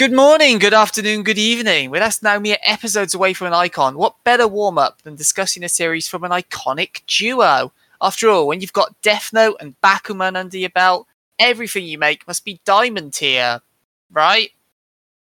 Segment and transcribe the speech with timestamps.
[0.00, 1.90] Good morning, good afternoon, good evening.
[1.90, 5.62] We're us now mere episodes away from an icon, what better warm up than discussing
[5.62, 7.70] a series from an iconic duo?
[8.00, 11.06] After all, when you've got Death Note and Bakuman under your belt,
[11.38, 13.60] everything you make must be diamond tier,
[14.10, 14.52] right?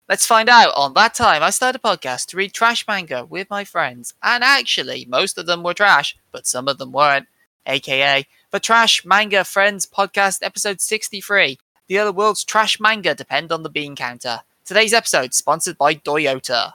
[0.09, 0.73] Let's find out.
[0.77, 4.45] On that time, I started a podcast to read trash manga with my friends, and
[4.45, 7.27] actually, most of them were trash, but some of them weren't.
[7.67, 11.59] AKA the Trash Manga Friends Podcast, episode 63.
[11.89, 14.43] The other world's trash manga depend on the bean counter.
[14.65, 16.75] Today's episode sponsored by Toyota.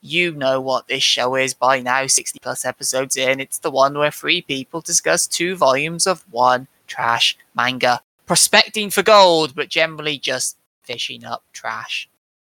[0.00, 3.40] You know what this show is by now, 60 plus episodes in.
[3.40, 9.02] It's the one where three people discuss two volumes of one trash manga, prospecting for
[9.02, 12.08] gold, but generally just fishing up trash.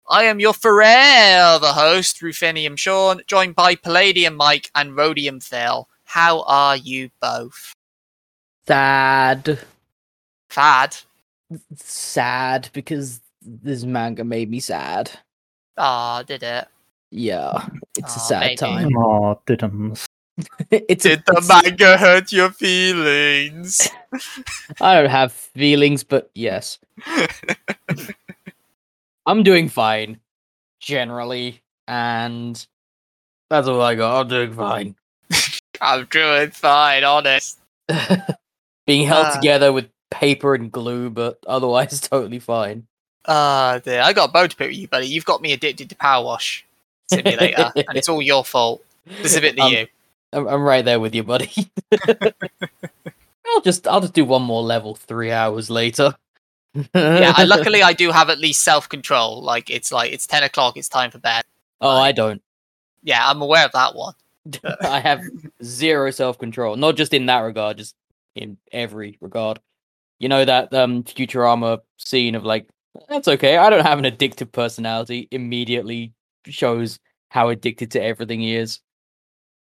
[0.09, 5.89] I am your forever host, Ruthenium Sean, joined by Palladium Mike and Rhodium Phil.
[6.05, 7.73] How are you both?
[8.65, 9.59] Sad.
[10.49, 10.95] Fad?
[11.75, 15.11] Sad because this manga made me sad.
[15.77, 16.67] Ah, did it?
[17.11, 18.55] Yeah, it's a sad maybe.
[18.57, 18.97] time.
[18.97, 20.05] Oh, didn't.
[20.71, 23.87] it's a, the it's- manga hurt your feelings?
[24.81, 26.79] I don't have feelings, but yes,
[29.25, 30.19] I'm doing fine
[30.79, 32.65] generally, and
[33.49, 34.21] that's all I got.
[34.21, 34.95] I'm doing fine.
[35.81, 37.59] I'm doing fine, honest.
[38.85, 39.35] Being held Ah.
[39.35, 42.87] together with paper and glue, but otherwise totally fine.
[43.25, 44.01] Ah, dear.
[44.01, 45.07] I got a bone to pick with you, buddy.
[45.07, 46.65] You've got me addicted to Power Wash
[47.07, 48.83] Simulator, and it's all your fault.
[49.19, 49.87] Specifically Um, you.
[50.33, 51.51] I'm, I'm right there with you, buddy.
[53.45, 56.15] I'll just I'll just do one more level three hours later.
[56.73, 59.41] Yeah, I, luckily I do have at least self control.
[59.43, 61.43] Like it's like it's ten o'clock, it's time for bed.
[61.81, 62.41] oh, I don't.
[63.03, 64.13] Yeah, I'm aware of that one.
[64.81, 65.21] I have
[65.63, 66.75] zero self control.
[66.77, 67.95] Not just in that regard, just
[68.35, 69.59] in every regard.
[70.19, 72.67] You know that um Futurama scene of like,
[73.09, 73.57] that's okay.
[73.57, 75.27] I don't have an addictive personality.
[75.31, 76.13] Immediately
[76.47, 76.99] shows
[77.29, 78.79] how addicted to everything he is.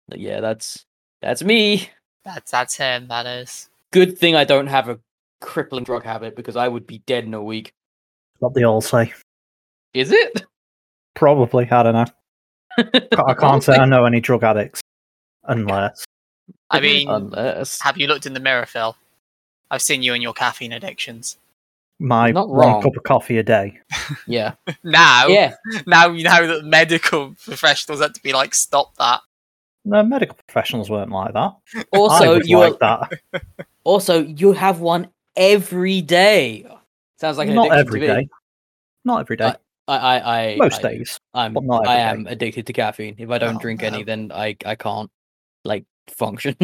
[0.08, 0.84] Like, yeah, that's
[1.22, 1.88] that's me.
[2.24, 3.08] That's that's him.
[3.08, 3.68] That is.
[3.92, 4.98] Good thing I don't have a
[5.40, 7.72] crippling drug habit because I would be dead in a week.
[8.38, 9.12] What they all say.
[9.94, 10.44] Is it?
[11.14, 11.70] Probably.
[11.70, 12.06] I don't know.
[13.26, 14.80] I can't say I know any drug addicts.
[15.44, 16.04] Unless.
[16.70, 18.96] I mean, unless have you looked in the mirror, Phil?
[19.70, 21.36] I've seen you and your caffeine addictions.
[22.02, 22.82] My Not one wrong.
[22.82, 23.78] cup of coffee a day.
[24.26, 25.54] yeah, Now, yeah.
[25.86, 29.20] now you know that medical professionals had to be like, stop that.
[29.84, 31.52] No, medical professionals weren't like that.
[31.76, 33.12] I Also, was you like that.
[33.84, 36.66] also you have one every day.
[37.18, 38.14] Sounds like an not addiction every to me.
[38.22, 38.28] day.
[39.04, 39.54] Not every day.
[39.88, 41.18] I, I, I Most I, days.
[41.34, 43.16] I'm, but not I every am addicted to caffeine.
[43.18, 43.88] If I don't Oh, drink no.
[43.88, 45.10] any, then I, I can't
[45.66, 46.56] like function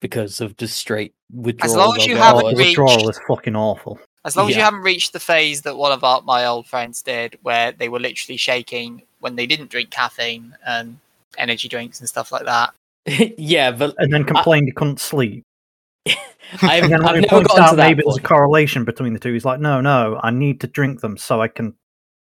[0.00, 1.76] because of just straight withdrawal.
[1.76, 3.98] long as you haven't the reached- withdrawal is fucking awful.
[4.24, 7.02] As long as you haven't reached the phase that one of our, my old friends
[7.02, 10.98] did, where they were literally shaking when they didn't drink caffeine and
[11.38, 12.72] energy drinks and stuff like that.
[13.38, 15.42] yeah, but And then complained he couldn't sleep.
[16.06, 18.22] I've, And then I've when he never points gotten out to that maybe there's a
[18.22, 21.48] correlation between the two, he's like, no, no, I need to drink them so I
[21.48, 21.74] can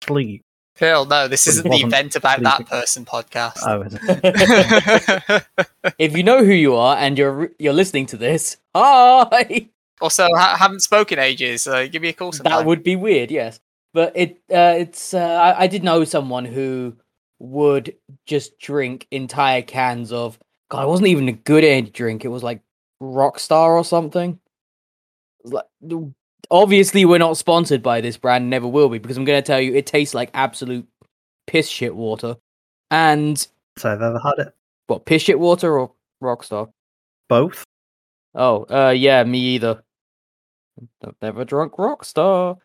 [0.04, 0.42] sleep.
[0.76, 3.60] Phil, no, this But it isn't the event about that person podcast.
[3.66, 5.94] Oh, is it?
[5.98, 9.70] if you know who you are and you're you're listening to this, hi.
[10.02, 11.64] Also, ha- haven't spoken ages.
[11.64, 12.60] So give me a call sometime.
[12.60, 13.60] That would be weird, yes.
[13.94, 16.96] But it uh, it's uh, I, I did know someone who
[17.40, 17.96] would
[18.26, 20.38] just drink entire cans of
[20.70, 20.84] God.
[20.84, 22.26] It wasn't even a good energy drink.
[22.26, 22.62] It was like
[23.02, 24.40] Rockstar or something.
[25.44, 25.66] Like,
[26.50, 29.60] obviously, we're not sponsored by this brand, never will be, because I'm going to tell
[29.62, 30.88] you it tastes like absolute
[31.48, 32.36] piss shit water.
[32.90, 33.38] And
[33.78, 34.54] So I've ever had it.
[34.88, 35.92] what piss shit water or
[36.24, 36.70] Rockstar?
[37.30, 37.64] Both.
[38.36, 39.84] Oh, uh, yeah, me either.
[41.04, 42.58] I've never drunk Rockstar.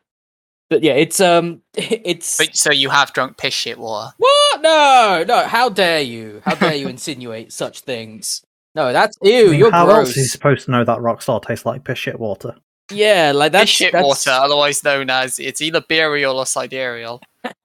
[0.69, 4.13] But yeah, it's um, it's But, so you have drunk piss shit water.
[4.19, 4.61] what?
[4.61, 5.47] No, no.
[5.47, 6.43] How dare you?
[6.45, 8.43] How dare you insinuate such things?
[8.75, 9.33] No, that's ew.
[9.33, 9.99] I mean, you're how gross.
[9.99, 12.55] else is he supposed to know that Rockstar tastes like piss shit water?
[12.93, 14.05] Yeah, like that's piss shit that's...
[14.05, 17.21] water, otherwise known as it's either burial or sidereal.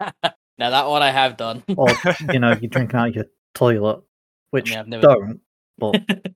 [0.58, 1.64] Now that one I have done.
[1.76, 1.90] Or,
[2.32, 4.02] you know, you're drinking out your toilet,
[4.52, 5.42] which mean, I've never- don't.
[5.78, 6.34] But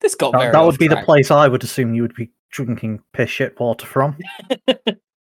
[0.00, 0.52] this got that, very.
[0.52, 3.58] that off would be the place I would assume you would be drinking piss shit
[3.58, 4.16] water from.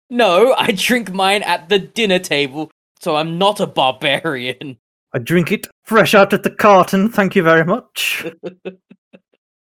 [0.10, 4.78] No, I drink mine at the dinner table, so I'm not a barbarian.
[5.14, 8.26] I drink it fresh out of the carton, thank you very much.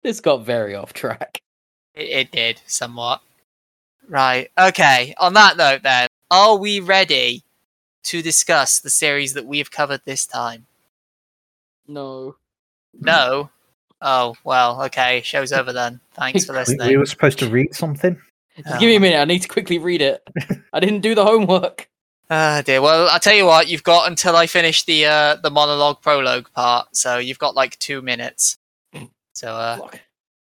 [0.03, 1.41] This got very off track.
[1.95, 3.23] It, it did somewhat.
[4.07, 4.51] Right.
[4.59, 5.15] Okay.
[5.17, 7.43] On that note, then, are we ready
[8.03, 10.67] to discuss the series that we have covered this time?
[11.89, 12.37] No.
[13.01, 13.49] No.
[14.07, 14.83] Oh well.
[14.85, 15.23] Okay.
[15.25, 15.99] Show's over then.
[16.13, 16.87] Thanks for listening.
[16.89, 18.21] we were supposed to read something.
[18.57, 19.19] Just give me a minute.
[19.19, 20.23] I need to quickly read it.
[20.73, 21.89] I didn't do the homework.
[22.31, 22.81] Ah dear.
[22.81, 23.69] Well, I'll tell you what.
[23.69, 27.79] You've got until I finish the uh, the monologue prologue part, so you've got like
[27.79, 28.57] two minutes.
[29.35, 29.79] So, uh,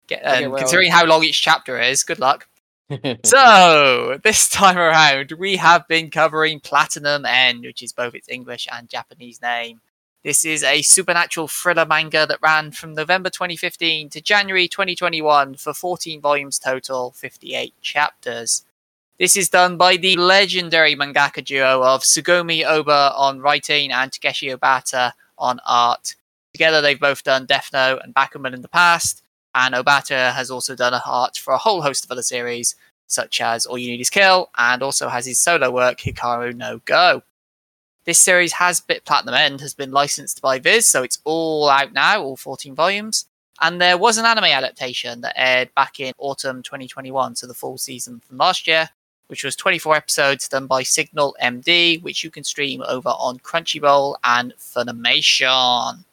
[0.07, 2.47] get, Okay, um, well- considering how long each chapter is, good luck.
[3.23, 8.67] So, this time around, we have been covering Platinum End, which is both its English
[8.71, 9.79] and Japanese name.
[10.21, 15.73] This is a supernatural thriller manga that ran from November 2015 to January 2021 for
[15.73, 18.65] 14 volumes total, 58 chapters.
[19.17, 24.47] This is done by the legendary mangaka duo of Tsugumi Ohba on writing and Takeshi
[24.47, 26.15] Obata on art.
[26.53, 29.23] Together, they've both done Death Note and Bakuman in the past,
[29.55, 32.75] and Obata has also done art for a whole host of other series,
[33.07, 36.81] such as All You Need Is Kill, and also has his solo work Hikaru no
[36.83, 37.23] Go.
[38.09, 41.93] This series has bit Platinum End has been licensed by Viz, so it's all out
[41.93, 43.27] now, all 14 volumes.
[43.61, 47.77] And there was an anime adaptation that aired back in autumn 2021, so the full
[47.77, 48.89] season from last year,
[49.27, 54.15] which was 24 episodes done by Signal MD, which you can stream over on Crunchyroll
[54.23, 56.03] and Funimation.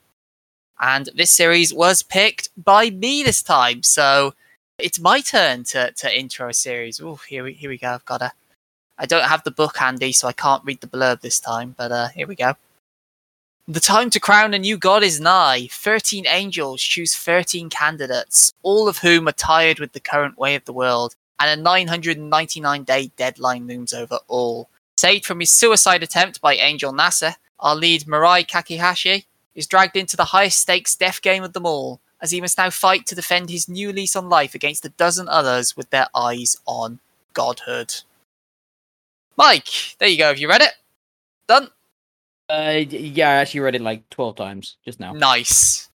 [0.79, 4.35] And this series was picked by me this time, so
[4.79, 7.01] it's my turn to, to intro a series.
[7.01, 7.93] Oh, here we here we go.
[7.93, 8.33] I've got a.
[8.99, 11.75] I don't have the book handy, so I can't read the blurb this time.
[11.77, 12.55] But uh, here we go.
[13.69, 15.69] The time to crown a new god is nigh.
[15.71, 20.65] Thirteen angels choose thirteen candidates, all of whom are tired with the current way of
[20.65, 24.69] the world, and a 999 day deadline looms over all.
[24.97, 30.17] Saved from his suicide attempt by Angel Nasse, our lead Mirai Kakihashi is dragged into
[30.17, 33.51] the highest stakes death game of them all, as he must now fight to defend
[33.51, 37.01] his new lease on life against a dozen others with their eyes on
[37.33, 37.95] godhood.
[39.37, 40.29] Mike, there you go.
[40.29, 40.73] Have you read it?
[41.49, 41.69] Done.
[42.49, 45.13] Uh, yeah, I actually read it like 12 times just now.
[45.13, 45.89] Nice.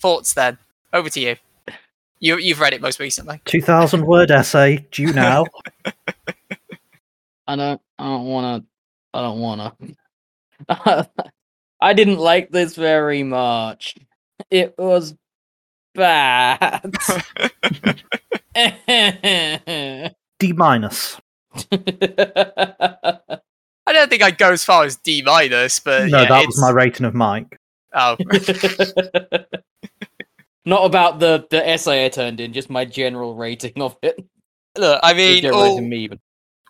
[0.00, 0.58] Thoughts then?
[0.92, 1.36] Over to you.
[2.20, 3.40] You you've read it most recently.
[3.46, 5.44] 2,000 word essay, due now.
[7.46, 8.64] I don't, I don't wanna,
[9.12, 9.74] I don't wanna.
[11.80, 13.96] I didn't like this very much.
[14.50, 15.16] It was
[15.94, 16.94] bad.
[20.38, 21.20] D minus.
[23.86, 26.46] I don't think I'd go as far as D minus, but No, yeah, that it's...
[26.48, 27.58] was my rating of Mike.
[27.94, 28.16] Oh,
[30.64, 34.24] Not about the the essay I turned in, just my general rating of it.
[34.78, 36.18] look, I mean, all, me, but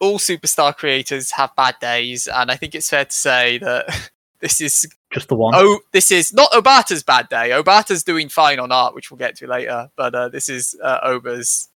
[0.01, 4.61] all superstar creators have bad days, and I think it's fair to say that this
[4.61, 5.53] is Just the one.
[5.55, 7.51] oh, this is not Obata's bad day.
[7.51, 11.07] Obata's doing fine on art, which we'll get to later, but uh, this is uh,
[11.07, 11.69] Ohba's.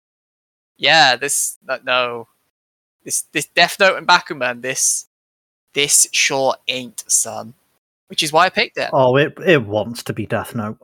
[0.77, 2.27] Yeah, this uh, no,
[3.05, 4.61] this this Death Note and Bakuman.
[4.61, 5.05] This
[5.73, 7.53] this sure ain't son,
[8.07, 8.89] which is why I picked it.
[8.91, 10.77] Oh, it it wants to be Death Note.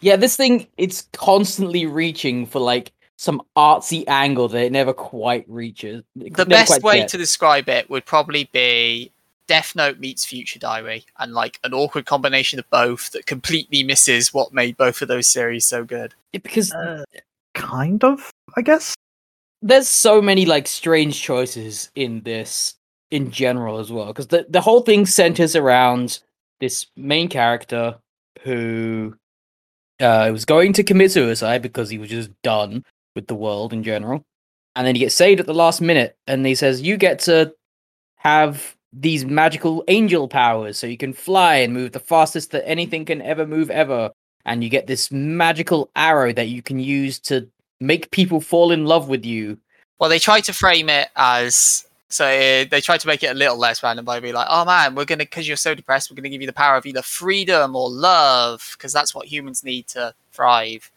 [0.00, 5.44] yeah, this thing it's constantly reaching for like some artsy angle that it never quite
[5.48, 6.02] reaches.
[6.18, 7.12] It the best way gets.
[7.12, 9.12] to describe it would probably be
[9.46, 14.32] Death Note meets Future Diary, and like an awkward combination of both that completely misses
[14.32, 16.14] what made both of those series so good.
[16.32, 17.04] Yeah, because Uh,
[17.54, 18.93] kind of, I guess.
[19.64, 22.74] There's so many like strange choices in this
[23.10, 26.20] in general as well because the, the whole thing centers around
[26.60, 27.96] this main character
[28.42, 29.14] who
[30.00, 33.82] uh was going to commit suicide because he was just done with the world in
[33.82, 34.22] general
[34.76, 37.52] and then he gets saved at the last minute and he says you get to
[38.16, 43.04] have these magical angel powers so you can fly and move the fastest that anything
[43.04, 44.10] can ever move ever
[44.44, 47.48] and you get this magical arrow that you can use to
[47.80, 49.58] make people fall in love with you.
[49.98, 53.34] Well, they tried to frame it as so uh, they tried to make it a
[53.34, 56.16] little less random by being like, "Oh man, we're gonna because you're so depressed, we're
[56.16, 59.88] gonna give you the power of either freedom or love because that's what humans need
[59.88, 60.92] to thrive."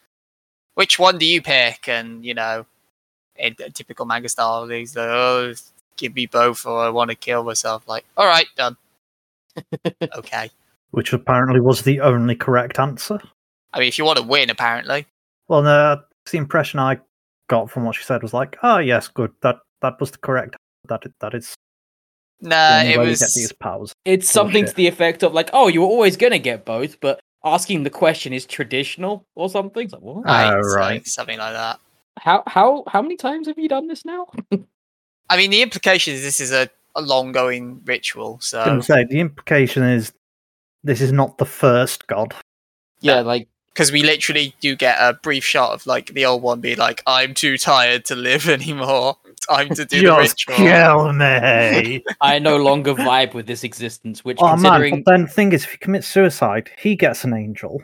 [0.74, 1.88] Which one do you pick?
[1.88, 2.66] And you know,
[3.34, 5.54] in a typical manga style, these like, oh,
[5.96, 7.88] give me both, or I want to kill myself.
[7.88, 8.76] Like, all right, done.
[10.16, 10.50] okay.
[10.92, 13.20] Which apparently was the only correct answer.
[13.72, 15.06] I mean, if you want to win, apparently.
[15.48, 16.98] Well, no, the impression I
[17.48, 19.32] got from what she said was like, "Oh yes, good.
[19.42, 20.56] That that was the correct.
[20.88, 21.54] That that is
[22.40, 23.20] the Nah, only it way was.
[23.20, 26.16] you get these powers." It's something to the effect of like, oh, you were always
[26.16, 29.88] gonna get both, but asking the question is traditional or something.
[29.90, 30.24] Like, what?
[30.24, 31.06] Right, ah, Oh, something- right.
[31.06, 31.80] something like that.
[32.18, 34.26] How how how many times have you done this now?
[35.30, 38.40] I mean, the implication is this is a, a long going ritual.
[38.40, 40.12] So I was say the implication is
[40.82, 42.34] this is not the first god.
[43.00, 43.46] yeah, like
[43.78, 47.00] because we literally do get a brief shot of like the old one being like,
[47.06, 49.18] "I'm too tired to live anymore.
[49.48, 52.04] Time to do the Just ritual." kill me.
[52.20, 54.56] I no longer vibe with this existence, which oh man!
[54.56, 57.80] considering But then the thing is, if he commits suicide, he gets an angel,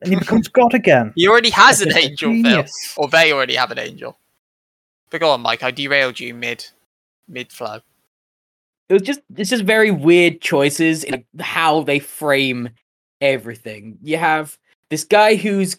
[0.00, 1.12] and he becomes god again.
[1.14, 2.64] He already has an That's just angel, Phil,
[2.96, 4.16] or they already have an angel.
[5.10, 5.62] But go on, Mike.
[5.62, 6.66] I derailed you mid
[7.28, 7.80] mid flow.
[8.88, 12.70] it was just it's just very weird choices in how they frame
[13.20, 13.98] everything.
[14.00, 14.56] You have
[14.90, 15.78] this guy who's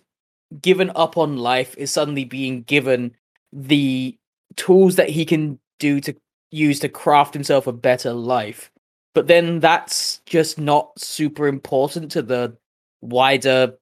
[0.62, 3.16] given up on life is suddenly being given
[3.52, 4.18] the
[4.56, 6.14] tools that he can do to
[6.52, 8.72] use to craft himself a better life.
[9.14, 12.58] But then that's just not super important to the
[13.02, 13.78] wider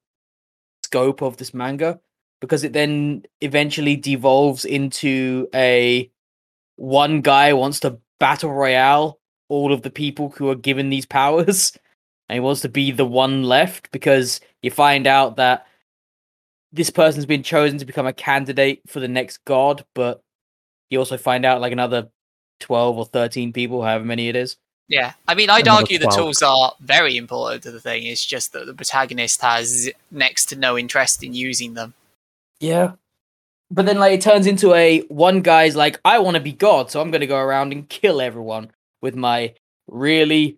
[0.84, 2.00] scope of this manga
[2.40, 6.10] because it then eventually devolves into a
[6.76, 9.20] one guy wants to battle royale
[9.50, 11.74] all of the people who are given these powers
[12.30, 15.68] and he wants to be the one left because you find out that
[16.72, 20.22] this person's been chosen to become a candidate for the next god but
[20.90, 22.10] you also find out like another
[22.60, 24.58] 12 or 13 people however many it is
[24.90, 28.06] Yeah, I mean, I'd Another argue the tools are very important to the thing.
[28.06, 31.94] It's just that the protagonist has next to no interest in using them.
[32.60, 32.94] Yeah.
[33.70, 36.90] But then like it turns into a one guy's like, I want to be God,
[36.90, 38.72] so I'm gonna go around and kill everyone
[39.02, 39.54] with my
[39.88, 40.58] really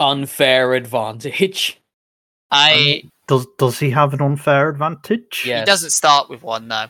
[0.00, 1.78] unfair advantage.
[2.50, 5.44] I um, Does does he have an unfair advantage?
[5.46, 5.60] Yeah.
[5.60, 6.86] he doesn't start with one no.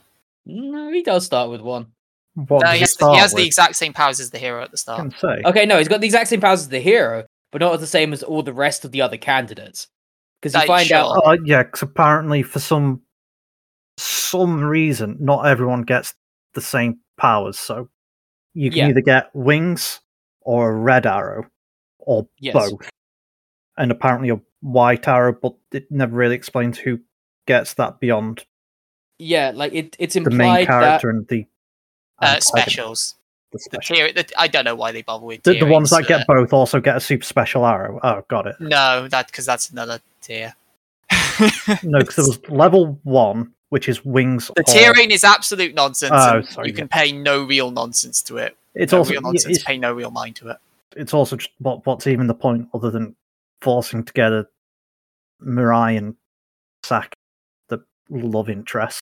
[0.47, 1.89] No, he does start with one.
[2.35, 3.43] What No, does he he has, start he has with?
[3.43, 5.01] the exact same powers as the hero at the start.
[5.01, 5.43] can say.
[5.45, 8.13] Okay, no, he's got the exact same powers as the hero, but not the same
[8.13, 9.89] as all the rest of the other candidates.
[10.41, 11.11] Because you Like, find out.
[11.27, 13.03] Uh, yeah, because apparently for some
[13.99, 16.15] some reason, not everyone gets
[16.55, 17.59] the same powers.
[17.59, 17.89] So
[18.55, 18.89] you can Yeah.
[18.91, 20.01] either get wings
[20.43, 21.45] or a red arrow,
[21.99, 22.55] or Yes.
[22.55, 22.89] both.
[23.77, 27.01] And apparently a white arrow, but it never really explains who
[27.47, 28.45] gets that beyond
[29.21, 30.67] yeah, like it, it's the main implied that
[31.01, 31.47] character and the
[32.21, 33.17] Uh, specials.
[33.51, 36.07] The, The tier, the, I don't know why they bother with the, the ones tierings,
[36.07, 37.99] that get both also get a super special arrow.
[38.03, 38.57] Oh, got it.
[38.61, 40.55] No, that because that's another tier.
[41.83, 44.51] No, because there was level one, which is wings.
[44.55, 46.13] The or- tiering is absolute nonsense.
[46.15, 46.97] Oh, sorry, you can yeah.
[47.03, 48.57] pay no real nonsense to it.
[48.75, 49.57] It's no also real nonsense.
[49.57, 50.59] it's, Pay no real mind to it.
[50.97, 53.17] it's also just what what's even the point other than
[53.61, 54.47] forcing together
[55.43, 56.15] Mirai and
[56.85, 57.15] Sak,
[57.69, 59.01] the love interest.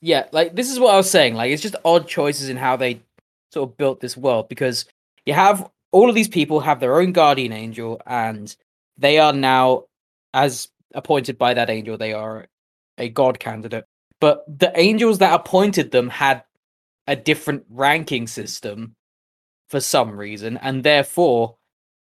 [0.00, 1.34] yeah, like this is what I was saying.
[1.34, 3.00] Like it's just odd choices in how they
[3.52, 4.86] sort of built this world because
[5.24, 8.56] you have all of these people have their own guardian angel and
[8.98, 9.84] they are now
[10.34, 12.46] as appointed by that angel they are
[12.98, 13.84] a god candidate
[14.20, 16.42] but the angels that appointed them had
[17.06, 18.94] a different ranking system
[19.68, 21.56] for some reason and therefore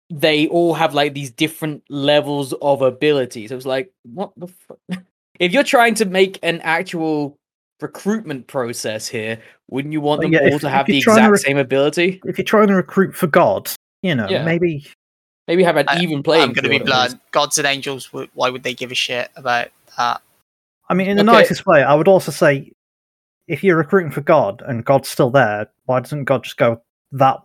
[0.10, 4.80] they all have like these different levels of abilities it was like what the fuck
[5.40, 7.38] if you're trying to make an actual
[7.82, 9.40] recruitment process here
[9.70, 11.42] wouldn't you want them yeah, all if- to have the you're trying to exact rec-
[11.42, 14.44] same ability If you're trying to recruit for God, you know, Yeah.
[14.44, 14.86] maybe
[15.48, 17.10] maybe have an I- even playing I'm going to be field at least.
[17.18, 17.32] blunt.
[17.32, 18.12] Gods and angels.
[18.12, 20.22] Why would they give a shit about that?
[20.90, 21.32] I mean, in the Okay.
[21.40, 22.72] nicest way, I would also say,
[23.48, 26.82] if you're recruiting for God and God's still there, why doesn't God just go
[27.14, 27.38] that?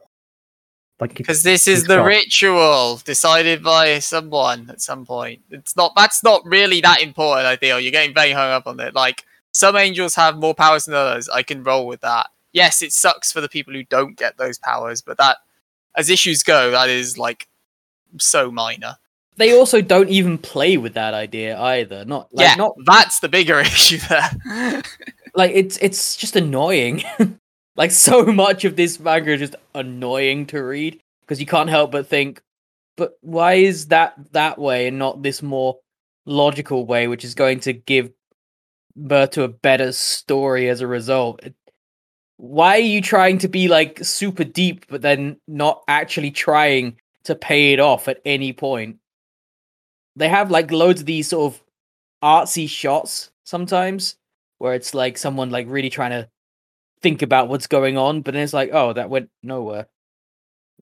[0.99, 1.09] One?
[1.09, 2.07] Like, Because this is the God.
[2.07, 5.43] ritual decided by someone at some point.
[5.51, 5.93] It's not.
[5.97, 7.47] That's not really that important.
[7.47, 8.95] I feel you're getting very hung up on it.
[8.95, 11.29] Like some angels have more powers than others.
[11.29, 12.29] I can roll with that.
[12.53, 15.39] Yes, it sucks for the people who don't get those powers, but that,
[15.97, 17.49] as issues go, that is like
[18.19, 18.97] so minor.
[19.37, 23.29] they also don't even play with that idea either not like yeah, not that's the
[23.29, 24.83] bigger issue there.
[25.35, 27.03] like it's it's just annoying
[27.76, 31.93] like so much of this manga is just annoying to read because you can't help
[31.93, 32.43] but think
[32.97, 35.78] but why is that that way and not this more
[36.26, 38.11] logical way which is going to give
[38.97, 41.40] birth to a better story as a result?
[42.37, 47.35] Why are you trying to be like super deep but then not actually trying to
[47.35, 48.99] pay it off at any point?
[50.16, 51.62] They have like loads of these sort of
[52.23, 54.16] artsy shots sometimes
[54.59, 56.28] where it's like someone like really trying to
[57.05, 59.87] think about what's going on, but then it's like, oh, that went nowhere.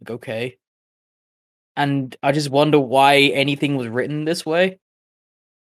[0.00, 0.56] Like, okay.
[1.76, 4.78] And I just wonder why anything was written this way.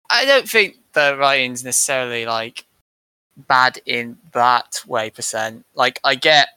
[0.09, 2.65] I don't think the writing's necessarily like
[3.37, 5.67] bad in that way percent.
[5.75, 6.49] Like I get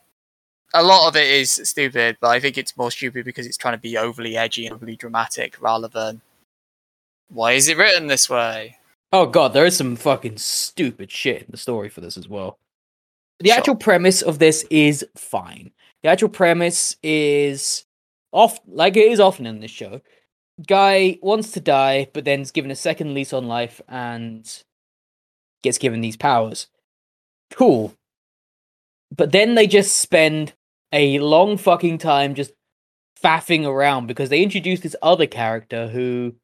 [0.74, 3.74] a lot of it is stupid, but I think it's more stupid because it's trying
[3.74, 6.22] to be overly edgy and overly dramatic rather than
[7.28, 8.78] why is it written this way?
[9.12, 12.60] Oh god, there is some fucking stupid shit in the story for this as well.
[13.40, 13.58] The Sure.
[13.58, 15.72] actual premise of this is fine.
[16.04, 17.86] The actual premise is
[18.32, 20.02] off like it is often in this show.
[20.68, 24.64] Guy wants to die, but then is given a second lease on life and
[25.64, 26.68] gets given these powers.
[27.52, 27.94] Cool.
[29.16, 30.54] But then they just spend
[30.92, 32.52] a long fucking time just
[33.22, 36.36] faffing around because they introduce this other character who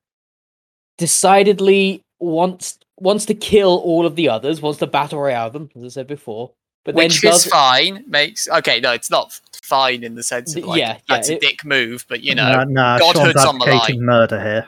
[0.98, 5.84] decidedly wants wants to kill all of the others, wants to battle royale them, as
[5.84, 6.54] I said before.
[6.86, 8.06] But which then is does fine.
[8.08, 8.80] Makes okay.
[8.80, 11.65] No, it's not fine in the sense of like yeah, yeah, that's a it- dick
[11.65, 14.06] move, but you know, nah, Godhood's Sean's on the line.
[14.06, 14.68] murder here.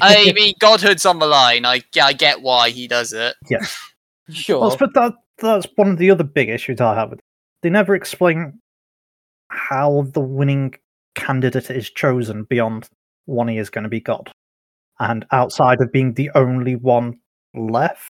[0.00, 1.64] I mean, Godhood's on the line.
[1.64, 3.36] I I get why he does it.
[3.48, 3.64] Yeah,
[4.30, 4.60] sure.
[4.60, 7.24] Well, but that that's one of the other big issues I have with it.
[7.62, 8.60] They never explain
[9.50, 10.74] how the winning
[11.14, 12.88] candidate is chosen beyond
[13.26, 14.32] one he is going to be God,
[15.00, 17.20] and outside of being the only one
[17.54, 18.10] left.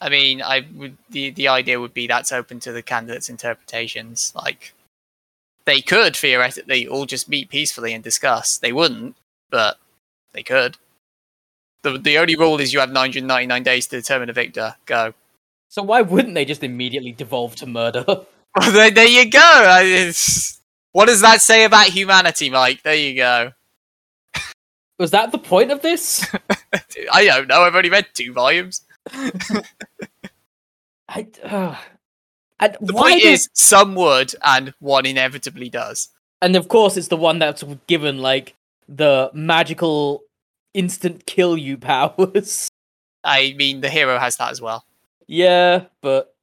[0.00, 4.32] I mean, I would the the idea would be that's open to the candidates' interpretations.
[4.34, 4.74] Like,
[5.66, 8.58] they could theoretically all just meet peacefully and discuss.
[8.58, 9.16] They wouldn't,
[9.50, 9.78] but
[10.32, 10.76] they could.
[11.82, 14.76] the The only rule is you have 999 days to determine a victor.
[14.86, 15.14] Go.
[15.68, 18.04] So why wouldn't they just immediately devolve to murder?
[18.56, 19.40] Well, there, there you go.
[19.42, 20.12] I-
[20.92, 22.84] what does that say about humanity, Mike?
[22.84, 23.50] There you go.
[24.96, 26.24] Was that the point of this?
[27.12, 27.62] I don't know.
[27.62, 28.82] I've only read two volumes.
[31.08, 31.76] I, uh,
[32.60, 36.08] and The why point does- is, some would, and one inevitably does.
[36.42, 38.54] and of course, it's the one that's given like
[38.88, 40.22] the magical
[40.74, 42.68] instant kill you powers.
[43.22, 44.84] I mean, the hero has that as well.
[45.26, 46.34] yeah, but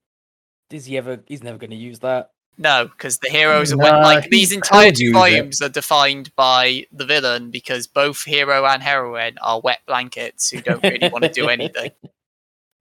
[0.71, 1.19] is he ever?
[1.27, 2.31] He's never going to use that.
[2.57, 5.13] No, because the heroes are Nah, when, like these entire two use it.
[5.13, 10.61] volumes are defined by the villain because both hero and heroine are wet blankets who
[10.61, 11.91] don't really want to do anything.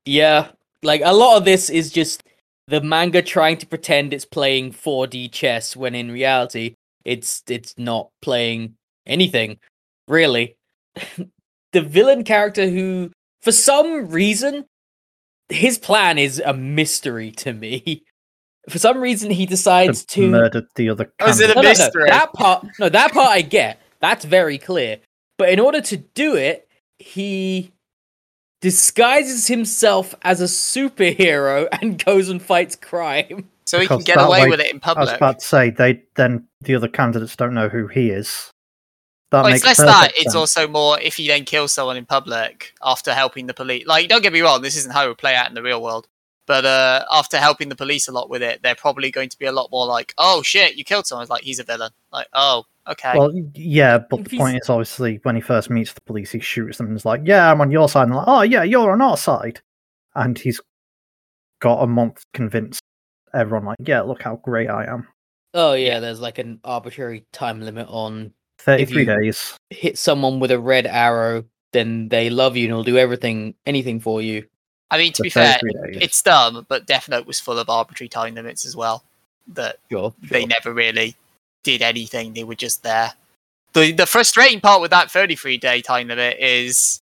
[0.04, 0.48] Yeah,
[0.82, 2.22] like a lot of this is just
[2.66, 8.10] the manga trying to pretend it's playing 4D chess when in reality it's it's not
[8.22, 8.76] playing
[9.06, 9.58] anything
[10.08, 10.56] really.
[11.72, 13.10] the villain character who
[13.42, 14.64] for some reason
[15.48, 18.02] his plan is a mystery to me.
[18.68, 21.10] For some reason he decides to to murder the other.
[21.18, 21.56] Oh, is it a candidate.
[21.56, 21.68] no, no, no.
[21.70, 22.10] mystery?
[22.10, 23.80] That part, no, that part I get.
[24.00, 24.98] That's very clear.
[25.38, 27.72] But in order to do it, he
[28.60, 33.48] disguises himself as a superhero and goes and fights crime.
[33.64, 35.16] So he can get away way- with it in I was public.
[35.16, 38.50] about to say they then the other candidates don't know who he is.
[39.30, 39.86] That Well, makes it's less that.
[40.10, 43.86] perfect It's also more if he then kills someone in public after helping the police.
[43.86, 45.80] Like, don't get me wrong, this isn't how it would play out in the real
[45.80, 46.08] world.
[46.48, 49.46] But uh, after helping the police a lot with it, they're probably going to be
[49.46, 51.92] a lot more like, "Oh shit, you killed someone." It's like he's a villain.
[52.12, 53.12] Like, oh, okay.
[53.16, 56.30] Well, yeah, but If the he's- point is obviously when he first meets the police,
[56.32, 58.62] he shoots them and is like, "Yeah, I'm on your side." And like, "Oh, yeah,
[58.62, 59.60] you're on our side,"
[60.14, 60.60] and he's
[61.60, 62.80] got a month to convince
[63.34, 65.06] everyone, like, "Yeah, look how great I am."
[65.54, 69.56] Oh yeah, there's like an arbitrary time limit on Thirty-three you- days.
[69.70, 74.00] hit someone with a red arrow, then they love you and will do everything, anything
[74.00, 74.46] for you.
[74.92, 75.98] I mean, to for be fair, days.
[76.00, 79.04] it's dumb, but Death Note was full of arbitrary time limits as well.
[79.48, 81.16] That Sure, they never really
[81.62, 83.14] did anything; they were just there.
[83.72, 87.00] the The frustrating part with that thirty three day time limit is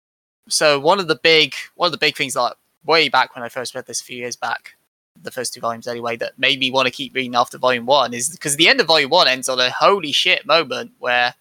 [0.49, 3.49] so one of the big one of the big things like way back when I
[3.49, 4.75] first read this a few years back,
[5.23, 8.15] the first two volumes anyway, that made me want to keep reading after volume one
[8.15, 11.35] is because the end of volume one ends on a holy shit moment where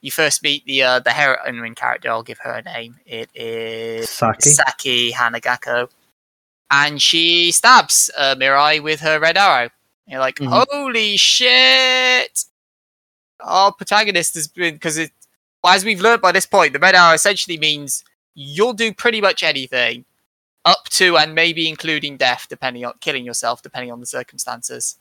[0.00, 2.10] you first meet the uh, the heroine character.
[2.10, 2.96] I'll give her a name.
[3.06, 4.50] It is Saki.
[4.50, 5.88] Saki Hanaoka,
[6.70, 9.70] and she stabs uh, Mirai with her red arrow.
[10.06, 10.66] You're like, Mhm.
[10.70, 12.44] holy shit!
[13.40, 15.12] Our protagonist has been because it.
[15.64, 19.42] As we've learned by this point, the red arrow essentially means you'll do pretty much
[19.42, 20.04] anything,
[20.64, 24.96] up to and maybe including death, depending on killing yourself, depending on the circumstances.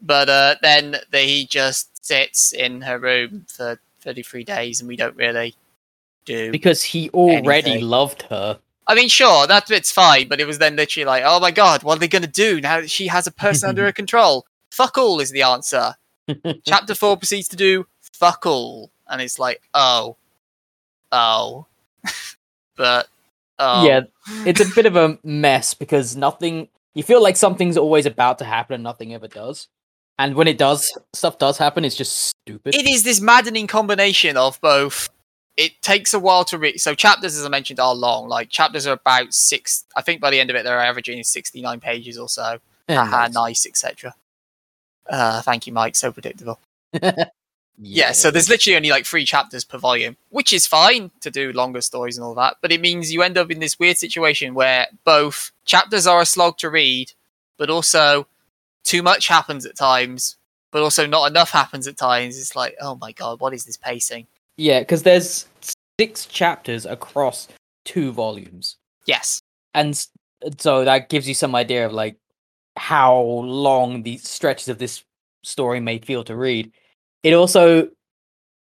[0.00, 4.94] But uh, then the, he just sits in her room for 33 days, and we
[4.96, 5.56] don't really
[6.24, 7.88] do because he already Anything.
[7.88, 8.60] loved her.
[8.86, 11.82] I mean, sure, that bit's fine, but it was then literally like, oh my god,
[11.82, 14.46] what are they going to do now that she has a person under her control?
[14.70, 15.94] Fuck all is the answer.
[16.66, 18.92] Chapter 4 proceeds to do fuck all.
[19.08, 20.16] And it's like, oh.
[21.10, 21.66] Oh.
[22.76, 23.08] but,
[23.58, 23.84] oh.
[23.84, 24.02] Yeah,
[24.46, 26.68] it's a bit of a mess because nothing.
[26.94, 29.68] You feel like something's always about to happen and nothing ever does.
[30.18, 31.84] And when it does, stuff does happen.
[31.84, 32.74] It's just stupid.
[32.74, 35.08] It is this maddening combination of both.
[35.56, 36.80] It takes a while to read.
[36.80, 38.28] So chapters, as I mentioned, are long.
[38.28, 39.84] Like chapters are about six.
[39.94, 42.58] I think by the end of it, they're averaging sixty-nine pages or so.
[42.88, 43.32] Yeah, nice.
[43.34, 44.14] nice, etc.
[45.08, 45.96] Uh, thank you, Mike.
[45.96, 46.58] So predictable.
[46.92, 47.24] yeah,
[47.78, 51.52] Yeah, so there's literally only like three chapters per volume, which is fine to do
[51.52, 52.56] longer stories and all that.
[52.60, 56.26] But it means you end up in this weird situation where both chapters are a
[56.26, 57.12] slog to read,
[57.56, 58.26] but also
[58.84, 60.36] too much happens at times,
[60.70, 62.38] but also not enough happens at times.
[62.38, 64.26] It's like, oh my god, what is this pacing?
[64.56, 65.46] Yeah, because there's
[65.98, 67.48] six chapters across
[67.84, 69.42] two volumes, Yes,
[69.74, 70.06] and
[70.58, 72.16] so that gives you some idea of like
[72.76, 75.04] how long these stretches of this
[75.44, 76.72] story may feel to read.
[77.22, 77.88] It also,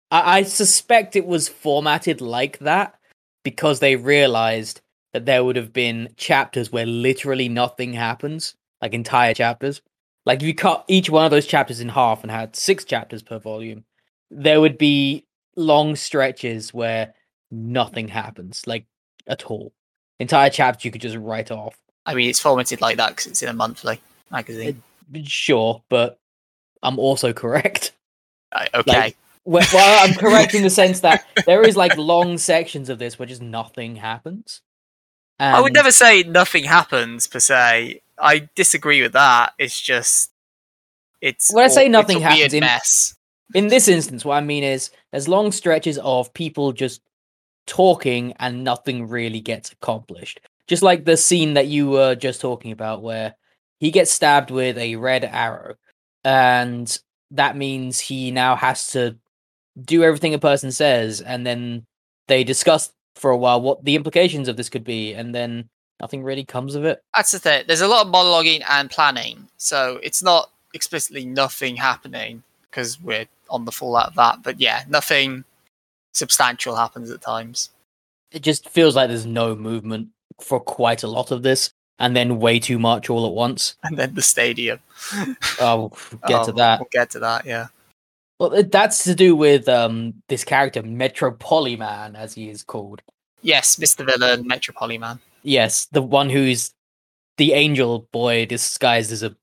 [0.10, 2.96] I, I suspect it was formatted like that
[3.44, 4.82] because they realized
[5.14, 9.82] that there would have been chapters where literally nothing happens, like entire chapters.
[10.26, 13.24] Like if you cut each one of those chapters in half and had six chapters
[13.24, 13.84] per volume,
[14.30, 17.14] there would be long stretches where
[17.52, 18.86] nothing happens, like
[19.28, 19.74] at all.
[20.20, 21.78] Entire chapters you could just write off.
[22.06, 24.00] I mean, it's formatted like that because it's in a monthly
[24.32, 24.82] magazine.
[25.24, 26.20] Sure, but
[26.84, 27.94] I'm also correct.
[28.54, 29.16] Uh, okay.
[29.46, 33.18] Well, well, I'm correct in the sense that there is like long sections of this
[33.18, 34.60] where just nothing happens.
[35.40, 38.02] I would never say nothing happens per se.
[38.20, 39.54] I disagree with that.
[39.58, 40.32] It's just
[41.22, 43.16] it's When I say nothing it's a weird happens, in- mess.
[43.54, 47.02] In this instance, what I mean is there's long stretches of people just
[47.68, 50.40] talking and nothing really gets accomplished.
[50.68, 53.36] Just like the scene that you were just talking about, where
[53.80, 55.76] he gets stabbed with a red arrow,
[56.24, 56.98] and
[57.32, 59.18] that means he now has to
[59.84, 61.86] do everything a person says, and then
[62.28, 65.68] they discuss for a while what the implications of this could be, and then
[66.00, 67.04] nothing really comes of it.
[67.16, 67.66] That's the thing.
[67.68, 73.26] There's a lot of monologuing and planning, so it's not explicitly nothing happening because we're
[73.52, 74.42] on the fallout of that.
[74.44, 75.44] But yeah, nothing
[76.14, 77.70] substantial happens at times.
[78.32, 80.10] It just feels like there's no movement
[80.40, 83.76] for quite a lot of this, and then way too much all at once.
[83.84, 84.80] And then the stadium.
[85.60, 85.92] Oh,
[86.28, 86.80] get to Oh, that.
[86.80, 87.46] We'll get to that.
[87.46, 87.68] Yeah.
[88.40, 93.02] Well, that's to do with um this character Metropoliman, as he is called.
[93.44, 94.06] Yes, Mr.
[94.06, 95.20] Villain, Metropoliman.
[95.44, 96.72] Yes, the one who's
[97.38, 99.36] the angel boy disguised as a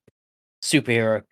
[0.62, 1.22] superhero.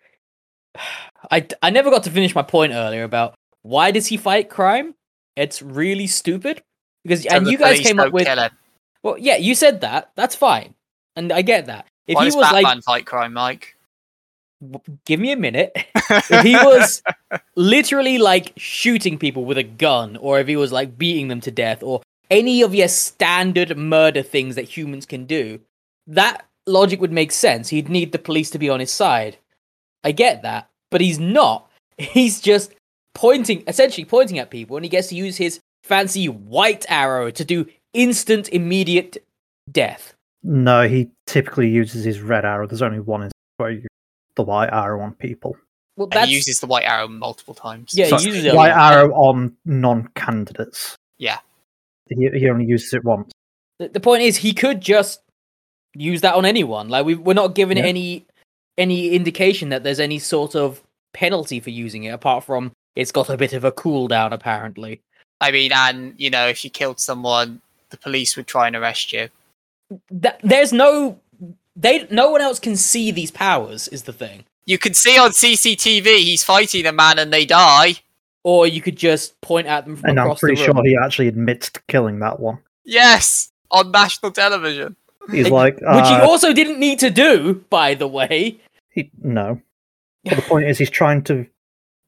[1.31, 4.95] I I never got to finish my point earlier about why does he fight crime?
[5.35, 6.63] It's really stupid
[7.03, 8.27] because So and you guys came up with
[9.03, 10.11] well, yeah, you said that.
[10.15, 10.73] That's fine,
[11.15, 11.87] and I get that.
[12.07, 13.77] If Why he does was Batman like, fight crime, Mike?
[14.61, 15.71] w- give me a minute.
[15.95, 17.01] if he was
[17.55, 21.51] literally like shooting people with a gun, or if he was like beating them to
[21.51, 25.59] death, or any of your standard murder things that humans can do,
[26.07, 27.69] that logic would make sense.
[27.69, 29.37] He'd need the police to be on his side.
[30.03, 31.69] I get that, but he's not.
[31.97, 32.73] He's just
[33.15, 37.43] pointing, essentially pointing at people, and he gets to use his fancy white arrow to
[37.43, 39.17] do instant, immediate
[39.71, 40.13] death.
[40.43, 42.67] No, he typically uses his red arrow.
[42.67, 43.87] There's only one instance where you
[44.35, 45.57] the white arrow on people.
[45.95, 47.93] Well, And he uses the white arrow multiple times.
[47.95, 48.93] Yeah, he uses it white lot.
[48.93, 50.95] arrow on non-candidates.
[51.17, 51.39] Yeah.
[52.09, 53.31] He, he only uses it once.
[53.79, 55.21] the, the point is he could just
[55.95, 57.85] use that on anyone like we, we're not given Yeah.
[57.85, 58.27] any
[58.77, 60.81] any indication that there's any sort of
[61.13, 65.01] penalty for using it apart from it's got a bit of a cooldown apparently
[65.39, 69.13] I mean, and you know, if you killed someone, the police would try and arrest
[69.13, 69.29] you.
[70.11, 71.19] that, there's no
[71.75, 75.31] they no one else can see these powers is the thing You can see on
[75.31, 77.95] CCTV he's fighting a man and they die.
[78.43, 80.85] or you could just point at them from And I'm across pretty the room sure
[80.85, 82.59] he actually admits to killing that one.
[82.83, 84.95] Yes, on national television.
[85.29, 88.59] He's Ex- like, which he uh, also didn't need to do by the way
[88.97, 89.61] he, no.
[90.25, 91.45] But the point is, he's trying to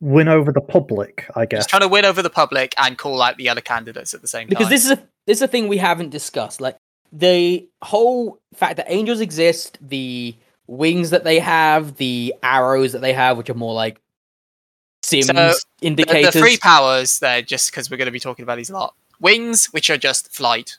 [0.02, 1.26] win over the public.
[1.36, 1.66] I He's guess.
[1.68, 4.48] trying to win over the public and call out the other candidates at the same
[4.48, 4.70] because time.
[4.70, 6.60] Because this is a this is a thing we haven't discussed.
[6.62, 6.78] Like
[7.12, 10.36] the whole fact that angels exist, the
[10.68, 14.00] wings that they have, the arrows that they have, which are more like
[15.04, 16.34] sims So, indicators.
[16.34, 18.96] the three powers there, just because we're going to be talking about these a lot.
[19.20, 20.78] Wings, which are just flight.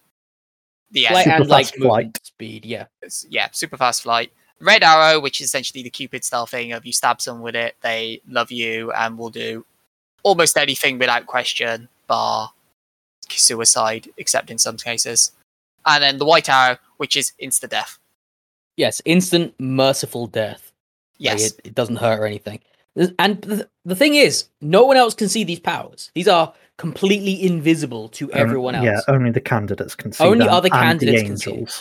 [0.92, 1.42] The Flight end.
[1.42, 2.18] and like flight.
[2.25, 2.64] speed.
[2.64, 4.33] Yeah, It's- yeah, super fast flight.
[4.61, 7.77] Red arrow, which is essentially the Cupid style thing of you stab someone with it,
[7.81, 9.64] they love you and will do
[10.23, 12.53] almost anything without question, bar
[13.29, 15.33] suicide, except in some cases.
[15.87, 17.99] And then the white arrow, which is insta death.
[18.77, 20.73] yes, instant merciful death.
[21.18, 22.61] Like, Yes, it, it doesn't hurt or anything.
[23.18, 26.11] And th- the thing is, no one else can see these powers.
[26.14, 28.85] These are completely invisible to Um, everyone else.
[28.85, 31.81] Yeah, only the candidates can see Only them, other and the candidates can see it.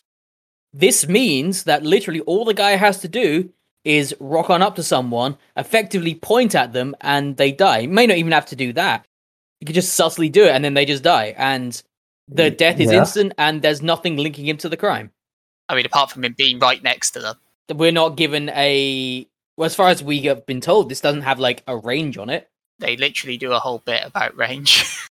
[0.73, 0.81] Angels.
[0.81, 3.49] This means that literally all the guy has to do
[3.83, 7.81] is rock on up to someone, effectively point at them, and they die.
[7.81, 9.05] He may not even have to do that.
[9.61, 11.33] You could just subtly do it, and then they just die.
[11.37, 11.81] And
[12.27, 12.99] the death is yeah.
[12.99, 15.11] instant, and there's nothing linking him to the crime.
[15.67, 17.35] I mean, apart from him being right next to them.
[17.73, 19.27] We're not given a.
[19.57, 22.29] Well, as far as we have been told, this doesn't have like a range on
[22.29, 22.49] it.
[22.79, 24.85] They literally do a whole bit about range.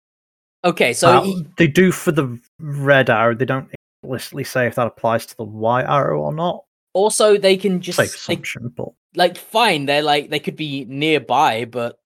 [0.66, 3.36] Okay, so Well, he- they do for the red arrow.
[3.36, 3.70] They don't
[4.08, 6.64] explicitly say if that applies to the white arrow or not.
[6.94, 9.86] also they can just Safe they, assumption, but like fine.
[9.86, 12.00] They're like they could be nearby, but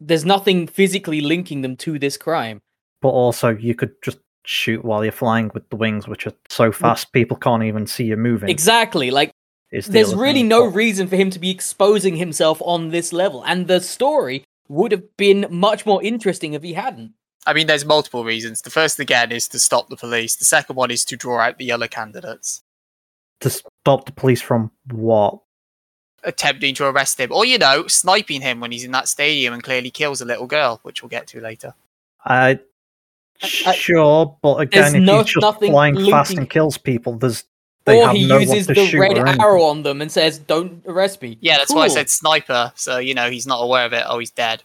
[0.00, 2.60] there's nothing physically linking them to this crime.
[3.00, 6.70] but also you could just shoot while you're flying with the wings, which are so
[6.70, 6.74] mm.
[6.74, 8.48] fast people can't even see you moving.
[8.48, 9.10] Exactly.
[9.10, 9.30] Like
[9.70, 10.48] the there's really thing.
[10.48, 14.92] no reason for him to be exposing himself on this level, and the story would
[14.92, 17.12] have been much more interesting if he hadn't.
[17.46, 18.62] I mean, there's multiple reasons.
[18.62, 20.36] The first, again, is to stop the police.
[20.36, 22.62] The second one is to draw out the other candidates.
[23.40, 25.40] to stop the police from what?
[26.26, 29.62] attempting to arrest him, or you know, sniping him when he's in that stadium and
[29.62, 31.74] clearly kills a little girl, which we'll get to later.
[32.24, 32.54] Uh,
[33.66, 37.18] I- sure, but There's again, if no- he's just nothing flying fast and kills people,
[37.18, 37.44] there's
[37.84, 40.38] they or have he no one uses to the red arrow on them and says,
[40.38, 42.72] "Don't arrest me." Yeah, that's why I said sniper.
[42.76, 44.04] So you know, he's not aware of it.
[44.06, 44.62] Oh, he's dead.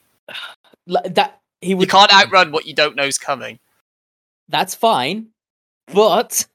[0.87, 3.59] Like, that he You can't outrun what you don't know is coming.
[4.47, 5.27] That's fine,
[5.93, 6.45] but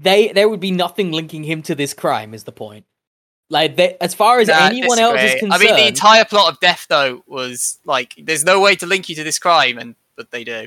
[0.00, 2.34] they there would be nothing linking him to this crime.
[2.34, 2.84] Is the point?
[3.50, 6.50] Like, they, as far as Nah, anyone else is concerned, I mean, the entire plot
[6.50, 9.94] of Death Note was like, there's no way to link you to this crime, and
[10.16, 10.66] but they do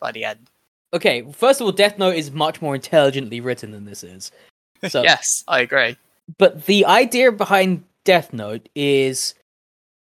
[0.00, 0.50] by the end.
[0.94, 1.24] okay.
[1.32, 4.30] First of all, Death Note is much more intelligently written than this is.
[4.88, 5.96] So, yes, I agree.
[6.36, 9.34] but the idea behind Death Note is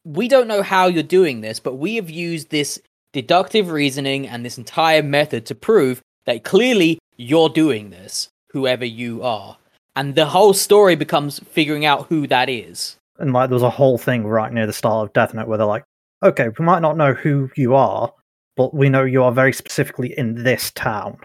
[0.05, 2.81] we don't know how you're doing this, but we have used this
[3.13, 9.23] deductive reasoning and this entire method to prove that clearly you're doing this, whoever you
[9.23, 9.57] are.
[9.95, 12.97] And the whole story becomes figuring out who that is.
[13.19, 15.67] And like, there's a whole thing right near the start of Death Note where they're
[15.67, 15.85] like,
[16.23, 18.13] "Okay, we might not know who you are,
[18.57, 21.19] but we know you are very specifically in this town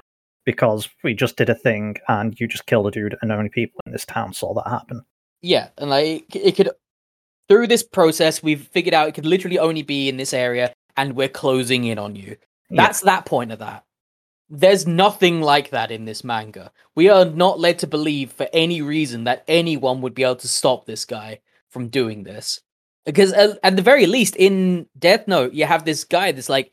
[0.46, 3.80] because we just did a thing and you just killed a dude, and only people
[3.86, 5.02] in this town saw that happen."
[5.42, 6.70] Yeah, and like it could
[7.48, 11.16] through this process we've figured out it could literally only be in this area and
[11.16, 12.36] we're closing in on you.
[12.70, 12.86] Yeah.
[12.86, 13.84] That's that point of that.
[14.50, 16.72] There's nothing like that in this manga.
[16.96, 20.48] We are not led to believe for any reason that anyone would be able to
[20.48, 22.62] stop this guy from doing this.
[23.06, 26.72] Because at, at the very least, in Death Note, you have this guy that's like,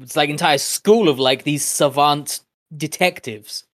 [0.00, 2.40] it's like entire school of like these savant
[2.76, 3.64] detectives,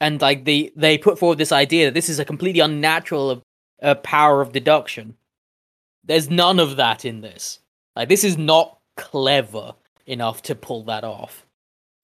[0.00, 3.42] and like they they put forward this idea that this is a completely unnatural
[3.82, 5.16] uh, power of deduction.
[6.04, 7.58] There's none of that in this.
[7.96, 9.74] Like this is not clever
[10.06, 11.46] enough to pull that off.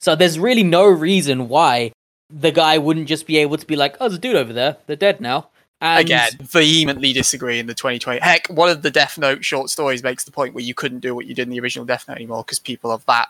[0.01, 1.93] So there's really no reason why
[2.31, 4.77] the guy wouldn't just be able to be like, "Oh, there's a dude over there.
[4.87, 5.49] They're dead now."
[5.81, 8.21] And Again, vehemently disagree in the 2020.
[8.21, 11.15] Heck, one of the Death Note short stories makes the point where you couldn't do
[11.15, 13.29] what you did in the original Death Note anymore because people of that,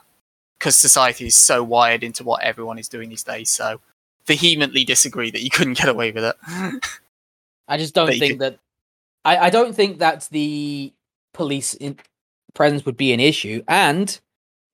[0.59, 3.51] because society is so wired into what everyone is doing these days.
[3.51, 3.81] So,
[4.27, 6.37] vehemently disagree that you couldn't get away with it.
[7.69, 8.59] I just don't that think could- that.
[9.29, 10.93] I, I don't think that the
[11.35, 11.99] police in,
[12.55, 13.63] presence would be an issue.
[13.69, 14.19] And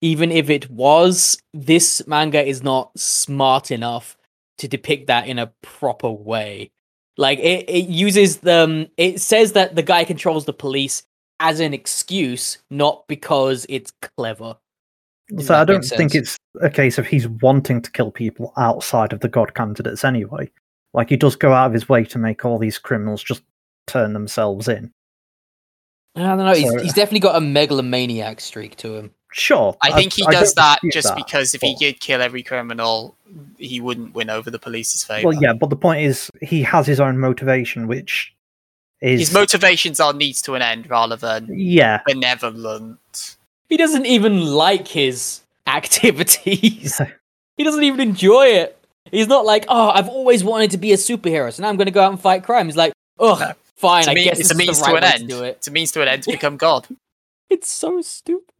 [0.00, 4.16] even if it was, this manga is not smart enough
[4.58, 6.70] to depict that in a proper way.
[7.16, 8.70] Like it, it uses them.
[8.70, 11.02] Um, it says that the guy controls the police
[11.40, 14.56] as an excuse, not because it's clever.
[15.28, 19.12] if So I don't think it's a case of he's wanting to kill people outside
[19.12, 20.50] of the god candidates anyway.
[20.92, 23.42] Like he does go out of his way to make all these criminals just
[23.86, 24.92] turn themselves in.
[26.16, 26.54] I don't know.
[26.54, 29.10] He's, So- he's definitely got a megalomaniac streak to him.
[29.32, 31.98] Sure, I think he I does don't that just that, because if he but- did
[31.98, 33.16] kill every criminal,
[33.58, 35.26] he wouldn't win over the police's favor.
[35.28, 38.32] Well, yeah, but the point is he has his own motivation, which
[39.00, 43.36] is His motivations are needs to an end rather than yeah, benevolent.
[43.68, 47.00] He doesn't even like his activities.
[47.56, 48.78] he doesn't even enjoy it.
[49.10, 51.86] He's not like, oh, I've always wanted to be a superhero, so now I'm going
[51.86, 52.66] to go out and fight crime.
[52.66, 53.52] He's like, ugh, No.
[53.76, 55.20] Fine, It's a, I mean- guess it's a means the to right an end.
[55.22, 55.56] to do it.
[55.58, 56.86] It's a means to an end to become God.
[57.50, 58.50] It's so stupid.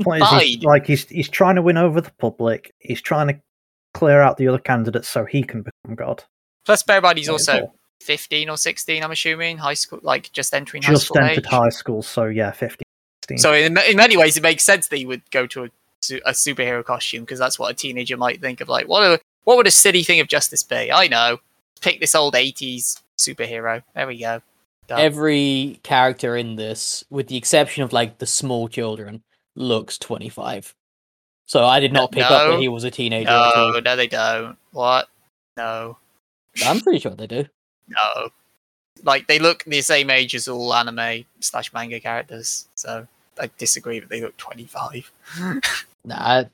[0.00, 0.60] point he's, Fine.
[0.62, 2.72] like he's he's trying to win over the public.
[2.78, 3.40] He's trying to
[3.92, 6.24] clear out the other candidates so he can become god.
[6.64, 7.74] Plus, bear in mind he's That is also all.
[8.00, 11.50] 15 or 16, I'm assuming, high school, like just entering high just school entered age.
[11.50, 12.82] high school, so yeah, 15,
[13.28, 13.38] 16.
[13.38, 15.70] So in, in many ways, it makes sense that he would go to a,
[16.24, 18.68] a superhero costume because that's what a teenager might think of.
[18.68, 20.92] Like, what a, what would a silly thing of justice be?
[20.92, 21.40] I know.
[21.80, 23.82] Pick this old 80s superhero.
[23.94, 24.42] There we go.
[24.86, 25.00] Done.
[25.00, 29.22] Every character in this, with the exception of like the small children,
[29.56, 30.74] looks 25.
[31.46, 33.30] So I did not pick up that he was a teenager.
[33.30, 34.56] no, no, they don't.
[34.72, 35.08] What?
[35.56, 35.98] No,
[36.64, 37.46] I'm pretty sure they do.
[37.88, 38.30] no.
[39.02, 42.68] Like they look the same age as all anime slash manga characters.
[42.74, 43.06] So
[43.38, 45.12] I disagree that they look 25.
[46.06, 46.44] Nah.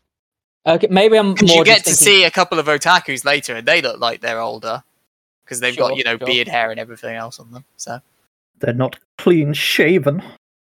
[0.65, 3.83] Okay, maybe I'm more you get to see a couple of otakus later, and they
[3.83, 4.85] look like they're older
[5.51, 6.27] because they've got you know sure.
[6.27, 7.65] beard hair and everything else on them.
[7.77, 8.01] So
[8.61, 10.23] They're not clean shaven.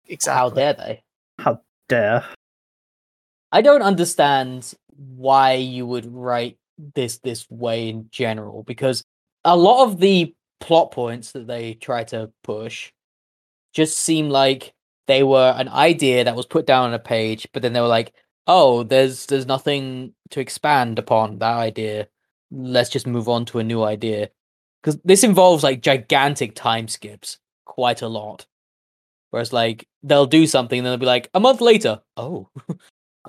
[0.06, 0.38] exactly.
[0.38, 1.02] How dare they?
[1.38, 2.24] How dare.
[3.50, 4.74] I don't understand
[5.16, 6.58] why you would write
[6.94, 9.02] this this way in general because
[9.44, 12.92] a lot of the plot points that they try to push
[13.72, 14.74] just seem like
[15.06, 17.86] they were an idea that was put down on a page but then they were
[17.86, 18.12] like
[18.46, 22.08] oh there's there's nothing to expand upon that idea
[22.50, 24.28] let's just move on to a new idea
[24.84, 28.44] because this involves like gigantic time skips quite a lot
[29.30, 32.48] whereas like they'll do something and they'll be like a month later oh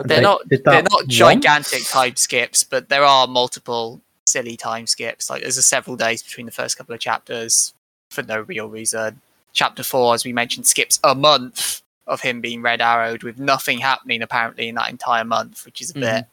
[0.03, 0.41] They're They not.
[0.49, 1.07] They're that not once?
[1.07, 5.29] gigantic time skips, but there are multiple silly time skips.
[5.29, 7.73] Like there's a several days between the first couple of chapters
[8.11, 9.21] for no real reason.
[9.53, 13.79] chapter four, as we mentioned, skips a month of him being red arrowed with nothing
[13.79, 16.01] happening apparently in that entire month, which is a Mhm.
[16.01, 16.25] bit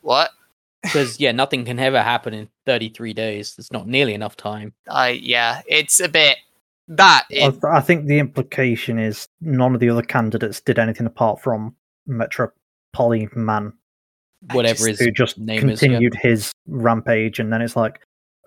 [0.00, 0.32] what?
[0.82, 3.54] Because yeah, nothing can ever happen in 33 days.
[3.58, 4.72] It's not nearly enough time.
[4.88, 6.38] I yeah, it's a bit
[6.88, 10.78] that I, it, th- I think the implication is none of the other candidates did
[10.78, 11.76] anything apart from
[12.08, 13.72] Metropoliman, Man,
[14.52, 15.88] Whatever just- his who just name is, yeah.
[15.88, 18.00] continued his rampage, and then it's like,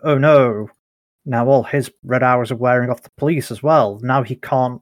[0.03, 0.69] oh no,
[1.25, 3.99] now all his red hours are wearing off the police as well.
[4.01, 4.81] Now he can't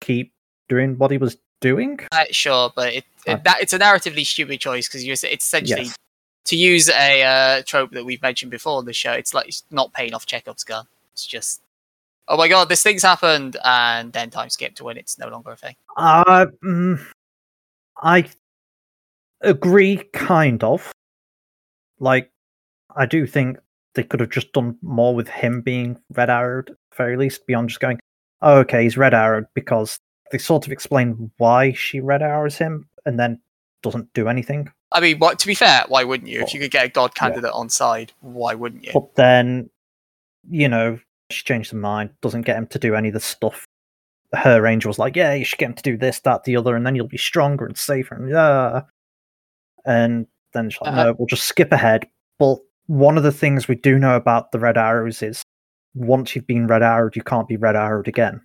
[0.00, 0.32] keep
[0.68, 1.98] doing what he was doing.
[2.10, 5.82] Uh, sure, but it, it Uh, that it's a narratively stupid choice because it's essentially
[5.82, 5.96] Yes.
[6.48, 9.12] To use a uh, trope that we've mentioned before on the show.
[9.12, 10.86] It's like it's not paying off Chekhov's gun.
[11.12, 11.62] It's just
[12.28, 15.56] oh my god, this thing's happened, and then time skipped when it's no longer a
[15.56, 15.76] thing.
[15.96, 17.00] Uh, mm,
[18.02, 18.28] I
[19.40, 20.92] agree, kind of.
[21.98, 22.30] Like,
[22.94, 23.58] I do think
[23.94, 27.80] they could have just done more with him being red arrowed, very least, beyond just
[27.80, 27.98] going,
[28.42, 29.98] oh, okay, he's red arrowed, because
[30.30, 33.40] they sort of explain why she red arrows him and then
[33.82, 34.70] doesn't do anything.
[34.90, 36.40] I mean, what, to be fair, why wouldn't you?
[36.40, 37.20] If you could get a god yeah.
[37.28, 38.92] candidate on side, why wouldn't you?
[38.92, 39.68] But then,
[40.48, 40.98] you know,
[41.30, 43.66] she changed her mind, doesn't get him to do any of the stuff.
[44.32, 46.74] Her angel was like, yeah, you should get him to do this, that, the other,
[46.74, 48.14] and then you'll be stronger and safer.
[48.14, 48.82] And yeah.
[49.84, 52.08] And then she's like, Uh, no, we'll just skip ahead.
[52.38, 55.42] But one of the things we do know about the red arrows is
[55.94, 58.42] once you've been red arrowed, you can't be red arrowed again.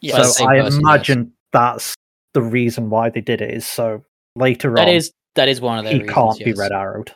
[0.00, 0.74] Yeah, so I person, yes.
[0.76, 1.94] imagine that's
[2.32, 3.50] the reason why they did it.
[3.50, 4.04] Is so
[4.36, 7.12] later That on, is that is one of their he reasons, can't be red arrowed.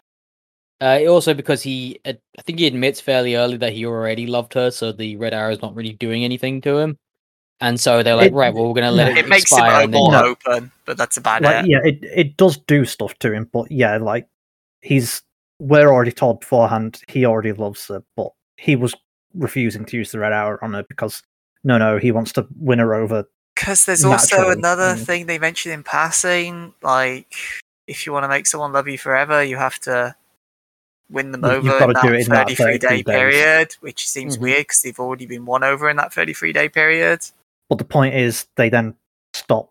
[0.80, 4.70] Uh, also because he, I think he admits fairly early that he already loved her,
[4.70, 6.96] so the red arrow is not really doing anything to him.
[7.60, 9.80] And so they're like, It- right, well, we're gonna let it, it makes him expire.
[9.80, 10.24] o- and then- more No.
[10.26, 11.70] open, but that's about like it.
[11.70, 14.28] yeah it, it does do stuff to him but yeah like
[14.80, 15.22] he's
[15.58, 18.94] we're already told beforehand he already loves her but he was
[19.34, 21.20] refusing to use the red arrow on her because
[21.64, 23.24] no no he wants to win her over
[23.56, 25.04] Because there's also another mm.
[25.04, 27.34] thing they mentioned in passing, like
[27.88, 30.14] if you want to make someone love you forever, you have to
[31.10, 33.04] win them over in that in that 33 day days.
[33.04, 34.40] period, which seems Mhm.
[34.42, 37.20] weird because they've already been won over in that 33 day period.
[37.70, 38.94] but the point is they then
[39.34, 39.70] stop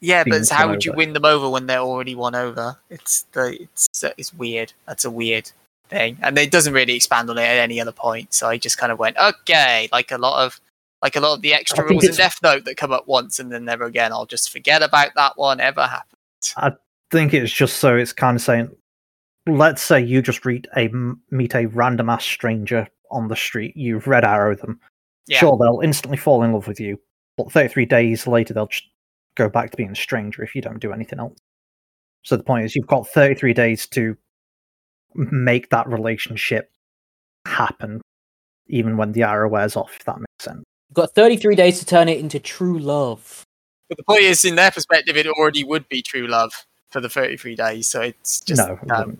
[0.00, 2.78] Yeah, but how would you win them over when they're already won over?
[2.90, 4.72] It's the it's it's weird.
[4.86, 5.50] That's a weird
[5.88, 8.34] thing, and it doesn't really expand on it at any other point.
[8.34, 10.60] So I just kind of went okay, like a lot of
[11.02, 13.50] like a lot of the extra rules in Death Note that come up once and
[13.52, 14.12] then never again.
[14.12, 16.18] I'll just forget about that one ever happened.
[16.56, 16.72] I
[17.14, 18.68] think it's just so it's kind of saying
[19.46, 23.76] let's say you just read a m- meet a random ass stranger on the street
[23.76, 24.80] You've red arrow them
[25.28, 25.38] Yeah.
[25.38, 26.98] sure they'll instantly fall in love with you
[27.36, 28.88] but 33 days later they'll just
[29.36, 31.38] go back to being a stranger if you don't do anything else
[32.22, 34.16] so the point is you've got 33 days to
[35.14, 36.70] make that relationship
[37.46, 38.00] happen
[38.66, 41.86] even when the arrow wears off if that makes sense You've got 33 days to
[41.86, 43.42] turn it into true love.
[43.88, 46.52] But the point is, in their perspective, it already would be true love
[46.94, 47.88] for the 33 days.
[47.88, 49.18] So it's just no um.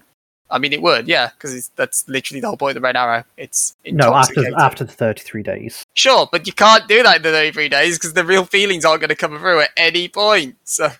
[0.48, 3.24] I mean, it would, yeah, because that's literally the whole point of the Red Arrow.
[3.36, 7.32] It's no after after the 33 days Sure, but you can't do that in the
[7.32, 10.56] 33 days because the real feelings aren't going to come through at any point.
[10.62, 10.90] So,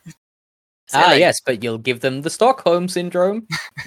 [0.92, 1.20] Ah, Silly.
[1.20, 3.46] yes, but you'll give them the Stockholm syndrome.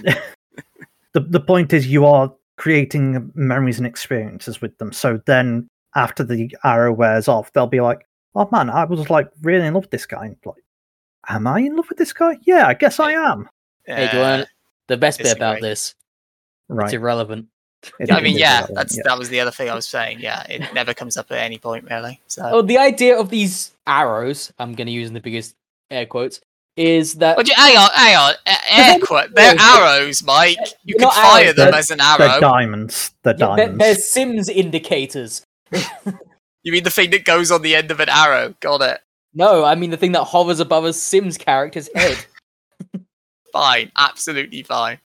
[1.13, 4.93] the the point is you are creating memories and experiences with them.
[4.93, 9.30] So then after the arrow wears off, they'll be like, "Oh man, I was like
[9.41, 10.63] really in love with this guy." And like,
[11.27, 12.37] am I in love with this guy?
[12.43, 13.49] Yeah, I guess I am.
[13.85, 14.49] Hey, do you uh, want
[14.87, 15.69] the best bit about disagree.
[15.69, 15.95] this?
[16.69, 16.85] Right.
[16.85, 17.47] It's irrelevant.
[17.99, 19.03] It I mean, yeah, irrelevant, that's yeah.
[19.05, 20.19] that was the other thing I was saying.
[20.19, 22.19] Yeah, it never comes up at any point really.
[22.27, 25.55] So, Oh, the idea of these arrows, I'm going to use in the biggest
[25.91, 26.41] air quotes,
[26.75, 27.37] is that.
[27.37, 28.33] Well, ju- hang on, hang on.
[28.69, 29.33] Air quote.
[29.33, 30.57] They're arrows, arrows, Mike.
[30.83, 32.39] You can fire arrows, them as an They're arrow.
[32.41, 33.11] diamonds.
[33.23, 33.79] They're Yeah, they're, diamonds.
[33.79, 35.45] they're Sims indicators.
[36.63, 38.53] You mean the thing that goes on the end of an arrow?
[38.59, 38.99] Got it.
[39.38, 42.17] No, I mean the thing that hovers above a Sims character's head.
[43.53, 44.99] Fine, absolutely fine.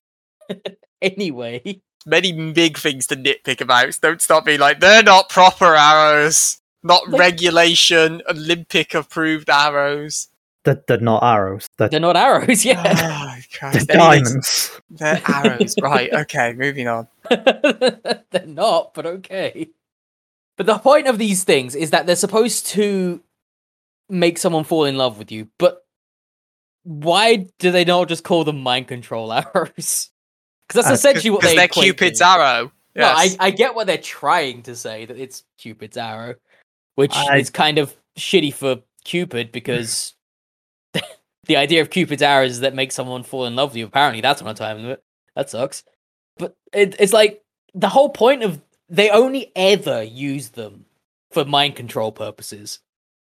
[1.03, 3.97] anyway, Many big things to nitpick about.
[4.03, 10.29] Don't stop me like they're not proper arrows, not Like- regulation Olympic approved arrows.
[10.65, 11.69] They're, they're not arrows.
[11.77, 13.37] They're, they're not arrows, yeah.
[13.61, 14.81] Oh, they're diamonds.
[14.91, 16.13] They're arrows, right?
[16.13, 17.09] Okay, moving on.
[17.29, 19.69] they're not, but okay.
[20.57, 23.21] But the point of these things is that they're supposed to
[24.09, 25.85] make someone fall in love with you, but
[26.85, 30.11] why do they not just call them mind control arrows?
[30.69, 32.27] Because that's Uh, essentially what Because they they're equate Cupid's to.
[32.27, 32.73] arrow.
[32.95, 36.35] No, I, I get what they're trying to say that it's Cupid's arrow,
[36.97, 40.15] which I- is kind of shitty for Cupid because
[40.93, 43.87] the idea of Cupid's arrow is that makes someone fall in love with you.
[43.87, 45.03] Apparently, that's on a time limit.
[45.35, 45.85] That sucks.
[46.37, 47.43] But it, it's like
[47.75, 50.85] the whole point of they only ever use them
[51.31, 52.81] for mind control purposes.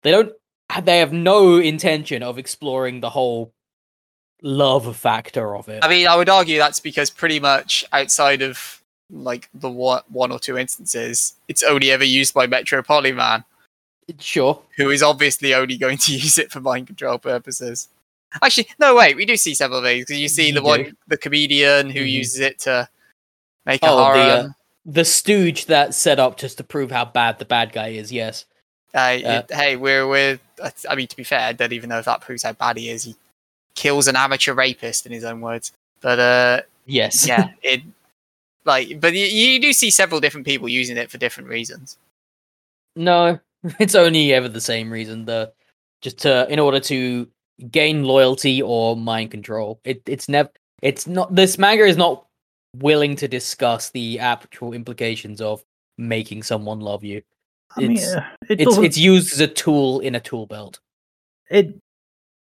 [0.02, 0.34] They don't.
[0.82, 3.54] They have no intention of exploring the whole
[4.42, 5.84] love factor of it.
[5.84, 10.32] I mean, I would argue that's because pretty much outside of like the one, one
[10.32, 13.44] or two instances, it's only ever used by Metropoliman,
[14.20, 14.62] Sure.
[14.76, 17.90] who is obviously only going to use it for mind control purposes.
[18.42, 20.06] Actually, no, wait, we do see several things.
[20.06, 20.66] 'cause You see You the do.
[20.66, 22.12] one, the comedian who Mhm.
[22.12, 22.90] uses it to
[23.66, 24.18] make a Oh, the, horror.
[24.18, 24.48] uh,
[24.86, 28.12] The stooge that's set up just to prove how bad the bad guy is.
[28.12, 28.44] Yes.
[28.94, 30.40] Uh, Uh, it- hey, we're we're.
[30.90, 32.90] I mean, to be fair, I don't even know if that proves how bad he
[32.90, 33.04] is.
[33.04, 33.16] He
[33.76, 35.72] kills an amateur rapist, in his own words.
[36.02, 37.26] But uh, Yes.
[37.28, 37.82] yeah, it
[38.66, 41.98] like, but you, you do see several different people using it for different reasons.
[42.96, 43.40] No,
[43.80, 45.26] it's only ever the same reason.
[45.26, 45.52] The
[46.02, 47.28] just to in order to
[47.72, 49.80] gain loyalty or mind control.
[49.84, 50.50] It it's never.
[50.82, 51.34] It's not.
[51.34, 52.26] This manga is not
[52.78, 55.64] willing to discuss the actual implications of
[55.98, 57.22] making someone love you.
[57.76, 60.80] I mean, It's- uh, it It's it's used as a tool in a tool belt.
[61.50, 61.76] it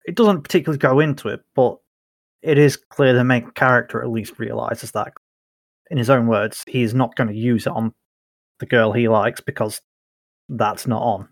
[0.06, 1.78] it doesn't particularly go into it, but
[2.42, 5.12] it is clear the main character at least realizes that.
[5.90, 7.92] In his own words, he is not going to use it on
[8.58, 9.80] the girl he likes because
[10.50, 11.28] that's not on.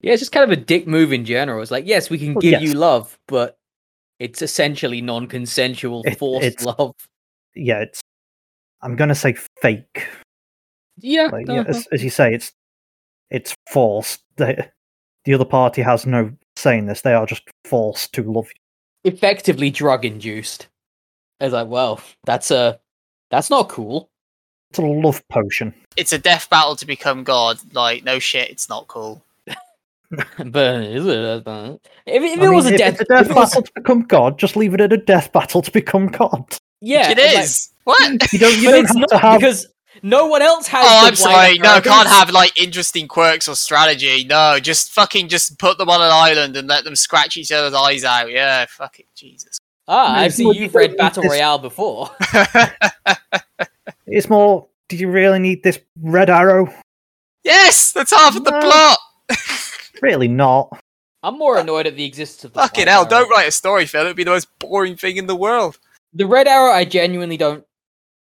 [0.00, 1.60] Yeah, it's just kind of a dick move in general.
[1.62, 2.62] It's like, yes, we can Well, give yes.
[2.62, 3.56] you love, but
[4.18, 6.94] it's essentially non-consensual It- forced love.
[7.54, 8.00] Yeah, it's.
[8.80, 10.08] I'm going to say fake.
[10.98, 11.64] Yeah, Like, uh-huh.
[11.68, 12.52] as, as you say, it's
[13.32, 14.22] it's forced.
[14.36, 14.68] The,
[15.24, 17.00] the other party has no say in this.
[17.00, 18.48] They are just forced to love
[19.04, 19.12] you.
[19.12, 20.68] effectively drug induced.
[21.40, 22.78] It's like, well, that's a
[23.30, 24.08] that's not cool.
[24.70, 25.74] It's a love potion.
[25.96, 27.58] It's a death battle to become God.
[27.74, 29.22] Like, no shit, it's not cool.
[30.10, 31.46] but is it?
[31.46, 31.76] Uh,
[32.06, 33.62] If, if I it mean, was a if death, it's a death if was- battle
[33.62, 36.44] to become God, just leave it at a death battle to become God.
[36.80, 38.32] yeah, it's like- what?
[38.32, 38.56] You don't.
[38.58, 39.40] You but don't it's have not to have.
[39.40, 39.66] because
[40.02, 40.84] no one else has.
[40.86, 41.58] Oh, I'm sorry.
[41.58, 41.80] No, arrow.
[41.80, 44.24] can't have like interesting quirks or strategy.
[44.24, 47.74] No, just fucking just put them on an island and let them scratch each other's
[47.74, 48.30] eyes out.
[48.30, 49.58] Yeah, fuck it, Jesus.
[49.88, 52.10] Ah, I've seen more- you've read Battle it's- Royale before.
[54.06, 54.68] It's more.
[54.88, 56.72] Did you really need this red arrow?
[57.44, 58.60] yes, that's half of the No.
[58.60, 58.98] plot.
[60.02, 60.80] Really not.
[61.22, 63.02] I'm more annoyed at the existence of the Fucking hell!
[63.02, 63.08] arrow.
[63.08, 64.02] Don't write a story, Phil.
[64.02, 65.78] It'd be the most boring thing in the world.
[66.12, 67.64] The red arrow, I genuinely don't.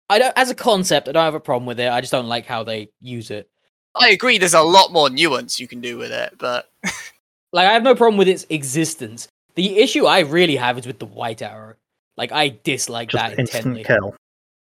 [0.10, 1.89] I don't, as a concept, I don't have a problem with it.
[1.91, 3.49] I just don't like how they use it.
[3.95, 4.38] I agree.
[4.38, 6.70] There's a lot more nuance you can do with it, but
[7.53, 9.28] Like, I have no problem with its existence.
[9.55, 11.76] The issue I really have is with the white arrow.
[12.18, 13.84] Like, I dislike Just that instant intently.
[13.86, 14.16] kill.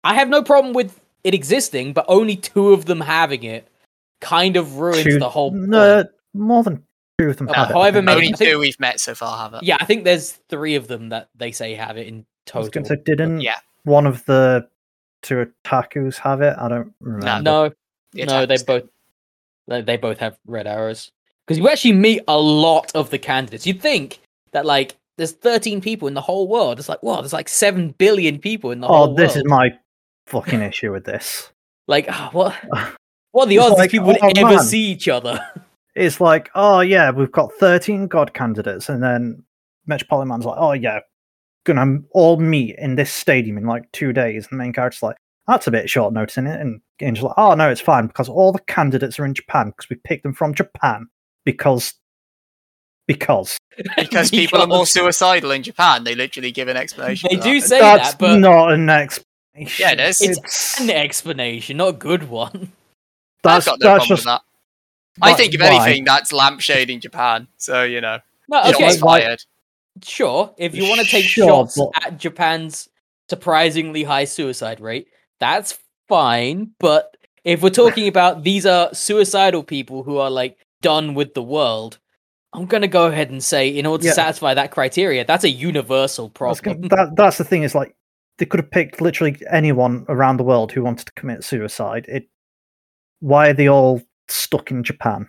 [0.03, 3.67] I have no problem with it existing, but only two of them having it
[4.21, 5.51] kind of ruins Two- the whole.
[5.51, 5.69] point.
[5.69, 6.03] No,
[6.33, 6.83] more than
[7.19, 7.47] two of them.
[7.49, 9.63] Uh, have it, however many- think- two we've met so far have it.
[9.63, 12.67] Yeah, I think there's three of them that they say have it in I was
[12.67, 12.69] total.
[12.69, 13.59] going to say, didn't Yeah.
[13.83, 14.67] one of the
[15.23, 16.55] two otakus have it?
[16.57, 17.41] I don't remember.
[17.41, 17.71] No,
[18.13, 18.83] The no, they both
[19.67, 21.11] they, they both have red arrows
[21.45, 23.65] because you actually meet a lot of the candidates.
[23.65, 24.19] You'd think
[24.51, 26.79] that like there's 13 people in the whole world.
[26.79, 29.45] It's like, wow, there's like seven billion people in the Oh, whole this world.
[29.45, 29.77] is my
[30.27, 31.49] fucking issue with this.
[31.87, 32.55] Like, ah, what?
[33.31, 34.63] What are the It's odds like, people would oh, ever man.
[34.63, 35.39] see each other?
[35.95, 39.43] It's like, oh yeah, we've got thirteen god candidates, and then
[39.85, 40.99] Metropoliman's like, oh yeah,
[41.63, 44.47] gonna all meet in this stadium in like two days.
[44.49, 46.59] And the main character's like, that's a bit short notice, is it?
[46.59, 49.89] And Angel's like, oh no, it's fine because all the candidates are in Japan because
[49.89, 51.07] we picked them from Japan
[51.45, 51.93] because
[53.07, 53.57] because
[53.97, 56.03] because people are more suicidal in Japan.
[56.03, 57.29] They literally give an explanation.
[57.31, 57.67] They do that.
[57.67, 59.27] say that's that, but not an explanation.
[59.55, 60.21] Yeah, it is.
[60.21, 62.71] It's an explanation, not a good one.
[63.43, 64.41] that's I've got no that's problem just with that.
[65.21, 65.67] I think if why?
[65.67, 67.47] anything, that's lampshading Japan.
[67.57, 69.43] So you know, No, shots okay, why- fired.
[70.01, 70.53] Sure.
[70.57, 72.89] If you want to take Sure, shots but- at Japan's
[73.29, 75.07] surprisingly high suicide rate,
[75.39, 75.77] that's
[76.07, 76.71] fine.
[76.79, 81.43] But if we're talking about these are suicidal people who are like done with the
[81.43, 81.99] world,
[82.53, 84.13] I'm gonna go ahead and say, in order to Yeah.
[84.13, 86.81] satisfy that criteria, that's a universal problem.
[86.81, 87.95] gonna- that, that's the thing is like
[88.37, 92.05] they could have picked literally anyone around the world who wanted to commit suicide.
[92.07, 92.27] It
[93.19, 95.27] why are they all stuck in Japan?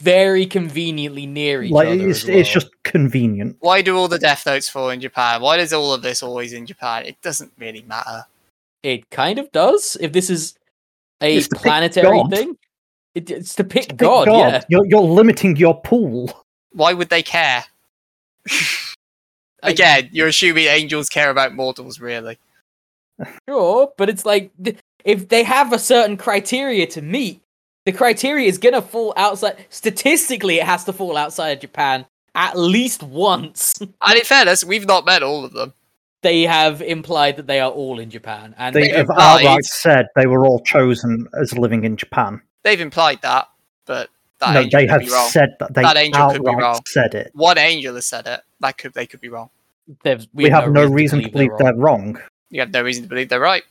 [0.00, 2.08] Very conveniently near each like other.
[2.08, 3.56] it's as it's just convenient.
[3.60, 5.42] Why do all the death notes fall in Japan?
[5.42, 7.04] Why does all of this always in Japan?
[7.04, 8.24] It doesn't really matter.
[8.82, 9.98] It kind of does.
[10.00, 10.54] If this is
[11.20, 12.30] a It's planetary God.
[12.30, 12.56] thing,
[13.14, 14.26] it, it's to pick Pick God.
[14.28, 14.62] Yeah.
[14.70, 16.44] You're you're limiting your pool.
[16.72, 17.64] Why would they care?
[19.62, 22.38] I- Again, you're assuming angels care about mortals, really.
[23.46, 24.50] Sure, but it's like
[25.04, 27.42] if they have a certain criteria to meet,
[27.90, 29.56] the criteria is gonna fall outside.
[29.70, 33.74] Statistically, it has to fall outside of Japan at least once.
[34.02, 35.72] And in fairness, we've not met all of them.
[36.22, 39.64] they have implied that they are all in Japan, and They They have implied- outright
[39.64, 42.42] said they were all chosen as living in Japan.
[42.62, 43.48] They've implied that,
[43.86, 45.28] but that no, angel they could have be wrong.
[45.30, 45.74] said that.
[45.74, 46.80] They That angel could be wrong.
[46.86, 47.30] said it.
[47.34, 48.40] One angel has said it.
[48.60, 49.50] That could they could be wrong.
[50.04, 52.20] There's- We, have, no reason to believe they're they're wrong.
[52.50, 53.64] You have no reason to believe they're right.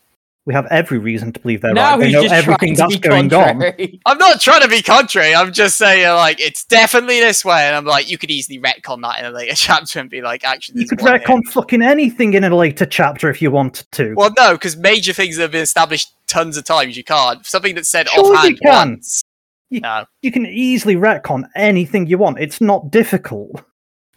[0.49, 1.99] We have every reason to believe they're now right.
[1.99, 3.61] They know just everything that's to be going on.
[4.07, 5.35] I'm not trying to be contrary.
[5.35, 7.67] I'm just saying, like, it's definitely this way.
[7.67, 10.43] And I'm like, you could easily retcon that in a later chapter and be like,
[10.43, 11.19] actually, You could one here.
[11.27, 14.15] retcon fucking anything in a later chapter if you wanted to.
[14.15, 17.45] Well, no, because major things have been established tons of times, you can't.
[17.45, 18.71] Something that's said Sure you can.
[18.89, 19.21] once.
[19.69, 22.39] You- No, You can easily retcon anything you want.
[22.39, 23.63] It's not difficult.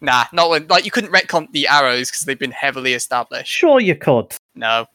[0.01, 0.65] nah, not when.
[0.65, 3.51] Like, you couldn't retcon the arrows because they've been heavily established.
[3.51, 4.33] Sure, you could.
[4.55, 4.87] No.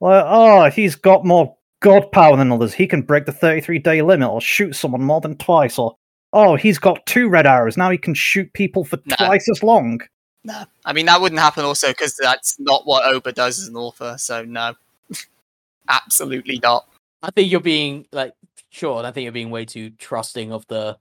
[0.00, 2.74] Like, oh, he's got more god power than others.
[2.74, 5.78] He can break the 33 day limit or shoot someone more than twice.
[5.78, 5.96] Or,
[6.32, 7.76] oh, he's got two red arrows.
[7.76, 9.16] Now he can shoot people for No.
[9.16, 10.00] twice as long.
[10.44, 10.64] No.
[10.84, 14.16] I mean, that wouldn't happen also because that's not what Ohba does as an author.
[14.18, 14.74] So, no.
[15.88, 16.86] Absolutely not.
[17.22, 18.32] I think you're being like
[18.70, 19.04] sure.
[19.04, 20.98] I think you're being way too trusting of the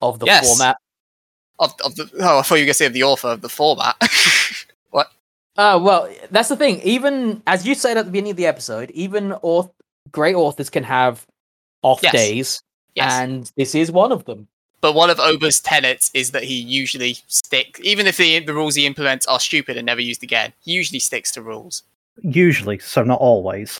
[0.00, 0.48] of the Yes.
[0.48, 0.76] format.
[1.58, 3.42] Of, of the, oh, I thought you were going to say of the author of
[3.42, 3.96] the format.
[5.56, 6.80] Uh, well, that's the thing.
[6.82, 9.72] Even as you said at the beginning of the episode, even auth-
[10.12, 11.26] great authors can have
[11.82, 12.12] off Yes.
[12.12, 12.62] days,
[12.94, 13.12] yes.
[13.12, 14.48] and this is one of them.
[14.80, 18.74] But one of Ohba's tenets is that he usually stick, even if the the rules
[18.74, 21.82] he implements are stupid and never used again, he usually sticks to rules.
[22.22, 23.78] Usually, so not always.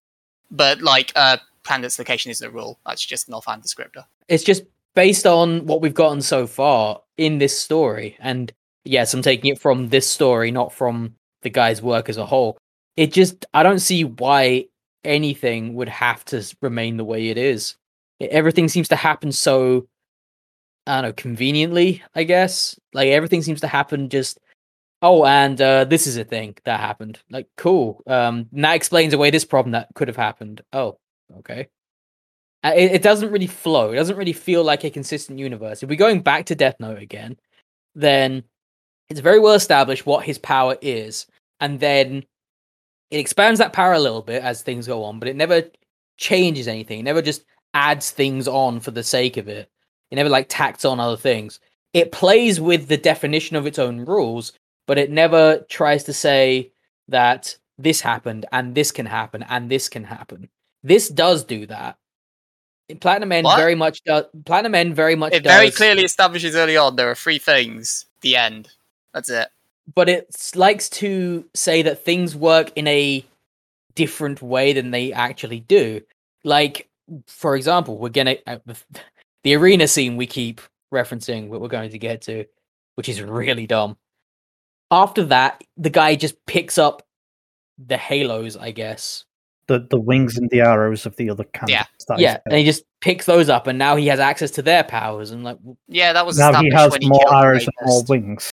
[0.51, 2.79] But like, uh, planet's location isn't a rule.
[2.85, 4.05] That's just an offhand descriptor.
[4.29, 4.65] It's just
[4.95, 8.53] based on what we've gotten so far in this story, and
[8.85, 12.59] yes, I'm taking it from this story, not from the guy's work as a whole.
[12.97, 14.67] It just I don't see why
[15.05, 17.77] anything would have to remain the way it is.
[18.23, 19.89] E- Everything seems to happen so
[20.87, 22.79] I don't know, conveniently, I guess.
[22.95, 24.39] Like everything seems to happen just
[25.03, 27.21] oh, and uh this is a thing that happened.
[27.31, 28.03] Like cool.
[28.07, 30.63] Um and that explains away this problem that could have happened.
[30.73, 30.99] Oh,
[31.39, 31.69] okay.
[32.65, 33.91] Uh, It, it doesn't really flow.
[33.93, 35.83] It doesn't really feel like a consistent universe.
[35.83, 37.37] If we're going back to Death Note again,
[37.95, 38.45] then
[39.11, 41.27] it's very well established what his power is,
[41.61, 42.25] and then
[43.11, 45.65] it expands that power a little bit as things go on, but it never
[46.17, 47.01] changes anything.
[47.01, 47.45] It never just
[47.75, 49.69] adds things on for the sake of it.
[50.11, 51.61] It never like tacks on other things.
[51.93, 54.53] It plays with the definition of its own rules,
[54.87, 56.73] but it never tries to say
[57.09, 60.49] that this happened and this can happen and this can happen.
[60.85, 61.97] This does do that.
[63.01, 63.57] Platinum End What?
[63.57, 64.25] very much does.
[64.45, 65.53] Platinum End very much It does.
[65.53, 68.07] very clearly establishes early on there are three things.
[68.21, 68.69] The end.
[69.15, 69.49] That's it.
[69.95, 73.25] but it likes to say that things work in a
[73.95, 76.01] different way than they actually do.
[76.45, 76.89] Like,
[77.27, 78.77] for example, we're gonna uh, the,
[79.43, 80.61] the arena scene we keep
[80.93, 82.45] referencing, what we're going to get to,
[82.95, 83.97] which is really dumb.
[84.91, 87.07] After that, the guy just picks up
[87.79, 89.25] the halos, I guess.
[89.67, 92.05] The the wings and the arrows of the other candidates.
[92.09, 94.63] that is yeah, and he just picks those up, and now he has access to
[94.63, 95.31] their powers.
[95.31, 95.59] And like,
[95.89, 98.51] Yeah, that was now he established has when more arrows and more wings.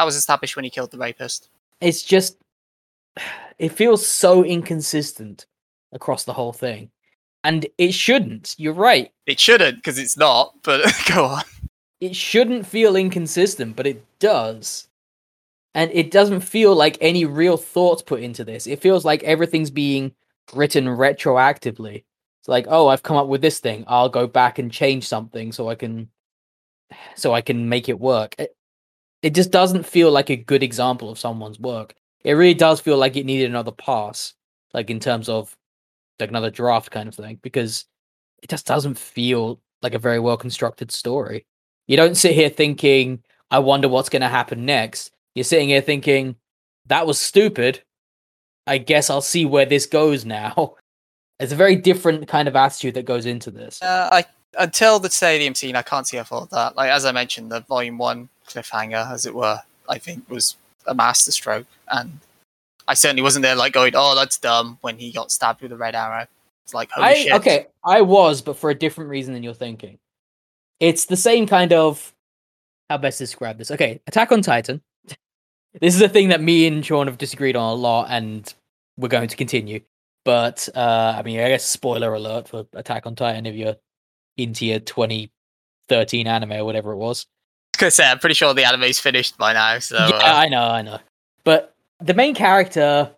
[0.00, 1.50] That was established when he killed the rapist.
[1.82, 2.38] it's just
[3.58, 5.44] it feels so inconsistent
[5.92, 6.90] across the whole thing.
[7.44, 8.54] And it shouldn't.
[8.56, 9.12] You're right.
[9.26, 10.54] It shouldn't, because it's not.
[10.62, 11.42] But go on.
[12.00, 14.88] it shouldn't feel inconsistent but it does.
[15.74, 18.66] And it doesn't feel like any real thoughts put into this.
[18.66, 20.14] It feels like everything's being
[20.54, 22.04] written retroactively.
[22.40, 23.84] It's like oh i've come up with this thing.
[23.86, 26.08] I'll go back and change something so i can
[27.16, 28.34] so i can make it work.
[28.38, 28.56] it,
[29.22, 31.94] it just doesn't feel like a good example of someone's work.
[32.24, 34.34] It really does feel like it needed another pass
[34.72, 35.56] like in terms of
[36.18, 37.86] like another draft kind of thing because
[38.42, 41.46] it just doesn't feel like a very well constructed story.
[41.86, 45.10] You don't sit here thinking i wonder what's going to happen next.
[45.34, 46.36] You're sitting here thinking
[46.86, 47.82] that was stupid.
[48.66, 50.76] I guess i'll see where this goes now.
[51.40, 53.80] It's a very different kind of attitude that goes into this.
[53.80, 54.26] Uh, I
[54.58, 56.76] until the stadium scene, I can't see a fault that.
[56.76, 60.94] Like as I mentioned, the volume one cliffhanger, as it were, I think was a
[60.94, 62.18] masterstroke, and
[62.88, 65.76] I certainly wasn't there like going, "Oh, that's dumb" when he got stabbed with a
[65.76, 66.26] red arrow.
[66.64, 67.32] It's like, holy I shit.
[67.32, 69.98] okay, I was, but for a different reason than you're thinking.
[70.80, 72.12] It's the same kind of
[72.88, 73.70] how best to describe this.
[73.70, 74.80] Okay, Attack on Titan.
[75.80, 78.52] this is a thing that me and Sean have disagreed on a lot, and
[78.96, 79.80] we're going to continue.
[80.24, 83.76] But uh I mean, I guess spoiler alert for Attack on Titan if you're
[84.36, 87.26] into your 2013 anime or whatever it was.
[87.80, 89.78] Gonna say, I'm pretty sure the anime's finished by now.
[89.78, 90.98] So yeah, uh, I know, I know.
[91.44, 93.10] But the main character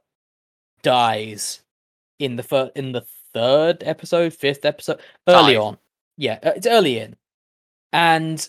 [0.82, 1.62] dies
[2.18, 3.04] in the fir- in the
[3.34, 5.62] third episode, fifth episode, early Five.
[5.62, 5.78] on.
[6.16, 7.16] Yeah, uh, it's early in,
[7.92, 8.48] and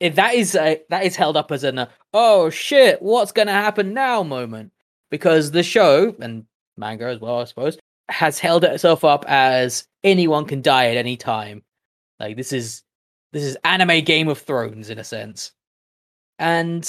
[0.00, 3.52] if that is a, that is held up as an uh, oh shit, what's gonna
[3.52, 4.72] happen now moment
[5.10, 6.44] because the show and
[6.76, 7.78] manga as well, I suppose,
[8.10, 11.62] has held itself up as anyone can die at any time.
[12.20, 12.82] Like this is
[13.34, 15.50] This is anime Game of Thrones in a sense.
[16.38, 16.88] And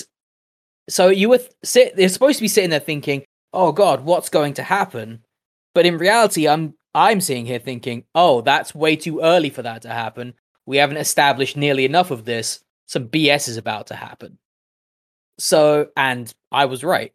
[0.87, 4.29] so you were th- sit they're supposed to be sitting there thinking, "Oh god, what's
[4.29, 5.25] going to happen?"
[5.73, 9.81] But in reality, I'm I'm sitting here thinking, "Oh, that's way too early for that
[9.81, 10.35] to happen.
[10.67, 12.63] We haven't established nearly enough of this.
[12.87, 14.37] Some BS is about to happen."
[15.39, 17.11] So, and I was right.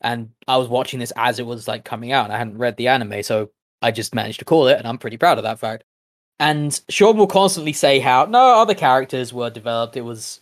[0.00, 2.30] And I was watching this as it was like coming out.
[2.30, 3.50] I hadn't read the anime, so
[3.82, 5.84] I just managed to call it, and I'm pretty proud of that fact.
[6.38, 9.96] And Sean will constantly say how no other characters were developed.
[9.96, 10.40] It was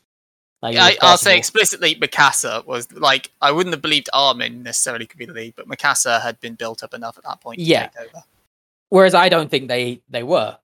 [0.63, 4.63] like it was I, I'll say explicitly, Mikasa was like I wouldn't have believed Armin
[4.63, 7.59] necessarily could be the lead, but Mikasa had been built up enough at that point
[7.59, 7.89] to Yeah.
[7.89, 8.25] take over.
[8.89, 10.57] whereas I don't think they they were.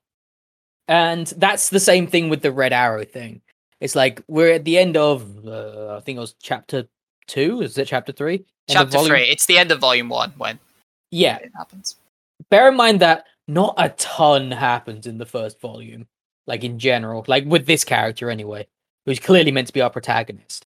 [0.88, 3.40] And that's the same thing with the Red Arrow thing.
[3.80, 6.86] It's like we're at the end of uh, I think it was chapter
[7.26, 7.60] two.
[7.60, 8.36] Is it chapter three?
[8.36, 9.22] End Chapter volume- three.
[9.28, 10.58] It's the end of volume one when
[11.10, 11.36] Yeah.
[11.36, 11.96] it happens.
[12.50, 16.06] Bear in mind that not a ton happens in the first volume,
[16.46, 18.66] like in general, like with this character anyway,
[19.04, 20.66] who's clearly meant to be our protagonist.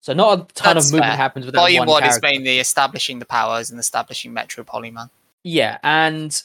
[0.00, 1.16] So not a ton That's of movement fair.
[1.16, 5.08] happens with Volume one, one is mainly establishing the powers and establishing Metropoliman.
[5.42, 6.42] Yeah, and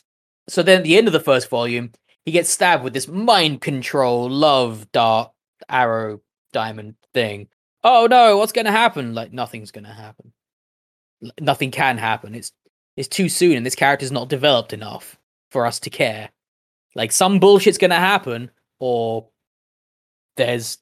[0.48, 1.92] so then at the end of the first volume,
[2.26, 5.32] he gets stabbed with this mind control, love, dart,
[5.68, 6.22] arrow,
[6.54, 7.50] diamond thing.
[7.84, 9.14] Oh no, what's going to happen?
[9.14, 10.32] Like nothing's going to happen.
[11.40, 12.34] Nothing can happen.
[12.36, 12.54] It's
[12.96, 15.19] it's too soon, and this character's not developed enough
[15.50, 16.30] for us to care.
[16.96, 19.28] Like some bullshit's going to happen, or
[20.38, 20.78] there's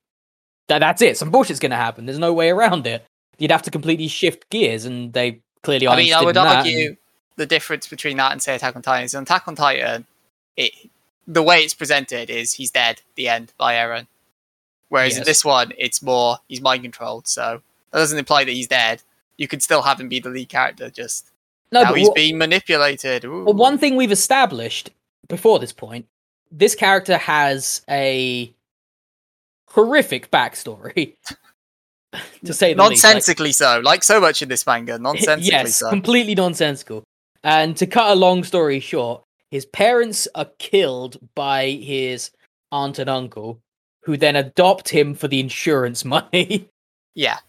[0.68, 0.80] that.
[0.80, 1.18] That's it.
[1.18, 2.06] Some bullshit's going to happen.
[2.06, 3.06] There's no way around it.
[3.38, 6.48] You'd have to completely shift gears, and they clearly I mean, I would in that,
[6.48, 6.96] and- argue
[7.36, 10.06] the difference between that and say Attack on Titan is on Attack on Titan,
[10.56, 10.74] it
[11.28, 13.02] the way it's presented is he's dead.
[13.16, 14.08] The end by Eren.
[14.90, 17.28] Whereas in this one, it's more he's mind controlled.
[17.28, 17.62] So
[17.92, 19.04] that doesn't imply that he's dead.
[19.38, 20.90] You could still have him be the lead character.
[20.90, 21.30] Just
[21.72, 23.26] no, now he's being manipulated.
[23.26, 23.44] Ooh.
[23.46, 24.90] Well, one thing we've established
[25.28, 26.06] before this point,
[26.52, 28.54] this character has a
[29.70, 31.16] horrific backstory.
[32.46, 33.04] to say the least.
[33.04, 34.98] Like, nonsensically so, like so much in this manga.
[35.00, 35.90] Nonsensically yes, so.
[35.90, 37.04] completely nonsensical.
[37.44, 42.32] And to cut a long story short, his parents are killed by his
[42.72, 43.60] aunt and uncle,
[44.04, 46.68] who then adopt him for the insurance money.
[47.16, 47.40] yeah,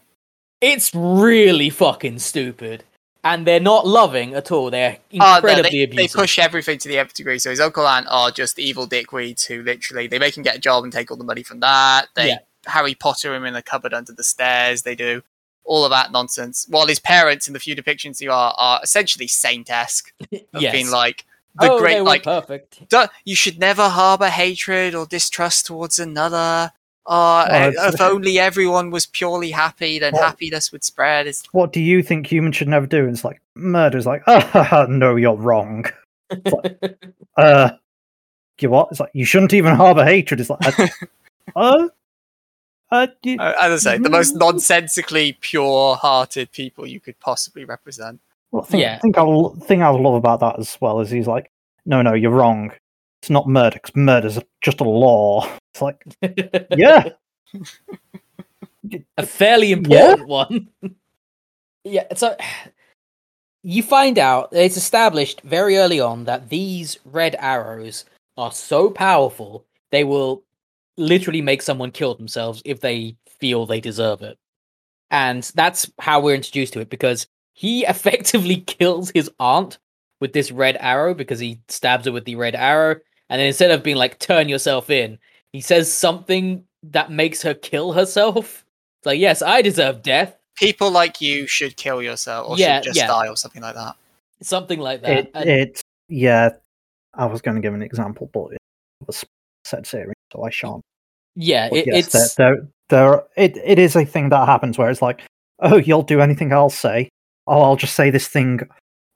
[0.60, 2.84] it's really fucking stupid.
[3.30, 4.70] And they're not loving at all.
[4.70, 5.96] They're Oh, no, incredibly abusive.
[6.14, 7.38] they push everything to the nth degree.
[7.38, 10.56] So his uncle and aunt are just evil dickweeds who literally they make him get
[10.56, 12.08] a job and take all the money from that.
[12.14, 12.38] They Yeah.
[12.66, 14.82] Harry Potter him in a cupboard under the stairs.
[14.82, 15.22] They do
[15.64, 16.66] all of that nonsense.
[16.68, 20.72] While his parents in the few depictions you are are essentially saint esque of yes.
[20.72, 21.24] being like
[21.60, 22.80] the oh, they great like perfect.
[23.24, 26.72] You should never harbor hatred or distrust towards another.
[27.08, 31.26] Uh, Oh, if only everyone was purely happy, then Well- happiness would spread.
[31.26, 33.00] It's What do you think humans should never do?
[33.04, 35.86] And it's like murder's like, oh no, you're wrong.
[37.36, 37.70] Uh,
[38.60, 38.88] you what?
[38.90, 40.40] It's like you shouldn't even harbor hatred.
[40.40, 40.88] It's like, uh,
[41.56, 41.88] uh,
[42.90, 44.40] uh, you- Uh, as I say, the most Mm.
[44.40, 48.20] nonsensically pure-hearted people you could possibly represent.
[48.50, 48.98] Well, think, Yeah.
[48.98, 49.24] think I
[49.66, 51.50] thing I love about that as well is he's like,
[51.86, 52.72] no, no, you're wrong.
[53.20, 53.78] It's not murder.
[53.78, 55.46] 'cause murder's just a law.
[55.74, 56.04] It's like,
[56.76, 57.10] yeah,
[59.16, 60.68] a fairly important one.
[61.84, 62.36] yeah, so
[63.62, 68.04] you find out it's established very early on that these red arrows
[68.36, 70.44] are so powerful they will
[70.96, 74.38] literally make someone kill themselves if they feel they deserve it.
[75.10, 79.78] And that's how we're introduced to it because he effectively kills his aunt
[80.20, 82.96] with this red arrow because he stabs her with the red arrow.
[83.30, 85.18] And then instead of being like, turn yourself in,
[85.52, 88.64] he says something that makes her kill herself.
[89.00, 90.36] It's like, yes, I deserve death.
[90.56, 93.06] People like you should kill yourself, or Yeah, should just yeah.
[93.06, 93.96] die, or something like that.
[94.42, 95.10] Something like that.
[95.10, 96.50] it, And- it's yeah.
[97.14, 98.58] I was going to give an example, but it
[99.06, 99.24] was
[99.64, 100.82] set series, so I shan't.
[101.34, 102.56] yeah, it, yes, it's there,
[102.88, 105.22] there, there, it, it is a thing that happens where it's like,
[105.60, 107.08] oh, you'll do anything I'll say.
[107.46, 108.60] Oh, I'll just say this thing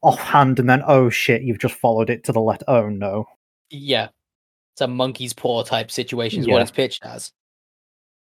[0.03, 2.65] offhand, and then oh shit, you've just followed it to the letter.
[2.67, 3.27] Oh no.
[3.73, 4.09] Yeah,
[4.75, 6.55] it's a monkey's paw type situation is Yeah.
[6.55, 7.33] what it's pitched as.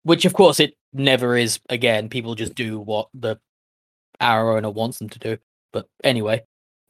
[0.03, 1.59] Which, of course, it never is.
[1.69, 3.37] Again, people just do what the
[4.19, 5.37] arrow owner wants them to do.
[5.73, 6.43] But anyway,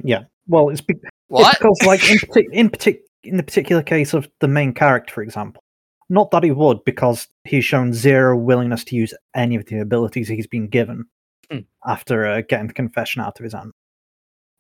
[0.03, 0.23] yeah.
[0.47, 0.95] Well, it's, be-
[1.29, 5.13] it's because, like, in, partic- in, partic- in the particular case of the main character,
[5.13, 5.63] for example,
[6.09, 10.27] not that he would, because he's shown zero willingness to use any of the abilities
[10.27, 11.05] he's been given
[11.49, 11.59] Hmm.
[11.85, 13.71] after uh, getting the confession out of his hand.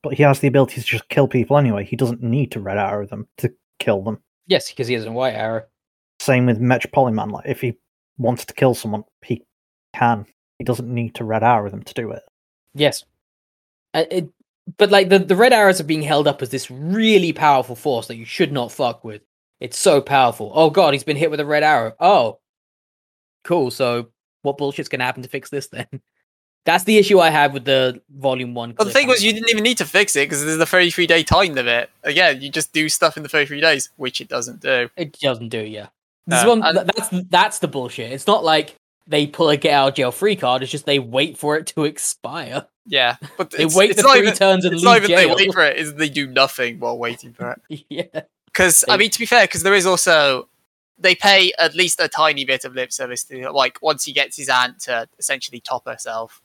[0.01, 1.83] But he has the ability to just kill people anyway.
[1.83, 4.19] He doesn't need to red arrow them to kill them.
[4.47, 5.63] yes, because he has a white arrow.
[6.19, 7.29] Same with Metropoliman.
[7.29, 7.77] Like, if he
[8.17, 9.43] wants to kill someone, he
[9.93, 10.25] can.
[10.59, 12.23] He doesn't need to red arrow them to do it.
[12.73, 13.03] Yes.
[13.93, 14.29] Uh, it,
[14.77, 18.07] but like the, the red arrows are being held up as this really powerful force
[18.07, 19.21] that you should not fuck with.
[19.59, 20.51] It's so powerful.
[20.53, 21.93] Oh god, he's been hit with a red arrow.
[21.99, 22.39] Oh,
[23.43, 23.71] cool.
[23.71, 24.09] So
[24.41, 25.87] what bullshit's gonna happen to fix this then?
[26.65, 28.73] That's the issue I have with the volume one.
[28.77, 31.05] Well, the thing was, you didn't even need to fix it because there's the 33
[31.07, 31.91] day time limit.
[32.03, 34.89] Again, you just do stuff in the 33 days, which it doesn't do.
[34.97, 35.87] It doesn't do, yeah.
[36.27, 38.11] This is one, and- that's that's the bullshit.
[38.11, 38.75] It's not like
[39.07, 40.63] they pull a get out of jail free card.
[40.63, 42.65] It's just they wait for it to expire.
[42.87, 45.09] Yeah, but They it's, wait it's the not three even, turns and it's not leave
[45.09, 47.85] even they wait for it; is they do nothing while waiting for it.
[47.89, 50.47] yeah, Because I mean, to be fair, because there is also
[50.97, 54.37] they pay at least a tiny bit of lip service to like once he gets
[54.37, 56.41] his aunt to essentially top herself.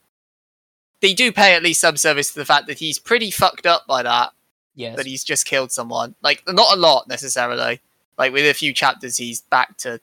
[1.03, 3.86] They do pay at least some service to the fact that he's pretty fucked up
[3.86, 4.32] by that.
[4.74, 4.96] yes.
[4.96, 6.14] that he's just killed someone.
[6.22, 7.80] Like not a lot necessarily.
[8.18, 10.01] Like with a few chapters, he's back to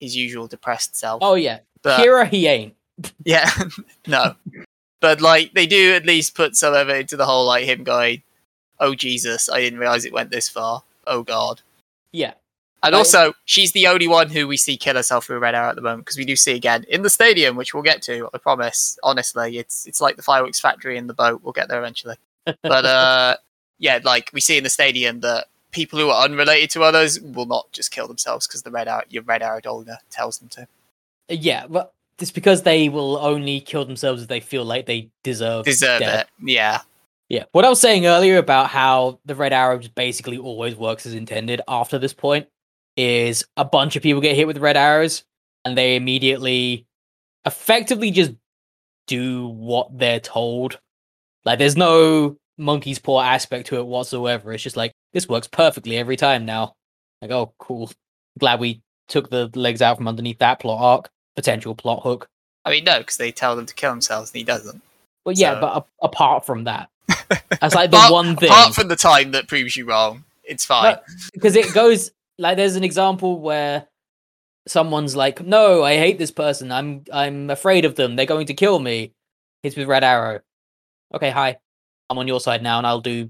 [0.00, 1.20] his usual depressed self.
[1.22, 2.74] oh yeah, but Kira he ain't.
[3.24, 3.48] yeah,
[4.06, 4.34] no.
[5.00, 7.84] But like they do at least put some of it into the whole like him
[7.84, 8.22] going,
[8.80, 10.82] "Oh Jesus, I didn't realize it went this far.
[11.06, 11.62] Oh God."
[12.12, 12.34] Yeah,
[12.82, 15.76] And also, she's the only one who we see kill herself through Red Arrow at
[15.76, 18.28] the moment because we do see again in the stadium, which we'll get to.
[18.32, 18.98] I promise.
[19.02, 21.42] Honestly, it's it's like the fireworks factory in the boat.
[21.42, 22.16] We'll get there eventually.
[22.44, 22.56] But
[22.86, 23.36] uh,
[23.78, 27.46] yeah, like we see in the stadium that people who are unrelated to others will
[27.46, 30.66] not just kill themselves because the Red Arrow, your Red Arrow Dolga tells them to.
[31.28, 35.64] yeah, but it's because they will only kill themselves if they feel like they deserve
[35.64, 36.20] Deserve death.
[36.22, 36.50] it.
[36.50, 36.80] Yeah.
[37.28, 41.06] Yeah, what I was saying earlier about how the red arrow just basically always works
[41.06, 42.48] as intended after this point
[43.00, 45.24] is a bunch of people get hit with red arrows
[45.64, 46.86] and they immediately
[47.46, 48.32] effectively just
[49.06, 50.78] do what they're told.
[51.44, 54.52] Like there's no monkey's paw aspect to it whatsoever.
[54.52, 56.74] It's just like this works perfectly every time now.
[57.22, 57.90] Like, oh cool.
[58.38, 62.28] Glad we took the legs out from underneath that plot arc, potential plot hook.
[62.64, 64.82] I mean, no, because they tell them to kill themselves and he doesn't.
[65.24, 66.88] But yeah, So- but a- apart from that,
[67.60, 68.50] that's like the Apart- one thing.
[68.50, 70.96] Apart from the time that proves you wrong, it's fine.
[71.32, 72.10] because it goes
[72.40, 73.86] like there's an example where
[74.66, 76.72] someone's like, "No, I hate this person.
[76.72, 78.16] I'm I'm afraid of them.
[78.16, 79.12] They're going to kill me."
[79.62, 80.40] Hits with red arrow.
[81.14, 81.58] Okay, hi.
[82.08, 83.28] I'm on your side now, and I'll do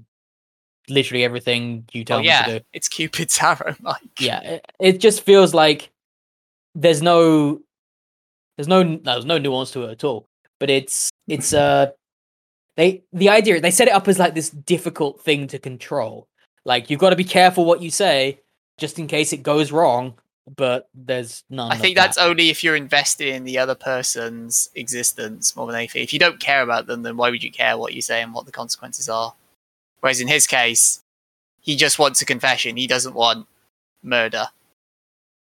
[0.87, 2.65] literally everything you tell oh me yeah, to do.
[2.73, 4.19] it's Cupid's arrow, Mike.
[4.19, 5.89] Yeah, it, it just feels like
[6.73, 7.59] there's no
[8.57, 10.25] there's no no, there's no nuance to it at all.
[10.59, 11.87] But it's it's uh
[12.77, 16.27] they the idea they set it up as like this difficult thing to control.
[16.63, 18.39] Like you've got to be careful what you say
[18.81, 20.15] just in case it goes wrong.
[20.57, 21.71] But there's none.
[21.71, 22.07] I think that.
[22.07, 26.01] that's only if you're invested in the other person's existence more than anything.
[26.01, 28.33] If you don't care about them, then why would you care what you say and
[28.33, 29.35] what the consequences are?
[29.99, 31.03] Whereas in his case,
[31.61, 32.75] he just wants a confession.
[32.75, 33.47] He doesn't want
[34.01, 34.47] murder.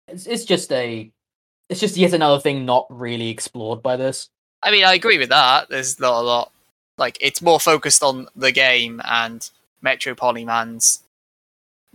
[0.06, 1.10] it's, it's just a
[1.68, 4.30] it's just yet another thing not really explored by this.
[4.62, 5.68] I mean, I agree with that.
[5.68, 6.52] There's not a lot.
[6.96, 9.50] Like, it's more focused on the game and
[9.82, 11.02] Metropoliman's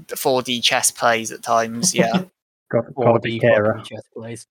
[0.07, 1.93] 4D chess plays at times.
[1.95, 2.25] Yeah.
[2.71, 3.67] Got, Or got to be the Kira.
[3.79, 4.47] fucking chess plays.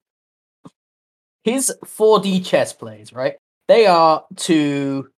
[1.42, 3.36] His 4D chess plays, right?
[3.66, 5.09] They are to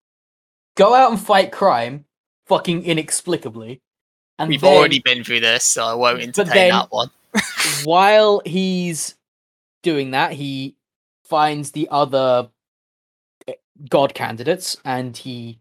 [0.77, 2.05] go out and fight crime,
[2.47, 3.81] fucking inexplicably,
[4.39, 7.11] and We've then, already been through this, so I won't entertain then- that one.
[7.85, 9.17] while he's
[9.83, 10.77] doing that, he
[11.25, 12.51] finds the other
[13.49, 13.55] eh,
[13.89, 15.59] god candidates and he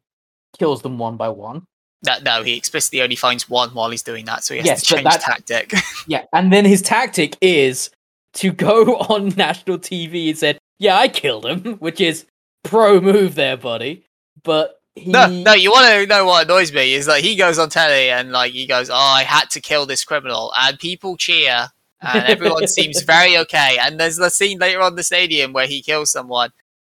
[0.59, 1.65] kills them one by one.
[2.03, 4.79] That, no, he explicitly only finds one while he's doing that, so he has Yes,
[4.81, 5.73] to change that- tactic.
[6.07, 7.91] Yeah, and then his tactic is
[8.33, 12.25] to go on national TV and said, "Yeah, I killed him," which is
[12.63, 14.03] pro move there, buddy.
[14.43, 17.59] But he, No, no, you want to know what annoys me is like he goes
[17.59, 21.17] on telly and like he goes, "Oh, I had to kill this criminal," and people
[21.17, 21.67] cheer
[22.01, 23.77] and everyone seems very okay.
[23.79, 26.51] And there's the scene later on in the stadium where he kills someone,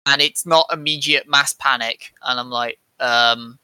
[0.08, 3.60] and it's not immediate mass panic, and I'm like, um,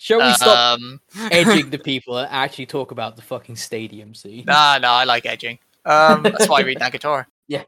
[0.00, 4.44] shall we stop um, edging the people and actually talk about the fucking stadium scene?
[4.46, 5.58] nah, no, I like edging.
[5.84, 7.26] Um, that's why I read Nagatoro.
[7.48, 7.64] Yeah.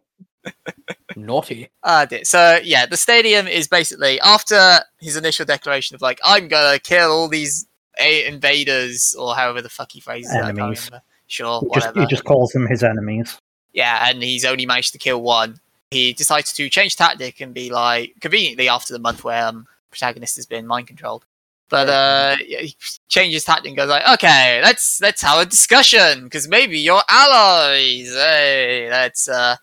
[1.17, 1.69] Naughty.
[1.83, 6.49] Uh, di- so yeah, the stadium is basically after his initial declaration of like, I'm
[6.49, 7.67] gonna kill all these
[8.01, 10.39] a- invaders or however the fuck he phrases it.
[10.39, 10.87] I can't Enemies.
[10.87, 11.03] remember.
[11.27, 12.01] Sure, He just, whatever.
[12.01, 13.39] he just calls them his enemies.
[13.73, 15.59] Yeah, and he's only managed to kill one.
[15.91, 20.37] He decides to change tactic and be like conveniently after the month where um protagonist
[20.37, 21.25] has been mind controlled.
[21.73, 22.77] But uh, yeah, he
[23.09, 28.13] changes tactic and goes like, okay, let's let's have a discussion because maybe you're allies.
[28.13, 29.27] Hey, let's.
[29.27, 29.57] Uh,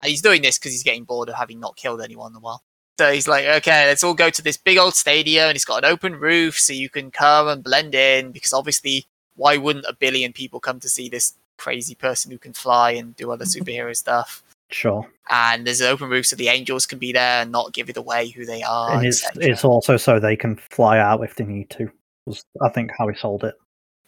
[0.00, 2.40] and he's doing this because he's getting bored of having not killed anyone in a
[2.40, 2.62] while.
[3.00, 5.82] So he's like, okay, let's all go to this big old stadium, and it's got
[5.82, 8.30] an open roof, so you can come and blend in.
[8.30, 12.52] Because obviously, why wouldn't a billion people come to see this crazy person who can
[12.52, 14.44] fly and do other superhero stuff?
[14.70, 15.08] Sure.
[15.30, 17.96] And there's an open roof, so the angels can be there and not give it
[17.96, 18.92] away who they are.
[18.96, 21.90] and it's, it's also so they can fly out if they need to.
[22.26, 23.54] Was I think how he sold it.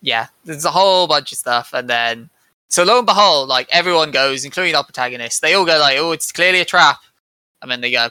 [0.00, 2.30] yeah, there's a whole bunch of stuff, and then
[2.68, 5.40] so lo and behold, like everyone goes, including our protagonist.
[5.40, 6.98] They all go like, "Oh, it's clearly a trap."
[7.62, 8.08] and then they go.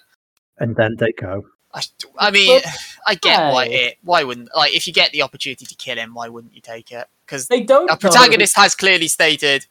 [0.59, 1.45] and then they go.
[1.73, 1.81] I,
[2.17, 2.73] I mean, But
[3.05, 3.65] I get why why?
[3.65, 3.97] it.
[4.03, 6.91] Why wouldn't like if you get the opportunity to kill him, why wouldn't you take
[6.93, 7.07] it?
[7.25, 7.89] Because They don't.
[7.89, 7.97] a know.
[7.97, 9.65] protagonist has clearly stated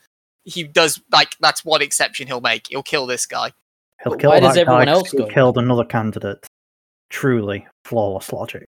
[0.47, 2.68] he does like that's one exception he'll make.
[2.68, 3.53] He'll kill this guy.
[4.03, 5.26] He'll But kill why does that everyone guy 'cause else he go?
[5.26, 6.47] killed another candidate.
[7.11, 8.64] Truly flawless logic.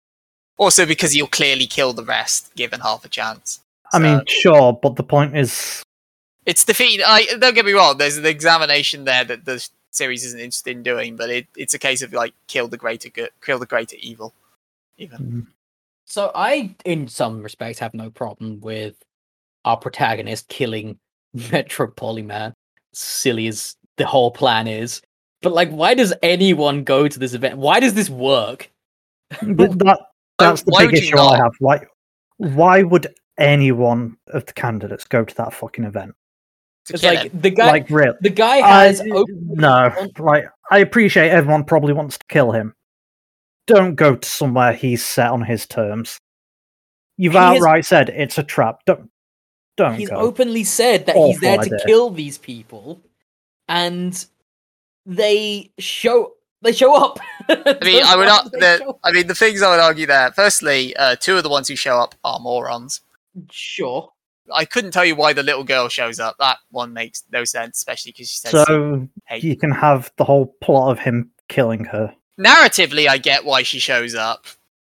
[0.57, 3.61] Also because he'll clearly kill the rest given half a chance.
[3.93, 5.81] I mean, sure, but the point is,
[6.45, 7.01] It's defeat.
[7.05, 7.97] I don't get me wrong.
[7.97, 11.79] There's an examination there that the series isn't interested in doing, but it, it's a
[11.79, 14.33] case of like kill the greater good, kill the greater evil.
[14.97, 15.47] Even mm,
[16.05, 18.95] So I, in some respects, have no problem with
[19.65, 20.97] our protagonist killing
[21.51, 22.53] Metropoliman.
[22.93, 25.01] Silly as the whole plan is,
[25.41, 27.57] but like, why does anyone go to this event?
[27.57, 28.71] Why does this work?
[29.35, 29.99] Mm, but that
[30.37, 31.51] that's the why big would you issue I have.
[31.59, 31.81] Why,
[32.37, 36.15] why would any one of the candidates go to that fucking event?
[36.89, 37.39] It's kill like him.
[37.41, 37.67] the guy.
[37.67, 38.17] like, really?
[38.21, 42.73] the guy I, has open- no, like I appreciate everyone probably wants to kill him.
[43.67, 46.17] Don't go to somewhere he's set on his terms.
[47.17, 48.79] You've He has- outright said it's a trap.
[48.85, 49.09] Don't
[49.79, 50.15] don't he's go.
[50.17, 53.01] openly said that he's Awful there to kill these people,
[53.67, 54.25] and
[55.05, 57.19] they show they show up.
[57.49, 58.51] I mean, I would not.
[58.51, 60.31] The, I mean, the things I would argue there.
[60.31, 63.01] Firstly, uh, two of the ones who show up are morons.
[63.51, 64.11] sure.
[64.51, 66.35] I couldn't tell you why the little girl shows up.
[66.39, 69.43] That one makes no sense, especially because she says So hate.
[69.43, 72.15] you can have the whole plot of him killing her.
[72.39, 74.47] narratively, I get why she shows up.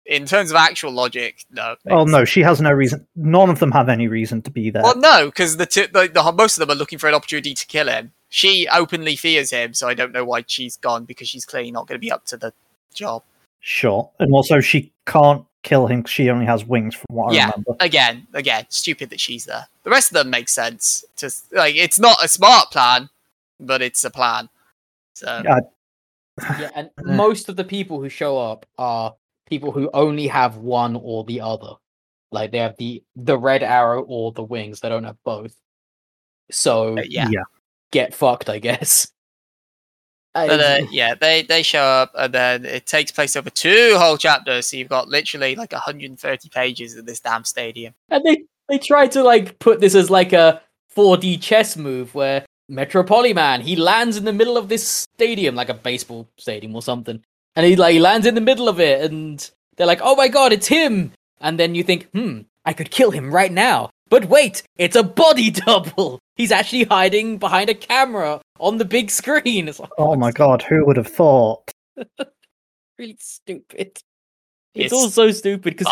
[0.07, 1.75] In terms of actual logic, no.
[1.89, 3.05] Oh no, she has no reason.
[3.17, 4.81] None of them have any reason to be there.
[4.81, 7.53] Well, no, because the, two, the, the most of them are looking for an opportunity
[7.53, 8.13] to kill him.
[8.29, 11.87] She openly fears him, so I don't know why she's gone because she's clearly not
[11.87, 12.53] going to be up to the
[12.93, 13.23] job.
[13.59, 17.47] Sure, and also she can't kill him 'cause she only has wings, from what Yeah.
[17.47, 17.75] I remember.
[17.81, 19.67] Again, again, stupid that she's there.
[19.83, 21.03] The rest of them make sense.
[21.17, 23.09] Just like it's not a smart plan,
[23.59, 24.47] but it's a plan.
[25.15, 25.59] So Yeah.
[26.59, 29.15] Yeah, and most of the people who show up are
[29.47, 31.73] people who only have one or the other.
[32.31, 34.79] Like they have the the red arrow or the wings.
[34.79, 35.55] They don't have both.
[36.51, 37.29] So uh, yeah.
[37.91, 39.11] get fucked, I guess.
[40.33, 44.17] But uh, yeah, they they show up and then it takes place over two whole
[44.17, 44.67] chapters.
[44.67, 47.95] So you've got literally like 130 pages of this damn stadium.
[48.11, 50.61] and they they try to like put this as like a
[50.95, 55.73] 4D chess move where Metropoliman he lands in the middle of this stadium like a
[55.73, 57.23] baseball stadium or something,
[57.57, 60.27] and he like he lands in the middle of it, and they're like, "Oh my
[60.27, 64.25] god, it's him!" And then you think, "Hmm, I could kill him right now." But
[64.25, 66.19] wait, it's a body double.
[66.35, 69.67] He's actually hiding behind a camera on the big screen.
[69.67, 71.71] It's like, Oh my god, who would have thought?
[72.99, 73.75] really stupid.
[73.77, 74.03] It's
[74.75, 75.87] It's, all so stupid because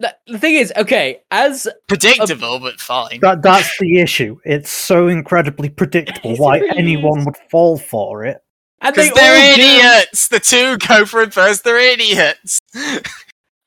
[0.00, 3.20] the thing is, okay, as Predictable, but fine.
[3.20, 4.38] That that's the issue.
[4.44, 6.36] It's so incredibly predictable.
[6.38, 7.26] Why really anyone is.
[7.26, 8.42] would fall for it?
[8.80, 10.28] And they Because they're all do- idiots.
[10.28, 11.64] The two go for it first.
[11.64, 12.60] They're idiots.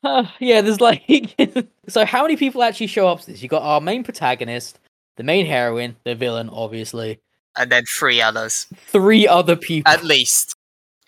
[0.04, 1.04] Uh, yeah, there's like
[1.88, 3.42] so how many people actually show up to this?
[3.44, 4.80] You got our main protagonist,
[5.18, 7.20] the main heroine, the villain, obviously.
[7.58, 9.92] and then three others, Three other people.
[9.92, 10.56] at least.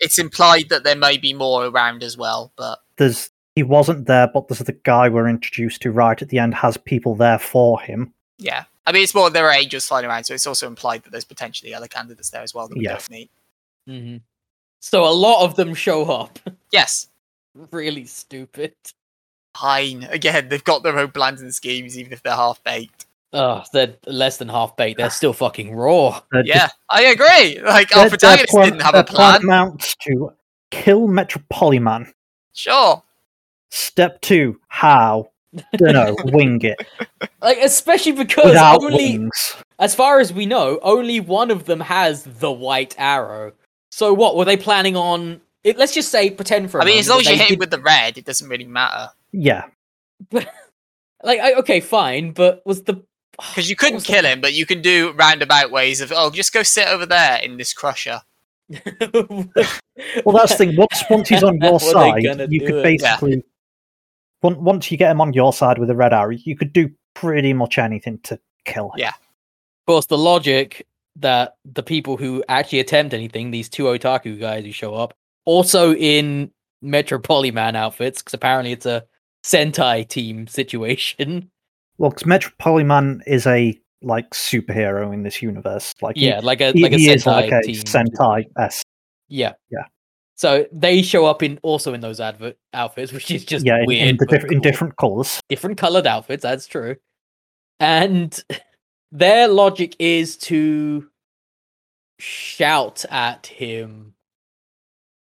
[0.00, 4.26] It's implied that there may be more around as well, but There's he wasn't there,
[4.26, 7.80] but there's the guy we're introduced to right at the end has people there for
[7.80, 8.12] him.
[8.38, 8.64] yeah.
[8.86, 11.24] I mean, it's more there are angels flying around, so it's also implied that there's
[11.24, 12.90] potentially other candidates there as well that we Yeah.
[12.98, 13.30] don't meet.
[13.88, 14.20] Mhm.
[14.80, 16.38] So a lot of them show up.
[16.72, 17.08] Yes,
[17.70, 18.74] really stupid.
[19.56, 20.02] fine.
[20.10, 23.06] Again, they've got their own plans and schemes, even if they're half baked.
[23.32, 24.98] Oh, they're less than half baked.
[24.98, 26.20] They're still fucking raw.
[26.32, 27.60] They're Yeah, just- I agree.
[27.60, 29.42] Like, their- our their protagonist plan- didn't have a plan.
[29.42, 30.32] amounts to
[30.72, 32.12] kill Metropoliman.
[32.52, 33.02] Sure.
[33.70, 35.30] Step two, how?
[35.76, 36.76] Dunno, wing it
[37.40, 39.54] Like especially because without only wings.
[39.78, 43.52] as far as we know, only one of them has the white arrow.
[43.94, 45.40] So what were they planning on?
[45.62, 47.54] It, let's just say pretend for a I mean, as long as you hit they
[47.54, 49.10] him with the red, it doesn't really matter.
[49.30, 49.66] Yeah,
[50.30, 50.48] did-
[51.22, 52.94] like I, okay, fine, but was the
[53.38, 56.30] Because you couldn't was the- kill him, but you can do roundabout ways of, oh,
[56.30, 58.20] just go sit over there in this crusher.
[60.24, 60.76] Well, that's the thing.
[60.76, 62.82] Once once he's on your side, you could it?
[62.82, 63.44] basically.
[64.42, 66.90] Once once you get him on your side with a red arrow, you could do
[67.14, 68.98] pretty much anything to kill him.
[68.98, 69.10] Yeah.
[69.10, 70.84] Of course, the logic
[71.16, 75.94] that the people who actually attempt anything, these two otaku guys who show up, also
[75.94, 76.50] in
[76.82, 79.04] Metropoliman outfits, because apparently it's a
[79.44, 81.50] Sentai team situation.
[81.98, 85.94] Well, because Metropoliman is a like superhero in this universe.
[86.02, 87.76] Like he- Yeah, like a he, like a Sentai like a team.
[87.76, 88.82] Sentai s.
[89.28, 89.84] Yeah, Yeah.
[90.36, 93.86] So they show up in also in those advert outfits, which is just Yeah, in,
[93.86, 94.08] weird.
[94.08, 95.40] in, the but diff- in different colors.
[95.48, 96.42] different colored outfits.
[96.42, 96.96] That's true.
[97.78, 98.38] And
[99.14, 101.08] their logic is to
[102.18, 104.14] shout at him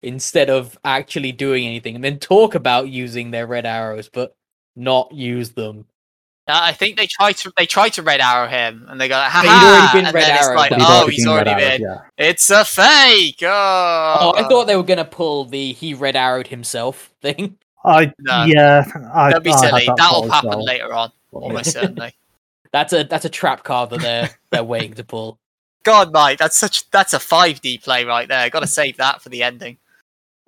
[0.01, 4.35] instead of actually doing anything, and then talk about using their red arrows, but
[4.75, 5.85] not use them.
[6.47, 9.15] Uh, I think they tried to they tried to red arrow him, and they go,
[9.15, 9.41] "Ha
[9.93, 10.77] But been and red then it's like, though.
[10.79, 11.81] "Oh, he's been already red arrowed, been.
[11.81, 12.01] Yeah.
[12.29, 16.47] It's a fake." Oh, Oh, I thought they were gonna pull the he red arrowed
[16.47, 17.57] himself thing.
[17.85, 18.45] I No.
[18.45, 18.85] yeah.
[19.13, 19.85] I, Don't be I silly.
[19.85, 20.63] that That'll happen well.
[20.65, 22.13] later on, almost certainly.
[22.73, 25.39] That's a that's a trap card that they're they're waiting to pull.
[25.83, 28.49] God, Mike, that's such that's a five D play right there.
[28.49, 29.77] Got to save that for the ending.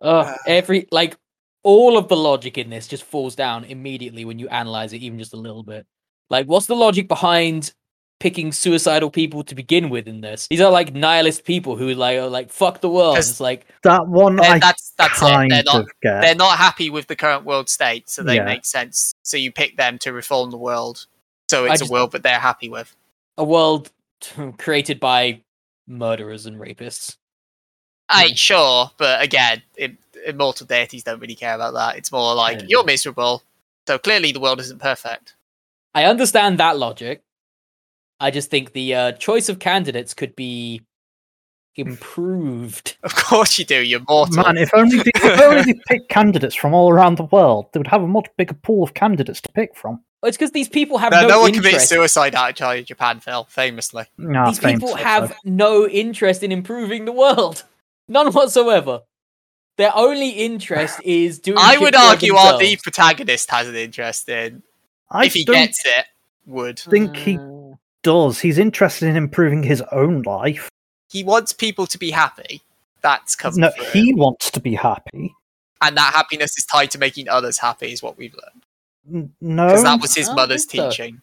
[0.02, 0.36] Ugh, uh.
[0.48, 1.18] every like
[1.64, 5.18] all of the logic in this just falls down immediately when you analyze it even
[5.18, 5.86] just a little bit.
[6.30, 7.74] Like, what's the logic behind
[8.20, 10.48] picking suicidal people to begin with in this?
[10.48, 13.18] These are like nihilist people who like are like fuck the world.
[13.18, 15.50] It's like That one They're- I that's that's it.
[15.50, 18.46] They're not they're not happy with the current world state, so they Yeah.
[18.46, 19.14] make sense.
[19.24, 21.06] So you pick them to reform the world,
[21.54, 22.96] so it's just- a world that they're happy with.
[23.38, 23.92] a world
[24.58, 25.42] created by
[25.88, 27.18] murderers and rapists.
[28.10, 31.98] I sure, but again, im immortal deities don't really care about that.
[31.98, 32.66] It's more like Yeah.
[32.70, 33.44] you're miserable,
[33.88, 35.36] so clearly the world isn't perfect.
[35.96, 37.24] I understand that logic.
[38.20, 40.82] I just think the uh, choice of candidates could be
[41.76, 42.98] improved.
[43.04, 43.82] Of course you do.
[43.84, 44.44] You're mortal.
[44.44, 47.80] Man, if only they, if only they picked candidates from all around the world, they
[47.80, 50.02] would have a much bigger pool of candidates to pick from.
[50.24, 51.90] Well, It's because these people have no, no, no one commits interest.
[51.90, 53.44] suicide outside of Japan, Phil.
[53.50, 57.66] Famously, No, these people have no interest in improving the world.
[58.08, 59.02] None whatsoever.
[59.78, 61.58] Their only interest is doing.
[61.58, 64.64] I shit would for argue our the protagonist has an interest in.
[65.12, 66.06] I if he gets it,
[66.46, 67.38] would think he
[68.02, 68.40] does.
[68.40, 70.70] He's interested in improving his own life.
[71.12, 72.62] he wants people to be happy?
[73.02, 73.86] That's coming No, through.
[73.88, 75.34] he wants to be happy.
[75.82, 78.63] and that happiness is tied to making others happy, is what we've learned.
[79.12, 80.90] N- No, Because that was his I mother's think so.
[80.90, 81.22] teaching.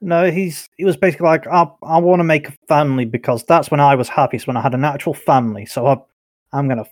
[0.00, 3.70] no, he's he was basically like, I, I want to make a family because that's
[3.70, 5.66] when I was happiest when I had an actual family.
[5.66, 5.96] So I,
[6.52, 6.86] I'm gonna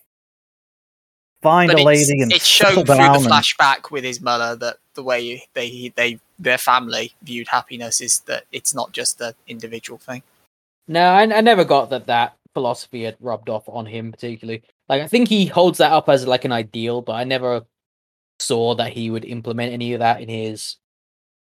[1.43, 4.57] find But a lady and it showed through down the and- flashback with his mother
[4.57, 9.35] that the way they they their family viewed happiness is that it's not just the
[9.47, 10.23] individual thing.
[10.89, 14.63] No, I, I never got that that philosophy had rubbed off on him particularly.
[14.89, 17.65] Like, I think he holds that up as like an ideal, but I never
[18.41, 20.77] saw that he would implement any of that in his,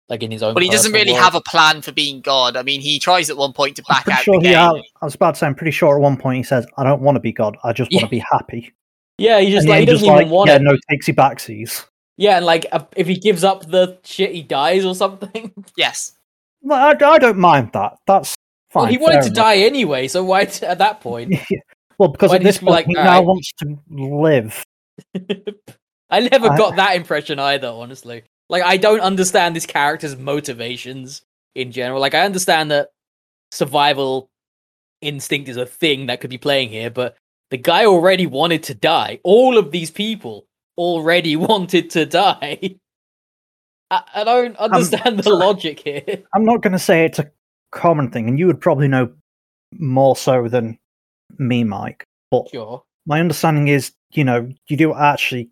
[0.09, 0.53] like in his own.
[0.53, 1.23] But he doesn't really world.
[1.23, 2.55] have a plan for being God.
[2.57, 4.53] I mean, he tries at one point to I'm back out sure the he.
[4.53, 4.57] game.
[4.59, 6.83] ha- I was about to say, I'm pretty sure at one point he says, "I
[6.83, 7.57] don't want to be God.
[7.63, 8.07] I just want Yeah.
[8.07, 8.73] to be happy."
[9.17, 10.61] Yeah, he just and like he then doesn't just even like, want yeah, it.
[10.61, 11.85] no takesy backsies.
[12.17, 15.53] Yeah, and like uh, if he gives up the shit, he dies or something.
[15.77, 16.13] Yes.
[16.61, 17.97] Well, I, I don't mind that.
[18.07, 18.35] That's
[18.71, 18.83] fine.
[18.83, 19.35] well, he wanted to enough.
[19.35, 21.33] die anyway, so why t- at that point?
[21.97, 24.63] well, because Why at this he point like, he now "Alright." wants to live.
[26.15, 28.23] I never I- got that impression either, honestly.
[28.49, 31.23] Like I don't understand this character's motivations
[31.55, 31.99] in general.
[31.99, 32.89] Like I understand that
[33.51, 34.29] survival
[35.01, 37.17] instinct is a thing that could be playing here, but
[37.51, 39.19] the guy already wanted to die.
[39.23, 40.45] All of these people
[40.77, 42.75] already wanted to die.
[43.91, 45.37] I, I don't um, understand the sorry.
[45.37, 46.23] logic here.
[46.33, 47.29] I'm not going to say it's a
[47.71, 49.11] common thing, and you would probably know
[49.77, 50.77] more so than
[51.37, 52.03] me, Mike.
[52.31, 52.83] But Sure.
[53.05, 55.49] my understanding is, you know, you do actually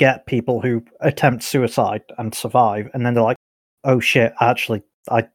[0.00, 3.36] get people who attempt suicide and survive, and then they're like,
[3.84, 5.28] "Oh shit, actually, I,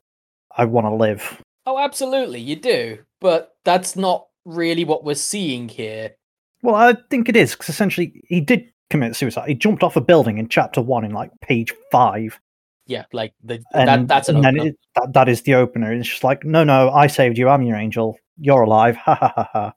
[0.58, 2.98] I want to live." Oh, absolutely, you do.
[3.22, 6.16] But that's not really what we're seeing here.
[6.64, 9.48] Well, I think it is because essentially he did commit suicide.
[9.48, 12.40] He jumped off a building in chapter one in like page five,
[12.88, 15.94] Yeah, like the and, that, that's an and then it, that, that is the opener.
[15.94, 17.50] It's just like, no, no, I saved you.
[17.50, 18.18] I'm your angel.
[18.40, 18.98] You're alive.
[19.06, 19.74] Ha ha ha ha.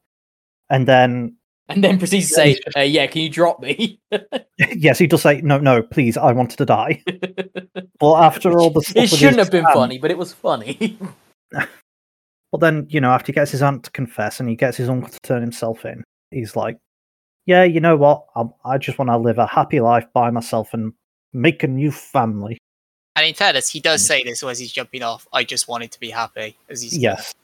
[0.70, 1.36] And then,
[1.69, 4.01] and then proceeds to say, uh, "Yeah, can you drop me?"
[4.59, 7.03] yes, he does say, no, no, please, I wanted to die.
[8.01, 10.33] But after all the stuff, it shouldn't his have been aunt- funny, but it was
[10.33, 10.97] funny.
[12.51, 14.89] But then, you know, after he gets his aunt to confess and he gets his
[14.89, 16.79] uncle to turn himself in, he's like,
[17.45, 18.25] yeah, you know what?
[18.35, 20.95] I, I just want to live a happy life by myself and
[21.35, 22.57] make a new family.
[23.16, 25.27] And in fairness, he does say this as he's jumping off.
[25.33, 27.35] I just wanted to be happy as he's Yes.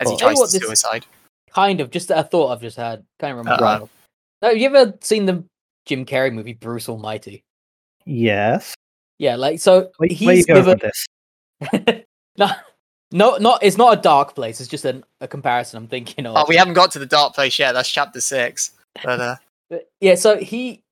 [0.00, 1.06] as he tries you what, to this- suicide.
[1.54, 3.04] Kind of, just a thought I've just had.
[3.18, 3.64] Can't remember.
[3.64, 3.88] Uh-oh.
[4.40, 5.44] Now, have you ever seen the
[5.86, 7.44] Jim Carrey movie Bruce Almighty?
[8.04, 8.74] Yes.
[9.18, 12.04] Yeah, like so Where, he's where you go given with this?
[12.36, 12.50] no,
[13.12, 14.60] no, not it's not a dark place.
[14.60, 16.36] It's just an, a comparison I'm thinking of.
[16.36, 17.72] Oh, we haven't got to the dark place yet.
[17.72, 18.72] That's chapter six.
[19.04, 19.36] But uh,
[19.70, 20.82] But, yeah, so he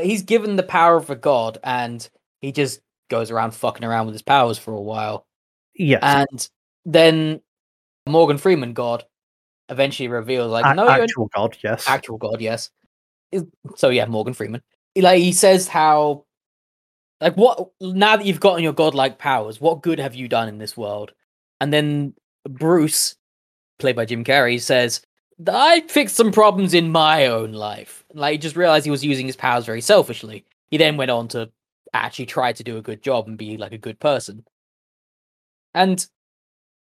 [0.00, 2.08] he's given the power of a god, and
[2.40, 5.26] he just goes around fucking around with his powers for a while,
[5.74, 5.98] Yeah.
[6.00, 6.48] and
[6.86, 7.40] then
[8.06, 9.04] Morgan Freeman God
[9.68, 11.88] eventually reveals like, A- no, you're actual God, yes.
[11.88, 12.70] actual god yes
[13.76, 14.60] so yeah morgan freeman
[14.96, 16.24] like he says how
[17.20, 20.58] like what now that you've gotten your godlike powers what good have you done in
[20.58, 21.12] this world
[21.60, 22.12] and then
[22.48, 23.14] bruce
[23.78, 25.00] played by jim carrey says
[25.48, 28.04] I fixed some problems in my own life.
[28.12, 30.44] Like, he just realized he was using his powers very selfishly.
[30.70, 31.50] He then went on to
[31.94, 34.44] actually try to do a good job and be like a good person.
[35.74, 35.98] And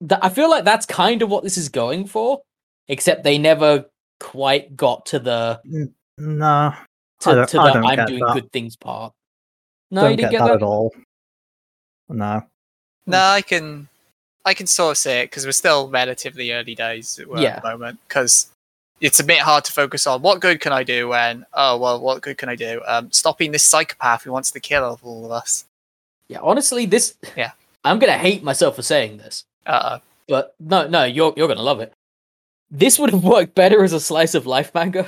[0.07, 2.41] th- I feel like that's kind of what this is going for,
[2.87, 3.85] except they never
[4.19, 5.61] quite got to the
[6.17, 6.85] No, I
[7.21, 8.33] to, don't- to I the don't I'm doing that.
[8.33, 9.13] good things part.
[9.91, 10.55] No, you don't didn't get, get that, that.
[10.55, 10.93] at all.
[12.09, 12.43] No.
[13.07, 13.87] No, I can,
[14.45, 17.59] I can sort of see it because we're still relatively early days at Yeah.
[17.59, 17.99] the moment.
[18.07, 18.49] Because
[19.01, 21.99] it's a bit hard to focus on what good can I do when oh well,
[21.99, 22.81] what good can I do?
[22.85, 25.65] Um, stopping this psychopath who wants to kill all of us.
[26.29, 27.15] Yeah, honestly, this.
[27.37, 27.51] Yeah.
[27.83, 31.79] I'm gonna hate myself for saying this, Uh, but no, no, you're you're gonna love
[31.81, 31.93] it.
[32.69, 35.07] This would have worked better as a slice of life manga.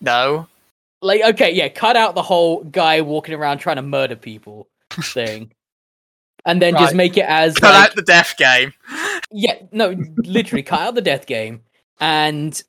[0.00, 0.46] no,
[1.00, 4.68] Like, okay, yeah, cut out the whole guy walking around trying to murder people
[5.02, 5.52] thing,
[6.44, 8.72] and then just make it as cut like, out the death game.
[9.30, 11.62] yeah, no, literally cut out the death game
[12.00, 12.62] and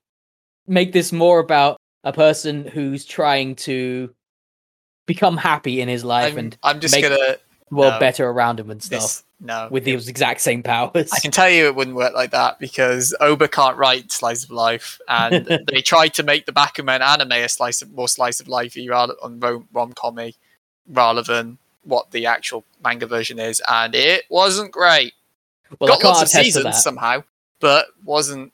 [0.68, 4.14] make this more about a person who's trying to
[5.06, 7.38] become happy in his life I'm, and I'm just make gonna
[7.72, 8.00] world no.
[8.00, 9.24] better around him and stuff this.
[9.42, 11.12] No, with those exact same powers.
[11.14, 14.52] I can tell you it wouldn't work like that because Ohba can't write slice of
[14.52, 18.48] life, and they tried to make the Bakuman anime a slice of more slice of
[18.48, 20.36] lifey rather on rom rom commy
[20.88, 25.14] rather than what the actual manga version is, and it wasn't great.
[25.80, 27.24] well, I Got can't lots of seasons somehow,
[27.60, 28.52] but wasn't.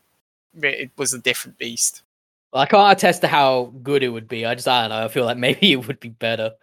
[0.62, 2.04] It was a different beast.
[2.54, 4.46] Well, I can't attest to how good it would be.
[4.46, 5.04] I just I don't know.
[5.04, 6.54] I feel like maybe it would be better.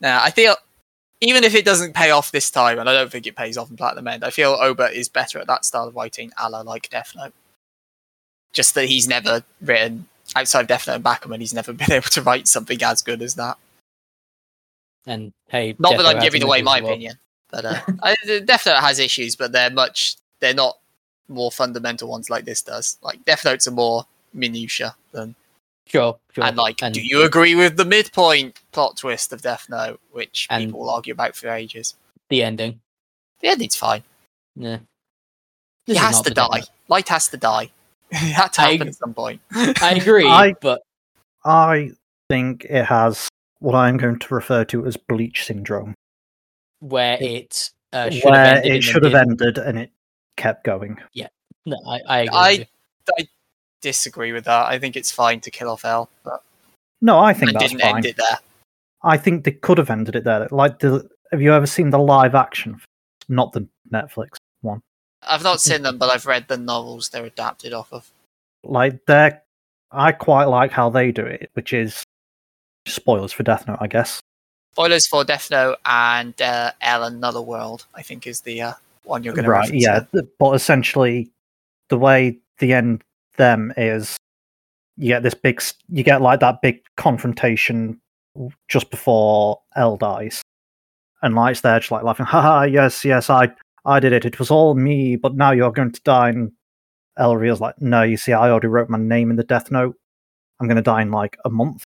[0.00, 0.54] Now I feel.
[1.20, 3.70] Even if it doesn't pay off this time, and I don't think it pays off
[3.70, 6.60] in Platinum End, I feel Ohba is better at that style of writing, a la
[6.62, 7.34] like Death Note.
[8.52, 12.08] Just that he's never written outside of Death Note and Bakuman, he's never been able
[12.08, 13.58] to write something as good as that.
[15.06, 17.16] And hey, Not Death that Note I'm giving away my opinion,
[17.50, 20.78] but uh, I, Death Note has issues, but they're much they're not
[21.28, 22.98] more fundamental ones like this does.
[23.02, 25.34] Like Death Note's are more minutia than
[25.90, 26.44] Sure, sure.
[26.44, 30.46] and like, and do you agree with the midpoint plot twist of Death Note, which
[30.50, 31.94] And- people will argue about for ages?
[32.28, 32.80] the ending?
[33.40, 34.04] The ending's fine.
[34.54, 34.78] Yeah.
[35.86, 36.48] He This is has to die.
[36.58, 36.70] Note.
[36.88, 37.70] Light has to die.
[38.12, 39.40] it had to happen ag- at some point.
[39.52, 40.82] I agree, I- but
[41.44, 41.90] I
[42.28, 43.28] think it has
[43.58, 45.94] what I'm going to refer to as bleach syndrome,
[46.78, 49.90] where it uh, should have where ended it and should have ended and it
[50.36, 50.98] kept going.
[51.12, 51.28] Yeah,
[51.66, 52.36] no, I, I agree.
[52.38, 52.64] I- with you.
[53.18, 53.28] I
[53.80, 54.66] disagree with that.
[54.66, 56.42] I think it's fine to kill off L, but
[57.00, 57.96] No, I think and that's didn't fine.
[57.96, 58.38] end it there.
[59.02, 60.46] I think they could have ended it there.
[60.50, 62.80] Like, the, have you ever seen the live action?
[63.28, 64.80] Not the Netflix one.
[65.22, 68.10] I've not seen them, but I've read the novels they're adapted off of.
[68.62, 69.42] Like, they're.
[69.92, 72.04] I quite like how they do it, which is
[72.86, 74.20] spoilers for Death Note, I guess.
[74.72, 78.72] Spoilers for Death Note and uh, L Another World, I think, is the uh,
[79.04, 79.72] one you're going to right?
[79.72, 81.30] Yeah, but essentially,
[81.88, 83.02] the way the end
[83.36, 84.16] them is,
[84.96, 85.62] you get this big.
[85.88, 88.00] You get like that big confrontation
[88.68, 90.42] just before L dies,
[91.22, 92.26] and Light's there just like laughing.
[92.26, 92.64] Haha!
[92.64, 93.50] Yes, yes, I,
[93.84, 94.24] I did it.
[94.24, 95.16] It was all me.
[95.16, 96.28] But now you're going to die.
[96.30, 96.52] And
[97.18, 99.96] L reveals like, no, you see, I already wrote my name in the Death Note.
[100.60, 101.84] I'm going to die in like a month.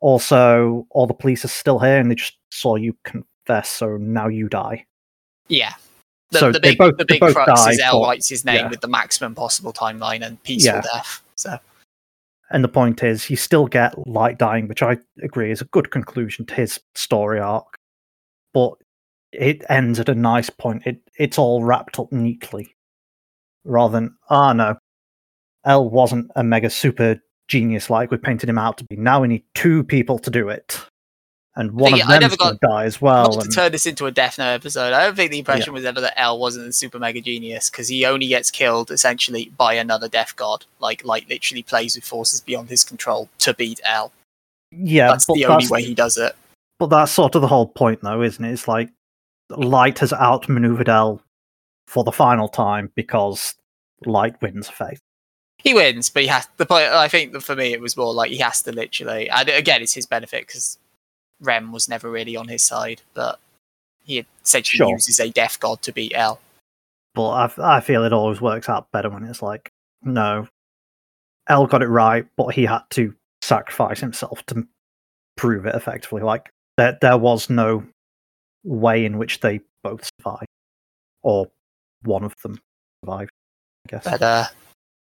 [0.00, 4.28] Also, all the police are still here, and they just saw you confess, so now
[4.28, 4.84] you die.
[5.48, 5.74] Yeah.
[6.34, 8.68] The, So the big, both- the big crux is L writes his name yeah.
[8.68, 10.82] with the maximum possible timeline and peaceful Yeah.
[10.82, 11.22] death.
[11.36, 11.58] So
[12.50, 15.90] And the point is, you still get Light dying, which I agree is a good
[15.90, 17.74] conclusion to his story arc.
[18.52, 18.74] But
[19.32, 20.86] it ends at a nice point.
[20.86, 22.76] It it's all wrapped up neatly,
[23.64, 24.76] rather than ah no,
[25.64, 28.96] L wasn't a mega super genius like we painted him out to be.
[28.96, 30.78] Now we need two people to do it,
[31.56, 33.38] and one of I them never got- to die as well.
[33.40, 35.84] And, to turn this into a Death Note episode, I don't think the impression was
[35.84, 39.74] ever that L wasn't a super mega genius because he only gets killed essentially by
[39.74, 40.64] another death god.
[40.80, 44.12] Like, like literally plays with forces beyond his control to beat L.
[44.72, 46.34] yeah, That's the only that's, way he does it.
[46.78, 48.52] but that's sort of the whole point, though, isn't it?
[48.52, 48.90] It's like
[49.50, 51.20] Light has outmaneuvered L
[51.86, 53.54] for the final time because
[54.06, 55.00] Light wins effect.
[55.58, 56.86] He wins, but he has the point.
[56.88, 59.30] I think that for me, it was more like he has to literally.
[59.30, 60.78] And again, it's his benefit because
[61.40, 63.38] Rem was never really on his side, but
[64.04, 64.90] he essentially Sure.
[64.90, 66.40] uses a death god to beat L.
[67.14, 69.70] But I, I feel it always works out better when it's like,
[70.02, 70.48] no,
[71.48, 74.66] L got it right, but he had to sacrifice himself to
[75.36, 76.22] prove it effectively.
[76.22, 77.84] Like there, there was no
[78.64, 80.46] way in which they both survived,
[81.22, 81.50] or
[82.02, 82.58] one of them
[83.04, 83.30] survived.
[83.86, 84.04] I guess.
[84.04, 84.44] But uh,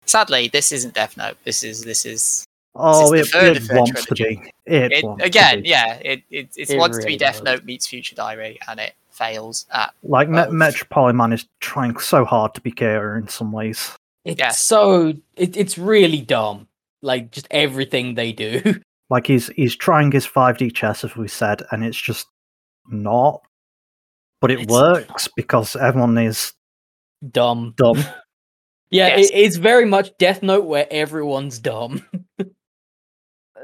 [0.05, 1.37] sadly, this isn't Death Note.
[1.43, 2.45] This is this is
[2.75, 4.41] oh, this it, is the it of their wants to trilogy.
[4.65, 4.73] be.
[4.73, 5.61] It, it, wants to again.
[5.63, 5.69] be.
[5.69, 7.43] Yeah, it it, it It wants to be Death does.
[7.43, 9.93] Note meets Future Diary, and it fails at.
[10.03, 10.51] Like Me- both.
[10.53, 13.95] Metropoliman is trying so hard to be Kira in some ways.
[14.25, 14.59] It's Yes.
[14.59, 16.67] so it, it's really dumb.
[17.01, 18.61] Like just everything they do.
[19.11, 22.25] Like he's he's trying his 5D chess, as we said, and it's just
[22.87, 23.39] not.
[24.41, 26.53] But it It's works because everyone is
[27.31, 27.75] dumb.
[27.77, 27.97] dumb.
[28.89, 29.29] Yeah, Yes.
[29.29, 32.03] it, it's very much Death Note where everyone's dumb.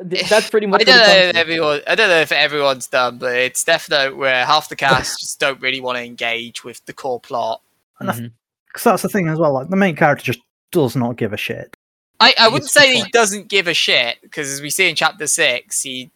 [0.10, 1.82] Th- That's pretty much I don't know if everyone.
[1.88, 5.62] I don't know if everyone's done, but it's definitely where half the cast just don't
[5.62, 7.62] really want to engage with the core plot.
[8.00, 8.14] And I-.
[8.14, 8.90] Because mm-hmm.
[8.90, 9.54] that's the thing as well.
[9.54, 10.40] Like the main character just
[10.72, 11.76] does not give a shit.
[12.20, 15.26] I, I wouldn't say he doesn't give a shit because as we see in chapter
[15.26, 16.12] six, he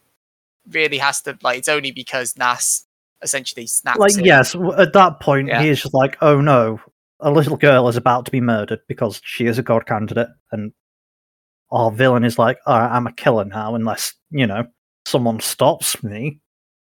[0.70, 1.58] really has to like.
[1.58, 2.86] It's only because Nasse
[3.22, 4.00] essentially snaps.
[4.00, 4.26] Like him.
[4.26, 5.62] yes, at that point Yeah.
[5.62, 6.80] he is just like, oh no,
[7.20, 10.72] a little girl is about to be murdered because she is a god candidate, and
[11.76, 14.66] our villain is like, all right, I'm a killer now unless you know
[15.06, 16.40] someone stops me.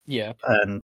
[0.05, 0.33] Yeah.
[0.45, 0.81] And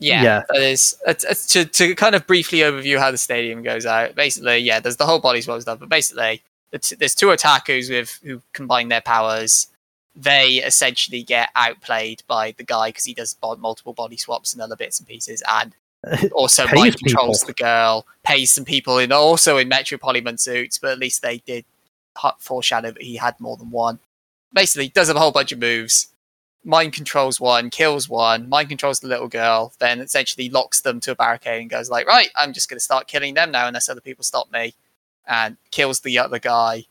[0.00, 0.42] Yeah, Yeah.
[0.48, 4.14] that is it's, it's to to kind of briefly overview how the stadium goes out.
[4.14, 6.42] Basically, yeah, there's the whole body swap stuff, but basically,
[6.72, 9.68] it's, there's two otakus with who combine their powers.
[10.16, 14.60] They essentially get outplayed by the guy because he does bo- multiple body swaps and
[14.60, 15.74] other bits and pieces, and
[16.32, 17.46] also Pays mind controls people.
[17.54, 21.64] the girl, pays some people in also in Metropoliman suits, but at least they did
[21.64, 21.64] h-
[22.38, 23.98] foreshadow that he had more than one.
[24.52, 26.08] Basically, does a whole bunch of moves
[26.64, 31.12] mind controls one, kills one, mind controls the little girl, then essentially locks them to
[31.12, 33.88] a barricade and goes like, right, I'm just going to start killing them now unless
[33.88, 34.74] other people stop me,
[35.26, 36.84] and kills the other guy.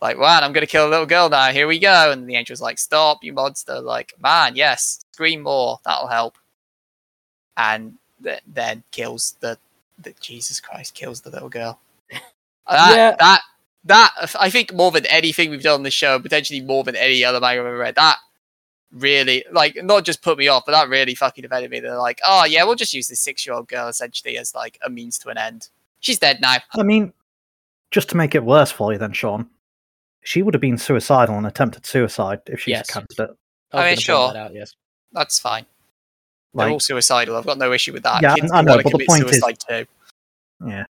[0.00, 1.50] Like, man, I'm going to kill a little girl now.
[1.50, 2.10] Here we go.
[2.10, 3.80] And the angel's like, stop, you monster.
[3.80, 5.78] Like, man, yes, scream more.
[5.84, 6.36] That'll help.
[7.56, 9.58] And th- then kills the,
[9.98, 11.78] the Jesus Christ, kills the little girl.
[12.10, 12.22] That,
[12.96, 13.16] Yeah.
[13.18, 13.42] that
[13.84, 17.24] that I think more than anything we've done on the show, potentially more than any
[17.24, 18.18] other manga I've ever read, that
[18.92, 21.80] really like not just put me off, but that really fucking offended me.
[21.80, 24.78] They're like, oh yeah, we'll just use this six year old girl essentially as like
[24.84, 25.68] a means to an end.
[26.00, 26.56] She's dead now.
[26.74, 27.12] I mean,
[27.90, 29.48] just to make it worse for you, then Sean,
[30.22, 32.88] she would have been suicidal and attempted suicide if she's Yes.
[32.88, 33.36] a candidate.
[33.72, 34.32] I, I mean, sure.
[34.32, 34.74] that out, yes.
[35.12, 35.66] That's fine.
[36.54, 37.36] They're all suicidal.
[37.36, 38.20] I've got no issue with that.
[38.20, 39.86] Yeah, Kids I can know, wanna but the commit point is- suicide too.
[40.66, 40.84] yeah.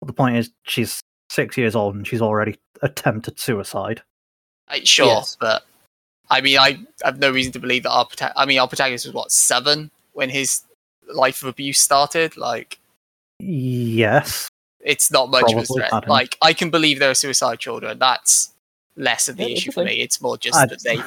[0.00, 1.00] But the point is, she's
[1.32, 4.02] six years old and she's already attempted suicide.
[4.68, 5.36] Uh, sure, Yes.
[5.40, 5.64] but
[6.30, 9.06] I mean, I have no reason to believe that our prota- I mean, our protagonist
[9.06, 10.62] was what seven when his
[11.12, 12.36] life of abuse started.
[12.36, 12.78] Like,
[13.38, 14.48] Yes.
[14.80, 15.92] it's not much of a threat.
[15.92, 16.08] I don't.
[16.08, 17.98] Like, I can believe there are suicide children.
[17.98, 18.52] That's
[18.96, 20.00] less of the Yeah, issue for me.
[20.00, 20.98] It's more just I- that they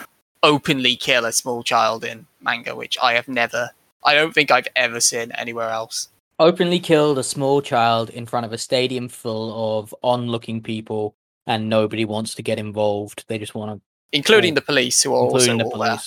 [0.43, 3.71] openly kill a small child in manga, which I have never.
[4.03, 6.09] I don't think I've ever seen anywhere else.
[6.37, 11.15] Openly killed a small child in front of a stadium full of onlooking people,
[11.47, 13.23] and nobody wants to get involved.
[13.27, 13.81] They just want to,
[14.11, 15.97] Including the police, who are also the all there.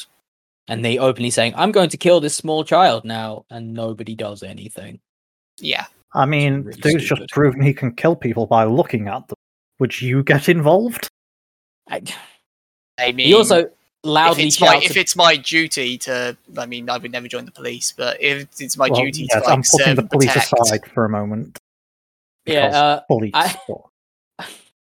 [0.68, 4.42] And they openly saying, "I'm going to kill this small child now," and nobody does
[4.42, 5.00] anything.
[5.58, 7.20] Yeah, I mean, really dude's stupid.
[7.22, 9.36] just proven he can kill people by looking at them.
[9.78, 11.08] Would you get involved?
[11.88, 12.02] I,
[12.98, 13.70] I mean, he also
[14.04, 14.86] if loudly it's my shouts.
[14.90, 18.46] if it's my duty to, I mean, I would never join the police, but if
[18.60, 21.04] it's my Well, duty yes, to like I'm putting serve the police protect, aside for
[21.04, 21.58] a moment.
[22.46, 23.32] yeah, uh, police.
[23.34, 23.56] I-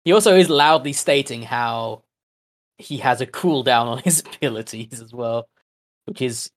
[0.04, 2.02] he also is loudly stating how
[2.78, 5.48] he has a cooldown on his abilities as well,
[6.06, 6.50] which is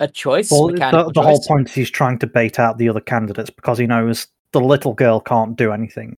[0.00, 0.50] a choice.
[0.50, 3.50] well, the, mechanical the whole point is he's trying to bait out the other candidates
[3.50, 6.16] because he knows the little girl can't do anything.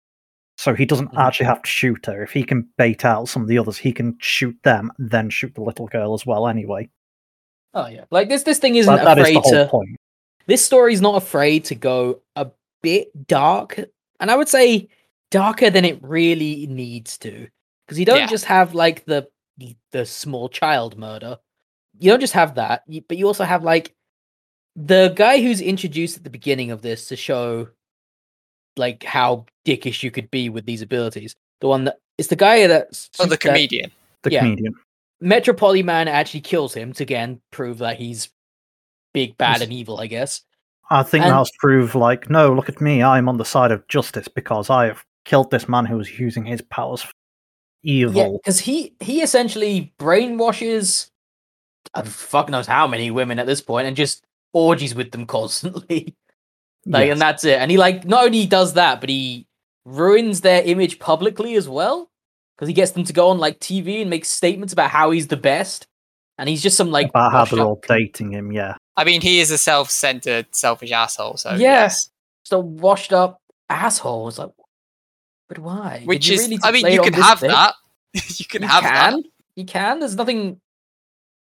[0.61, 2.21] So he doesn't actually have to shoot her.
[2.21, 5.55] If he can bait out some of the others, he can shoot them, then shoot
[5.55, 6.47] the little girl as well.
[6.47, 6.88] Anyway,
[7.73, 8.43] Oh yeah, like this.
[8.43, 9.67] This thing isn't That- that is afraid the whole to.
[9.71, 9.97] point.
[10.45, 12.51] This story's not afraid to go a
[12.83, 13.79] bit dark,
[14.19, 14.89] and I would say
[15.31, 17.47] darker than it really needs to,
[17.85, 18.27] because you don't Yeah.
[18.27, 19.27] just have like the
[19.91, 21.39] the small child murder.
[21.99, 23.95] You don't just have that, but you also have like
[24.75, 27.69] the guy who's introduced at the beginning of this to show
[28.82, 31.34] like how dickish you could be with these abilities.
[31.62, 32.88] The one that it's the guy that
[33.20, 33.91] oh, the that- comedian.
[34.24, 34.41] The Yeah.
[34.41, 34.74] comedian.
[35.22, 38.30] Metropoliman actually kills him to again prove that he's
[39.14, 39.62] big, bad, Yes.
[39.62, 39.99] and evil.
[39.99, 40.41] I guess.
[40.90, 43.02] I think And- that's prove like, no, look at me.
[43.02, 46.44] I'm on the side of justice because I have killed this man who was using
[46.45, 47.12] his powers for
[47.84, 48.38] Yeah, evil.
[48.40, 51.10] because he he essentially brainwashes,
[51.94, 56.16] uh, fuck knows how many women at this point, and just orgies with them constantly.
[56.86, 57.12] like, Yes.
[57.14, 57.60] and that's it.
[57.60, 59.48] And he like not only does that, but he
[59.86, 62.10] ruins their image publicly as well,
[62.56, 65.28] because he gets them to go on like TV and make statements about how he's
[65.28, 65.88] the best,
[66.38, 68.52] and he's just some like about how they're all dating him.
[68.52, 71.38] Yeah, I mean, he is a self-centered, selfish asshole.
[71.38, 72.10] So yes.
[72.44, 73.40] just a washed up
[73.70, 74.28] asshole.
[74.28, 74.49] It's like,
[75.49, 76.02] but why?
[76.06, 77.49] Which is, really I mean, you can have thick?
[77.52, 77.76] that.
[78.14, 79.14] you can You have can.
[79.14, 79.24] that.
[79.56, 79.99] You can.
[79.99, 80.60] There's nothing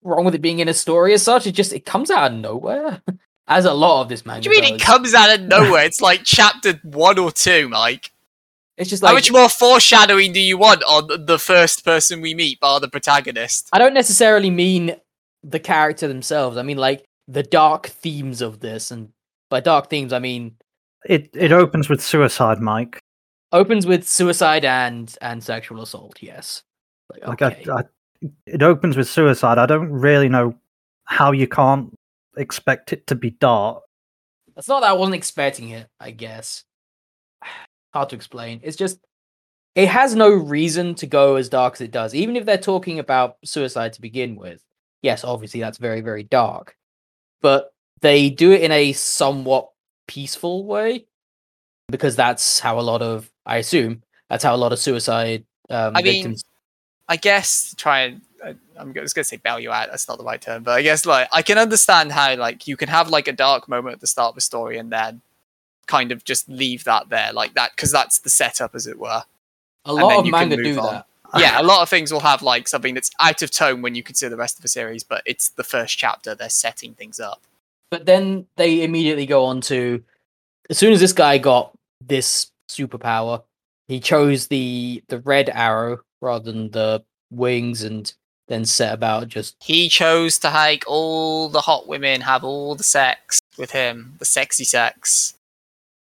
[0.02, 1.46] wrong with it being in a story as such.
[1.46, 3.02] It just it comes out of nowhere.
[3.48, 4.48] As a lot of this manga.
[4.48, 5.84] What do you mean it comes out of nowhere?
[5.84, 8.12] It's like chapter one or two, Mike.
[8.76, 12.32] It's just like How much more foreshadowing do you want on the first person we
[12.34, 13.68] meet, bar the protagonist?
[13.72, 14.96] I don't necessarily mean
[15.42, 16.56] the character themselves.
[16.56, 19.10] I mean like the dark themes of this, and
[19.50, 20.56] by dark themes I mean
[21.04, 22.98] It it opens with suicide, Mike.
[23.52, 26.18] opens with suicide and and sexual assault.
[26.22, 26.62] Yes,
[27.12, 27.70] like, Like okay.
[27.70, 27.82] I, I,
[28.46, 29.58] it opens with suicide.
[29.58, 30.54] I don't really know
[31.04, 31.92] how you can't
[32.36, 33.82] expect it to be dark.
[34.54, 35.88] That's not that I wasn't expecting it.
[35.98, 36.64] I guess
[37.92, 38.60] hard to explain.
[38.62, 38.98] It's just
[39.74, 42.98] it has no reason to go as dark as it does, even if they're talking
[42.98, 44.62] about suicide to begin with.
[45.02, 46.76] Yes, obviously that's very very dark,
[47.40, 49.68] but they do it in a somewhat
[50.06, 51.06] peaceful way
[51.88, 55.96] because that's how a lot of I assume that's how a lot of suicide um,
[55.96, 56.44] I mean, victims.
[57.10, 59.88] I guess try and uh, I- I'm just gonna say bail you out.
[59.90, 62.76] That's not the right term, but I guess like I can understand how like you
[62.78, 65.20] can have like a dark moment at the start of a story and then
[65.86, 69.22] kind of just leave that there like that because that's the setup, as it were.
[69.84, 70.94] A lot of manga do on.
[70.94, 71.06] that.
[71.38, 74.02] Yeah, a lot of things will have like something that's out of tone when you
[74.02, 76.34] consider the rest of the series, but it's the first chapter.
[76.34, 77.40] They're setting things up.
[77.90, 80.02] But then they immediately go on to
[80.70, 83.42] as soon as this guy got this superpower,
[83.86, 88.12] he chose the the red arrow rather than the wings and
[88.48, 92.82] then set about just He chose to make all the hot women have all the
[92.82, 95.34] sex with him, the sexy sex.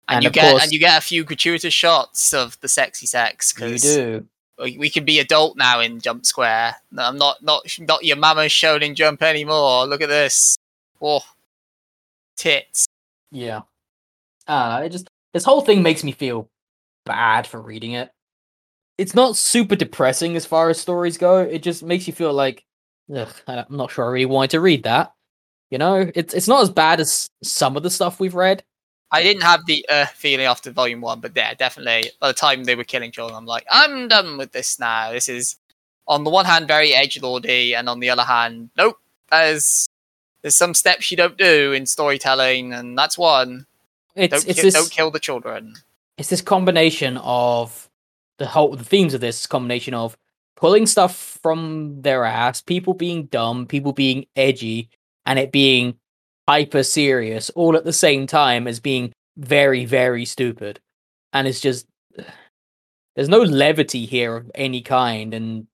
[0.09, 3.07] And, And you get course- and you get a few gratuitous shots of the sexy
[3.07, 4.27] sex you do.
[4.59, 6.77] we can be adult now in Jump Square.
[6.97, 9.87] I'm not not not your mama's shown Jump anymore.
[9.87, 10.57] Look at this.
[11.01, 11.23] Oh,
[12.37, 12.87] tits.
[13.31, 13.63] Yeah.
[14.47, 16.49] Uh it just this whole thing makes me feel
[17.07, 18.11] bad for reading it.
[19.01, 21.39] It's not super depressing as far as stories go.
[21.39, 22.67] It just makes you feel like
[23.17, 25.15] ugh, I'm not sure I really wanted to read that.
[25.71, 28.63] You know, it's it's not as bad as some of the stuff we've read.
[29.11, 32.11] I didn't have the uh, feeling after Volume One, but yeah, definitely.
[32.21, 35.11] By the time they were killing children, I'm like, I'm done with this now.
[35.13, 35.57] This is,
[36.07, 38.99] on the one hand, very edge lordy, and on the other hand, nope.
[39.31, 39.89] There's
[40.43, 43.67] there's some steps you don't do in storytelling, and that's one.
[44.15, 45.75] It's Don't, it's ki- this don't kill the children.
[46.19, 47.90] it's this combination of
[48.41, 50.17] the whole the themes of this combination of
[50.57, 54.89] pulling stuff from their ass, people being dumb, people being edgy,
[55.27, 55.95] and it being
[56.49, 60.81] hyper serious all at the same time as being very very stupid.
[61.35, 61.87] And it's just
[63.15, 65.67] there's no levity here of any kind and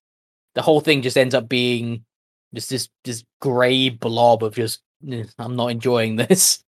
[0.56, 2.04] the whole thing just ends up being
[2.52, 6.64] just this this gray blob of just "Eh, I'm not enjoying this.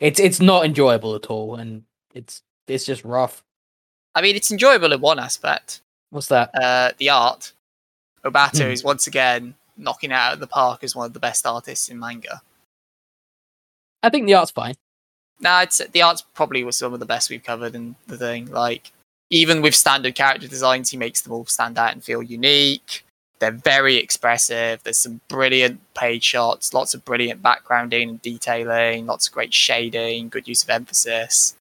[0.00, 3.44] It's it's not enjoyable at all and it's it's just rough.
[4.16, 5.82] I mean, it's enjoyable in one aspect.
[6.10, 6.50] What's that?
[6.54, 7.52] Uh, the art.
[8.24, 8.70] Obata Hmm.
[8.72, 11.88] is once again knocking it out of the park as one of the best artists
[11.90, 12.40] in manga.
[14.02, 14.74] I think the art's fine.
[15.38, 18.46] Nah, it's the art's probably was some of the best we've covered in the thing.
[18.50, 18.90] Like
[19.28, 23.04] even with standard character designs, he makes them all stand out and feel unique.
[23.38, 24.82] They're very expressive.
[24.82, 30.30] There's some brilliant page shots, lots of brilliant backgrounding and detailing, lots of great shading,
[30.30, 31.54] good use of emphasis.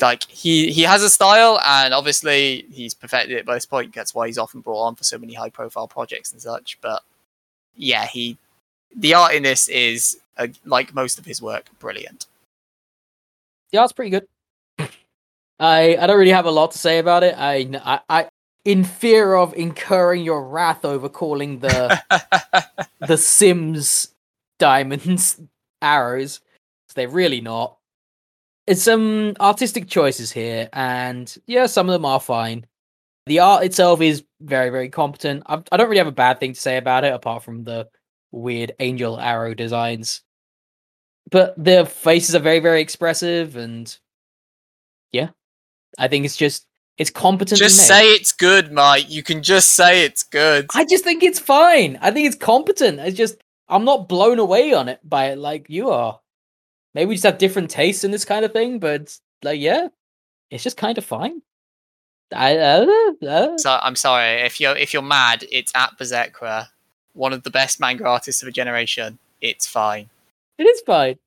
[0.00, 3.94] Like he he has a style, and obviously he's perfected it by this point.
[3.94, 6.78] That's why he's often brought on for so many high profile projects and such.
[6.80, 7.02] But
[7.76, 8.38] yeah, he
[8.94, 12.26] the art in this is uh, like most of his work, brilliant.
[13.72, 14.26] The art's pretty good.
[15.58, 17.34] I I don't really have a lot to say about it.
[17.36, 18.28] I I, I
[18.64, 22.00] in fear of incurring your wrath over calling the
[23.00, 24.08] the Sims
[24.58, 25.40] diamonds
[25.82, 26.40] arrows.
[26.94, 27.76] They're really not.
[28.66, 32.66] It's some artistic choices here, and yeah, some of them are fine.
[33.26, 35.42] The art itself is very, very competent.
[35.46, 37.88] I, I don't really have a bad thing to say about it, apart from the
[38.32, 40.22] weird angel arrow designs.
[41.30, 43.96] But the faces are very, very expressive, and
[45.12, 45.30] yeah,
[45.98, 46.66] I think it's just
[46.98, 47.58] it's competent.
[47.58, 49.08] just say it's good, Mike.
[49.08, 50.66] You can just say it's good.
[50.74, 51.98] I just think it's fine.
[52.02, 53.00] I think it's competent.
[53.00, 53.36] It's just
[53.68, 56.20] I'm not blown away on it by it like you are.
[56.94, 59.88] Maybe we just have different tastes in this kind of thing, but like yeah,
[60.50, 61.42] it's just kind of fine.
[62.32, 62.86] I uh,
[63.26, 65.44] uh, So I'm sorry if you're if you're mad.
[65.50, 66.68] It's at Berserkra,
[67.12, 69.18] one of the best manga artists of a generation.
[69.40, 70.08] It's fine.
[70.58, 71.18] it is fine.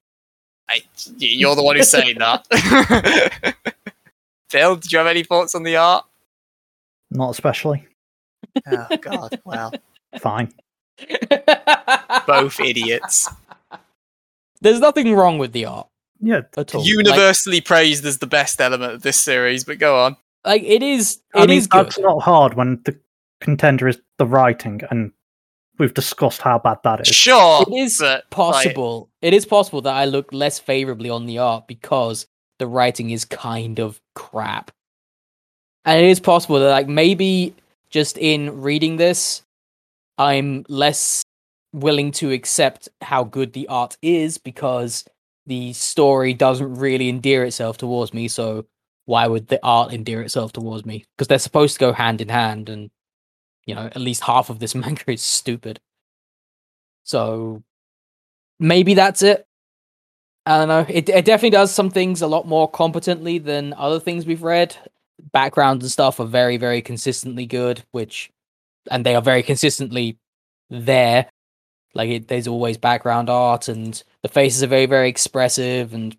[0.69, 2.45] I, y- you're the one who's saying that.
[4.49, 6.05] Phil, did you have any thoughts on the art?
[7.11, 7.87] Not especially.
[8.67, 9.73] Oh God, well,
[10.19, 10.53] Fine.
[12.27, 13.29] both idiots.
[14.63, 15.87] There's nothing wrong with the art
[16.21, 16.81] Yeah, at all.
[16.81, 20.17] Like- Universally praised as the best element of this series, but go on.
[20.45, 21.19] like, it is.
[21.35, 21.85] I It mean is good.
[21.87, 22.97] that's not hard when the
[23.41, 25.11] contender is the writing, and
[25.79, 27.07] we've discussed how bad that is.
[27.15, 29.09] Sure, it is but, like, possible.
[29.21, 32.25] it is possible that I look less favorably on the art because
[32.59, 34.71] the writing is kind of crap.
[35.85, 37.53] and it is possible that like maybe
[37.89, 39.41] just in reading this,
[40.17, 41.21] I'm less
[41.73, 45.05] willing to accept how good the art is because
[45.45, 48.27] the story doesn't really endear itself towards me.
[48.27, 48.65] So
[49.05, 51.05] why would the art endear itself towards me?
[51.17, 52.89] Because they're supposed to go hand in hand, and
[53.65, 55.79] you know, at least half of this manga is stupid.
[57.03, 57.63] So
[58.59, 59.45] maybe that's it.
[60.45, 60.85] I don't know.
[60.89, 64.75] It it definitely does some things a lot more competently than other things we've read.
[65.31, 68.29] Backgrounds and stuff are very, very consistently good, which
[68.91, 70.17] and they are very consistently
[70.69, 71.29] there.
[71.93, 76.15] Like it, there's always background art, and the faces are very, very expressive, and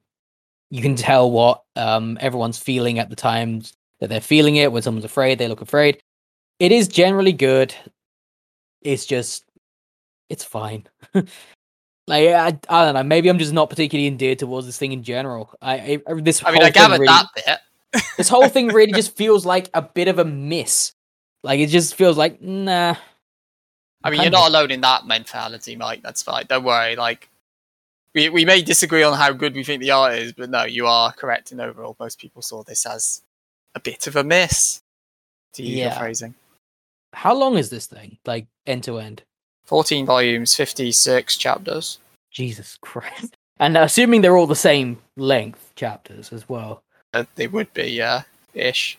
[0.71, 3.63] you can tell what um, everyone's feeling at the time
[4.01, 4.71] that they're feeling it.
[4.73, 6.01] When someone's afraid, they look afraid.
[6.61, 7.75] It is generally good.
[8.83, 9.45] It's just,
[10.29, 10.87] it's fine.
[11.15, 13.03] like I, I don't know.
[13.03, 15.53] Maybe I'm just not particularly endeared towards this thing in general.
[15.61, 16.43] I, I this.
[16.45, 18.03] I mean, I gathered really- that bit.
[18.17, 20.93] this whole thing really just feels like a bit of a miss.
[21.43, 22.97] Like it just feels like nah.
[24.05, 26.03] I mean, you're not alone in that mentality, Mike.
[26.03, 26.45] That's fine.
[26.47, 26.95] Don't worry.
[26.95, 27.31] Like,
[28.15, 30.87] we we may disagree on how good we think the art is, but no, you
[30.87, 31.97] are correct in overall.
[31.99, 33.23] Most people saw this as
[33.75, 34.83] a bit of a miss.
[35.55, 36.35] To use your phrasing.
[37.13, 38.19] How long is this thing?
[38.27, 39.23] Like end to end?
[39.67, 41.99] 14 volumes, 56 chapters.
[42.31, 43.37] Jesus Christ!
[43.59, 46.83] And assuming they're all the same length chapters as well.
[47.15, 48.23] Uh, they would be, yeah,
[48.53, 48.99] ish.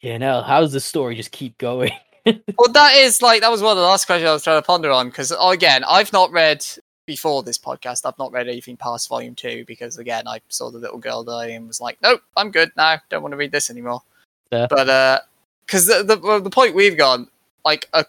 [0.00, 0.42] Yeah, no.
[0.42, 1.92] How does the story just keep going?
[2.56, 4.66] Well, that is like that was one of the last questions I was trying to
[4.66, 6.64] ponder on because again, I've not read
[7.06, 8.06] before this podcast.
[8.06, 11.48] I've not read anything past volume two because again, I saw the little girl die
[11.48, 12.98] and was like, nope, I'm good now.
[13.08, 14.02] Don't want to read this anymore.
[14.50, 14.68] Fair.
[14.68, 15.18] But uh,
[15.66, 17.28] because the, the well, the point we've gone,
[17.64, 18.04] like a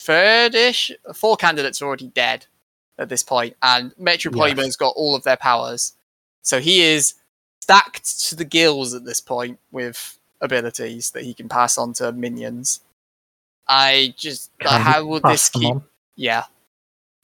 [0.00, 2.46] third-ish, four candidates are already dead
[2.98, 5.94] at this point, and Metro Metropoliman's got all of their powers,
[6.42, 7.14] so he is
[7.60, 12.12] stacked to the gills at this point with abilities that he can pass on to
[12.12, 12.80] minions.
[13.68, 15.70] I just Can how will this keep?
[15.70, 15.82] on?
[16.16, 16.44] Yeah,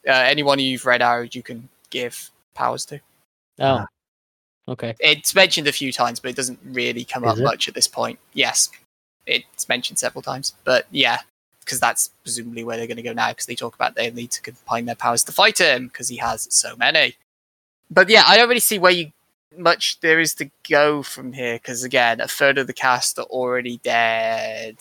[0.09, 3.01] uh, anyone you've read out, you can give powers to.
[3.59, 3.85] oh,
[4.69, 4.95] okay.
[5.01, 7.45] It's mentioned a few times, but it doesn't really come Is up it?
[7.45, 8.19] much at this point.
[8.33, 8.71] Yes,
[9.27, 11.19] it's mentioned several times, but yeah,
[11.61, 13.31] because that's presumably where they're going to go now.
[13.31, 16.17] Because they talk about they need to combine their powers to fight him because he
[16.17, 17.17] has so many.
[17.91, 19.13] But yeah, I don't really see where you
[19.59, 21.55] much there is to go from here.
[21.55, 24.79] Because again, a third of the cast are already dead,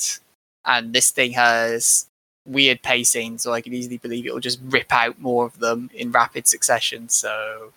[0.70, 2.08] and this thing has
[2.46, 5.90] weird pacing, so I can easily believe it will just rip out more of them
[5.94, 7.10] in rapid succession.
[7.10, 7.74] So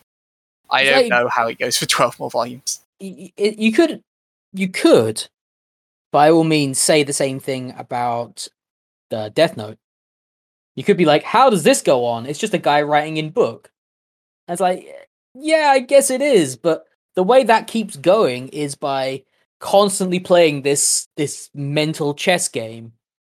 [0.71, 2.81] I don't like- know how it goes for twelve more volumes.
[3.01, 4.03] you could
[4.53, 5.27] you could
[6.13, 8.47] by all means say the same thing about
[9.11, 9.79] the death note
[10.77, 13.31] you could be like how does this go on it's just a guy writing in
[13.31, 13.71] book
[14.47, 14.87] and it's like
[15.35, 16.85] yeah i guess it is but
[17.17, 19.23] the way that keeps going is by
[19.63, 22.93] constantly playing this this mental chess game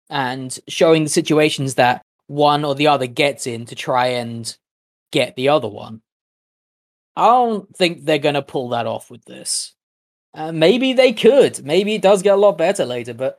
[0.10, 4.58] and showing the situations that one or the other gets in to try and
[5.12, 6.02] get the other one
[7.16, 9.76] I don't think they're gonna pull that off with this.
[10.34, 11.64] Uh, maybe they could.
[11.64, 13.38] Maybe it does get a lot better later, but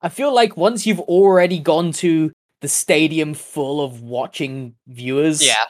[0.00, 2.32] I feel like once you've already gone to
[2.62, 5.64] the stadium full of watching viewers, Yeah,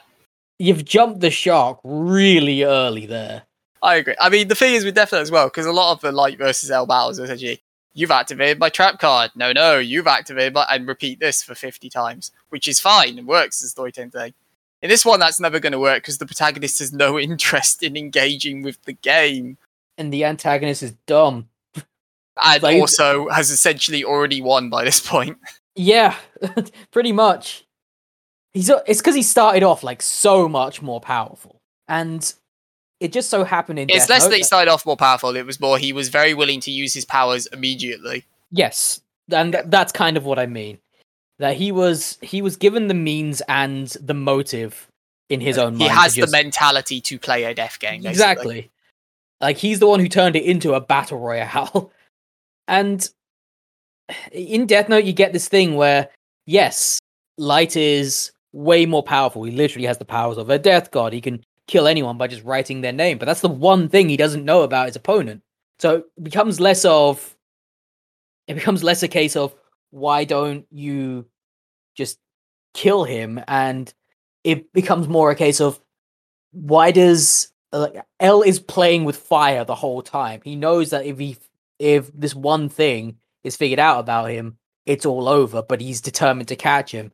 [0.59, 3.43] you've jumped the shark really early there.
[3.83, 4.15] I agree.
[4.19, 6.11] I mean, the thing is with Death Note as well, because a lot of the
[6.11, 7.61] Light versus L battles are essentially
[7.93, 9.29] you've activated my trap card.
[9.35, 13.27] No, no, you've activated my and repeat this for fifty times, which is fine and
[13.27, 14.33] works as storytelling thing.
[14.81, 17.95] In this one, that's never going to work because the protagonist has no interest in
[17.95, 19.57] engaging with the game,
[19.97, 21.49] And the antagonist is dumb.
[22.43, 25.37] and Like- also has essentially already won by this point.
[25.75, 26.15] Yeah,
[26.91, 27.65] pretty much.
[28.53, 32.31] He's it's because he started off like so much more powerful, and
[33.03, 35.35] it just so happened in It's Death less Note that he started off more powerful;
[35.35, 38.25] it was more he was very willing to use his powers immediately.
[38.51, 39.01] Yes,
[39.31, 40.79] and th- that's kind of what I mean.
[41.39, 44.87] That he was he was given the means and the motive
[45.29, 45.91] in his own He mind.
[45.91, 48.01] has to the mentality to play a death game.
[48.03, 48.09] basically.
[48.11, 48.71] exactly.
[49.41, 51.91] Like he's the one who turned it into a battle royale.
[52.65, 53.09] And
[54.31, 56.07] in Death Note, you get this thing where
[56.45, 56.99] yes,
[57.37, 59.43] Light is way more powerful.
[59.43, 61.11] He literally has the powers of a death god.
[61.11, 63.17] He can kill anyone by just writing their name.
[63.17, 65.41] But that's the one thing he doesn't know about his opponent.
[65.79, 67.35] So it becomes less of
[68.47, 69.55] it becomes less a case of
[69.91, 71.25] why don't you
[71.95, 72.19] just
[72.73, 73.93] kill him and
[74.43, 75.79] it becomes more a case of
[76.51, 80.41] why does like L is playing with fire the whole time.
[80.43, 81.37] He knows that if he
[81.79, 86.47] if this one thing is figured out about him, it's all over, but he's determined
[86.49, 87.11] to catch him.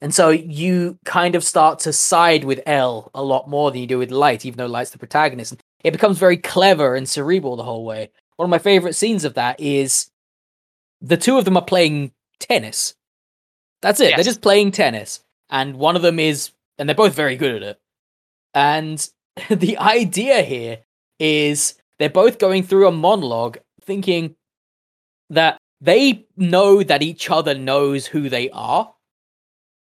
[0.00, 3.86] And so you kind of start to side with L a lot more than you
[3.86, 5.56] do with Light, even though Light's the protagonist.
[5.84, 8.10] It becomes very clever and cerebral the whole way.
[8.36, 10.10] One of my favorite scenes of that is
[11.02, 12.94] the two of them are playing tennis.
[13.82, 14.14] That's it.
[14.14, 17.62] They're just playing tennis, and one of them is, and they're both very good at
[17.62, 17.78] it.
[18.54, 19.08] And
[19.50, 20.78] the idea here
[21.18, 24.36] is they're both going through a monologue, thinking
[25.30, 28.92] that they know that each other knows who they are,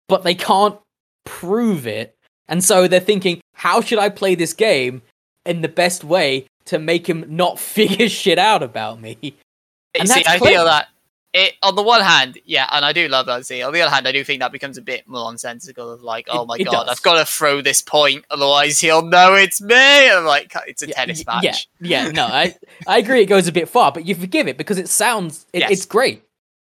[0.08, 0.78] but they can't
[1.26, 2.16] prove it.
[2.48, 5.02] And so they're thinking, how should I play this game
[5.46, 9.18] in the best way to make him not figure shit out about me?
[9.98, 10.88] And see, I feel that
[11.34, 13.46] it on the one hand, yeah, and I do love that.
[13.46, 15.90] See, on the other hand, I do think that becomes a bit more nonsensical.
[15.90, 16.90] Of like, oh It- my god, does.
[16.90, 19.76] I've got to throw this point, otherwise he'll know it's me.
[19.76, 21.44] And like, it's a Yeah, tennis match.
[21.80, 22.56] Yeah, yeah, no, I
[22.88, 23.22] I agree.
[23.22, 25.72] It goes a bit far, but you forgive it because it sounds it, Yes.
[25.72, 26.24] it's great.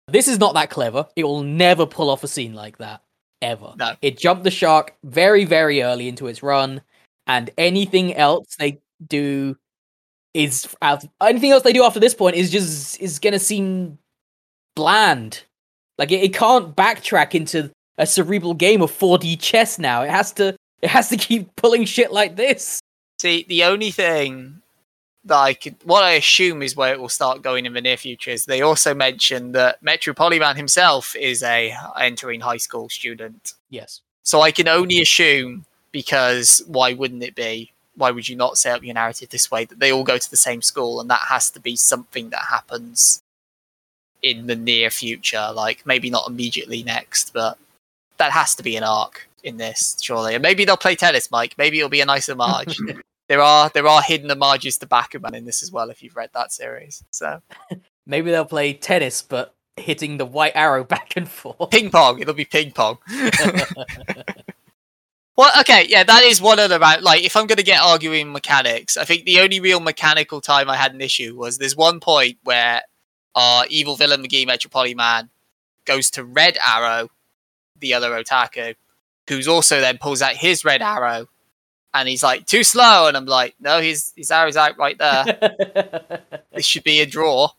[0.09, 1.07] This is not that clever.
[1.17, 3.03] It will never pull off a scene like that
[3.47, 3.75] ever.
[3.79, 3.95] No.
[4.03, 6.83] It jumped the shark very very early into its run,
[7.27, 9.57] and anything else they do
[10.35, 10.75] is
[11.21, 13.99] anything else they do after this point is just is gonna seem
[14.75, 15.45] bland.
[15.99, 20.03] Like it, it can't backtrack into a cerebral game of 4D chess now.
[20.03, 22.81] It has to it has to keep pulling shit like this.
[23.19, 24.61] See, the only thing
[25.27, 27.97] that I could, what I assume is where it will start going in the near
[27.97, 33.55] future is they also mentioned that Metropoliman himself is a entering high school student.
[33.69, 34.01] Yes.
[34.23, 37.73] So I can only assume because why wouldn't it be?
[37.97, 40.31] Why would you not set up your narrative this way that they all go to
[40.31, 43.21] the same school and that has to be something that happens
[44.23, 45.51] in the near future?
[45.55, 47.59] Like maybe not immediately next, but
[48.19, 50.35] that has to be an arc in this, surely.
[50.35, 51.55] And maybe they'll play tennis, Mike.
[51.59, 52.79] Maybe it'll be a nice homage.
[53.29, 56.31] there are there are hidden homages to Bakuman in this as well if you've read
[56.35, 57.05] that series.
[57.11, 57.41] So
[58.07, 61.71] Maybe they'll play tennis, but hitting the white arrow back and forth.
[61.71, 62.99] ping pong, it'll be ping pong.
[65.39, 67.23] Well, okay, yeah, that is one the ra- like.
[67.23, 70.77] If I'm going to get arguing mechanics, I think the only real mechanical time I
[70.77, 72.81] had an issue was there's one point where
[73.35, 75.29] our evil villain McGee Metropoliman
[75.85, 77.11] goes to Red Arrow,
[77.79, 78.77] the other otaku,
[79.29, 81.29] who's also then pulls out his red arrow,
[81.95, 86.23] and he's like too slow, and I'm like, no, his his arrow's out right there.
[86.55, 87.49] this should be a draw.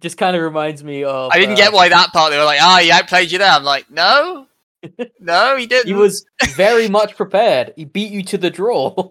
[0.00, 1.30] Just kind of reminds me of.
[1.32, 2.32] I didn't uh, get why that part.
[2.32, 3.50] They were like, ah, he outplayed you there.
[3.52, 4.46] I'm like, no,
[5.20, 5.86] no, he didn't.
[5.86, 6.24] He was
[6.56, 7.72] very much prepared.
[7.76, 9.10] He beat you to the draw.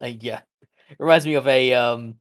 [0.00, 0.40] like, yeah,
[0.98, 1.72] reminds me of a.
[1.74, 2.16] um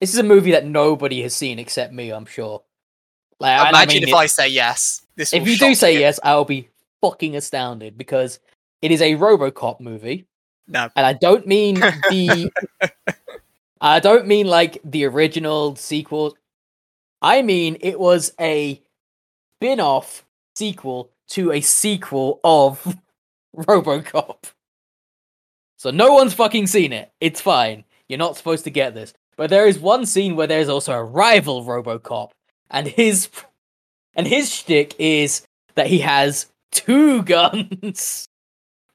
[0.00, 2.10] This is a movie that nobody has seen except me.
[2.10, 2.62] I'm sure.
[3.40, 5.02] Like, and I Imagine mean if it- I say yes.
[5.16, 6.00] This if you do say you.
[6.00, 6.68] yes, I'll be
[7.00, 8.38] fucking astounded because
[8.82, 10.26] it is a RoboCop movie.
[10.68, 10.88] No.
[10.96, 11.74] and I don't mean
[12.10, 12.50] the.
[13.80, 16.36] I don't mean like the original sequel.
[17.22, 18.80] I mean it was a
[19.58, 20.24] spin-off
[20.54, 22.96] sequel to a sequel of
[23.56, 24.52] RoboCop.
[25.78, 27.10] So no one's fucking seen it.
[27.20, 27.84] It's fine.
[28.08, 29.12] You're not supposed to get this.
[29.36, 32.30] But there is one scene where there's also a rival RoboCop,
[32.70, 33.28] and his
[34.14, 38.28] and his shtick is that he has two guns,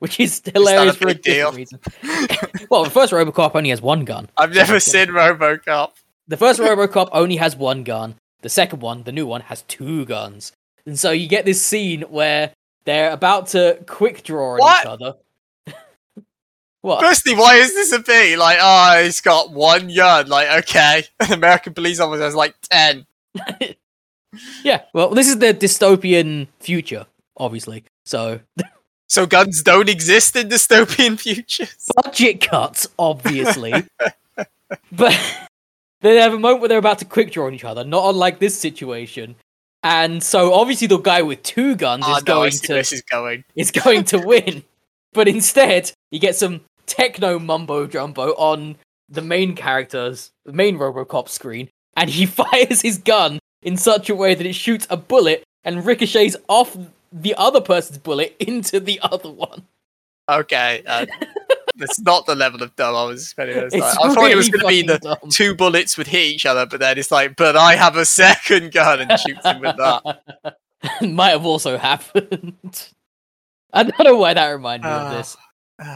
[0.02, 1.52] which is hilarious for a different deal?
[1.52, 1.80] reason.
[2.72, 4.30] well, the first RoboCop only has one gun.
[4.36, 5.91] I've never seen RoboCop.
[6.28, 8.15] The first RoboCop only has one gun.
[8.41, 10.53] The second one, the new one, has two guns.
[10.88, 12.52] And so you get this scene where
[12.86, 15.18] they're about to quick draw on each other.
[16.82, 17.02] what?
[17.02, 18.40] Firstly, why is this a thing?
[18.40, 20.28] Like, oh, he's got one gun.
[20.30, 23.06] Like, okay, an American police officer has like ten.
[24.64, 24.82] Yeah.
[24.95, 27.06] Well, this is the dystopian future,
[27.38, 27.84] obviously.
[28.03, 28.40] So
[29.12, 31.90] So guns don't exist in dystopian futures.
[32.02, 33.74] budget cuts, obviously.
[34.94, 35.20] but
[36.00, 38.40] they have a moment where they're about to quick draw on each other, not unlike
[38.40, 39.36] this situation.
[39.84, 43.02] And so obviously the guy with two guns Oh is no, going to this is
[43.02, 43.44] going.
[43.54, 44.64] is going to win.
[45.12, 48.78] But instead, you get some techno mumbo jumbo on
[49.10, 51.68] the main character's the main Robocop screen,
[51.98, 55.86] and he fires his gun in such a way that it shoots a bullet and
[55.86, 56.78] ricochets off
[57.12, 59.64] the other person's bullet into the other one.
[60.30, 61.06] Okay, uh,
[61.76, 63.58] that's not the level of dumb I was expecting.
[63.58, 65.18] It's It's like- I thought it was going to be the dumb.
[65.30, 68.72] two bullets would hit each other, but then it's like, but I have a second
[68.72, 70.58] gun and shoots him with that.
[71.02, 72.56] Might have also happened.
[73.74, 75.14] I don't know why that reminded me of Ah.
[75.18, 75.38] this.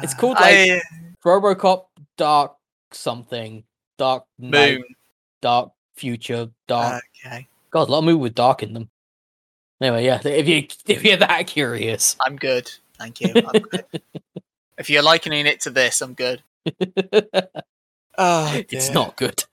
[0.04, 0.82] It's called, I-
[1.24, 1.86] Robocop
[2.18, 2.56] Dark
[2.92, 3.64] something.
[3.98, 4.84] Dark Moon.
[5.42, 8.90] Dark Future, Dark Okay, God, a lot of movies with dark in them.
[9.82, 12.72] Anyway, yeah, if you if you're that curious, I'm good.
[12.98, 13.34] Thank you.
[13.36, 13.86] I'm good.
[14.78, 16.42] if you're likening it to this, I'm good.
[18.18, 19.44] Oh, it's not good.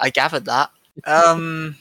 [0.00, 0.70] I gathered that.
[1.04, 1.76] Um,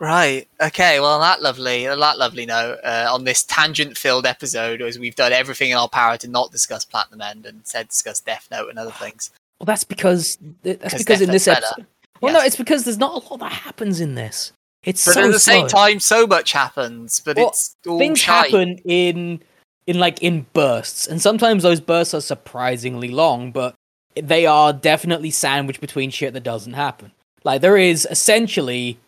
[0.00, 0.48] right.
[0.60, 0.98] Okay.
[0.98, 5.70] Well, that lovely, that lovely note, uh, on this tangent-filled episode, as we've done everything
[5.70, 8.90] in our power to not discuss Platinum End and said discuss Death Note and other
[8.98, 9.30] things.
[9.60, 11.86] well, that's because that's 'Cause because in this episode,
[12.20, 14.50] Well, no, it's because there's not a lot that happens in this.
[14.86, 17.20] It's But so at the same time, so much happens.
[17.20, 18.50] But Well, it's all things shite.
[18.52, 19.42] happen in
[19.86, 23.74] in like in bursts, and sometimes those bursts are surprisingly long, but
[24.14, 27.12] they are definitely sandwiched between shit that doesn't happen.
[27.44, 28.98] Like there is essentially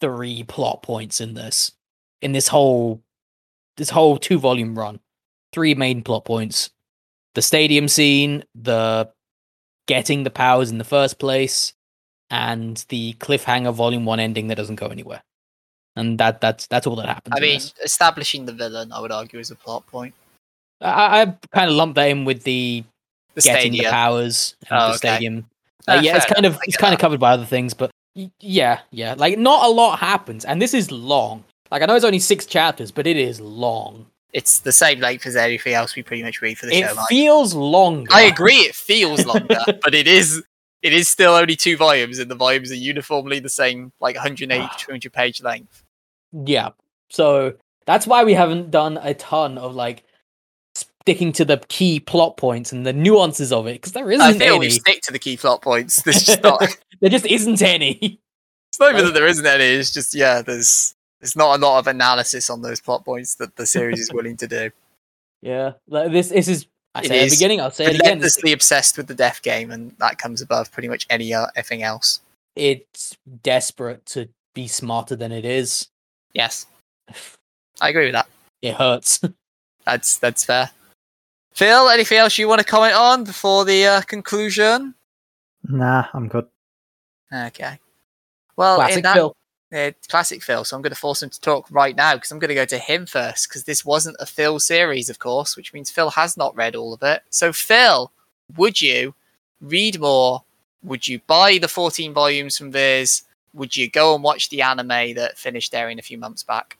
[0.00, 1.72] three plot points in this
[2.22, 3.02] in this whole
[3.76, 4.98] this whole two volume run.
[5.52, 6.70] Three main plot points.
[7.34, 9.10] The stadium scene, the
[9.86, 11.74] getting the powers in the first place,
[12.30, 15.22] and the cliffhanger volume 1 ending that doesn't go anywhere.
[15.96, 17.34] And that that's that's all that happens.
[17.36, 17.74] I mean, this.
[17.84, 20.14] establishing the villain, I would argue, is a plot point.
[20.80, 22.84] I, I kind of lump that in with the,
[23.34, 23.84] The getting stadium.
[23.86, 24.96] the powers and Oh, the okay.
[24.96, 25.46] stadium.
[25.88, 28.30] Uh, yeah, it's kind enough, of it's kind of covered by other things, but y-
[28.40, 31.42] yeah, yeah, like not a lot happens, and this is long.
[31.72, 34.06] Like I know it's only six chapters, but it is long.
[34.32, 36.94] It's the same length as everything else we pretty much read for the It show.
[36.94, 37.08] Mike.
[37.08, 38.08] feels longer.
[38.12, 40.42] I agree, it feels longer, but it is
[40.82, 44.68] it is still only two volumes, and the volumes are uniformly the same, like 180,
[44.78, 45.16] 200 ah.
[45.16, 45.84] page length.
[46.32, 46.70] Yeah,
[47.10, 47.54] so
[47.86, 50.04] that's why we haven't done a ton of like
[50.74, 54.38] sticking to the key plot points and the nuances of it because there I isn't
[54.38, 56.02] feel we stick to the key plot points.
[56.04, 56.62] There's just not.
[57.00, 58.20] there just isn't any.
[58.70, 59.64] It's not even that there isn't any.
[59.64, 63.56] It's just yeah, there's there's not a lot of analysis on those plot points that
[63.56, 64.70] the series is willing to do.
[65.42, 66.28] Yeah, like this.
[66.28, 66.66] This is.
[66.94, 67.60] I It said at the beginning.
[67.60, 68.00] I'll say it again.
[68.02, 71.82] Relentlessly obsessed with the death game, and that comes above pretty much any uh, anything
[71.82, 72.20] else.
[72.56, 75.88] It's desperate to be smarter than it is.
[76.32, 76.66] Yes,
[77.80, 78.28] I agree with that.
[78.62, 79.20] It hurts.
[79.86, 80.70] That's that's fair.
[81.52, 84.94] Phil, anything else you want to comment on before the uh, conclusion?
[85.64, 86.46] Nah, I'm good.
[87.32, 87.78] Okay.
[88.56, 89.34] Well, in that Phil.
[89.72, 92.38] Uh, classic Phil, so I'm going to force him to talk right now because I'm
[92.38, 95.72] going to go to him first because this wasn't a Phil series, of course, which
[95.72, 97.22] means Phil has not read all of it.
[97.30, 98.10] So, Phil,
[98.56, 99.14] would you
[99.60, 100.42] read more?
[100.82, 103.22] Would you buy the 14 volumes from Viz?
[103.52, 106.78] Would you go and watch the anime that finished airing a few months back?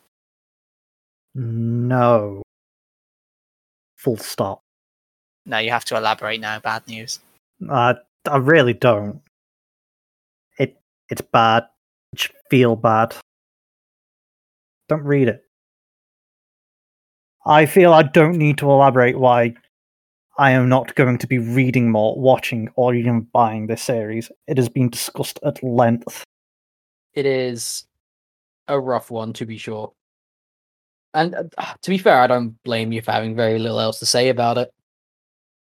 [1.35, 2.43] No.
[3.97, 4.63] Full stop.
[5.47, 6.59] No, you have to elaborate now.
[6.59, 7.21] Bad news.
[7.71, 7.97] I
[8.29, 9.21] I really don't.
[10.59, 11.67] It it's bad.
[12.51, 13.15] Feel bad.
[14.89, 15.45] Don't read it.
[17.47, 19.55] I feel I don't need to elaborate why
[20.37, 24.31] I am not going to be reading more, watching, or even buying this series.
[24.47, 26.25] It has been discussed at length.
[27.15, 27.87] It is
[28.69, 29.93] a rough one, to be sure.
[31.15, 34.07] And uh, to be fair, I don't blame you for having very little else to
[34.07, 34.73] say about it.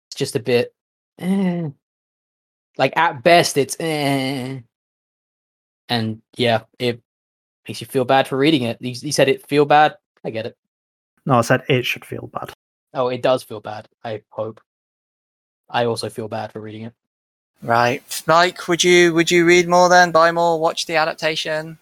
[0.10, 0.74] It's just a bit,
[1.20, 1.70] eh.
[2.78, 4.60] like at best, it's eh.
[5.90, 7.02] And yeah, it
[7.68, 8.78] makes you feel bad for reading it.
[8.82, 9.96] You, you said it feel bad.
[10.24, 10.58] I get it.
[11.26, 12.52] No, I said it should feel bad.
[12.94, 13.88] Oh, it does feel bad.
[14.04, 14.62] I hope.
[15.70, 16.94] I also feel bad for reading it.
[17.62, 20.12] Right, Mike, would you would you read more then?
[20.12, 20.60] Buy more?
[20.60, 21.78] Watch the adaptation?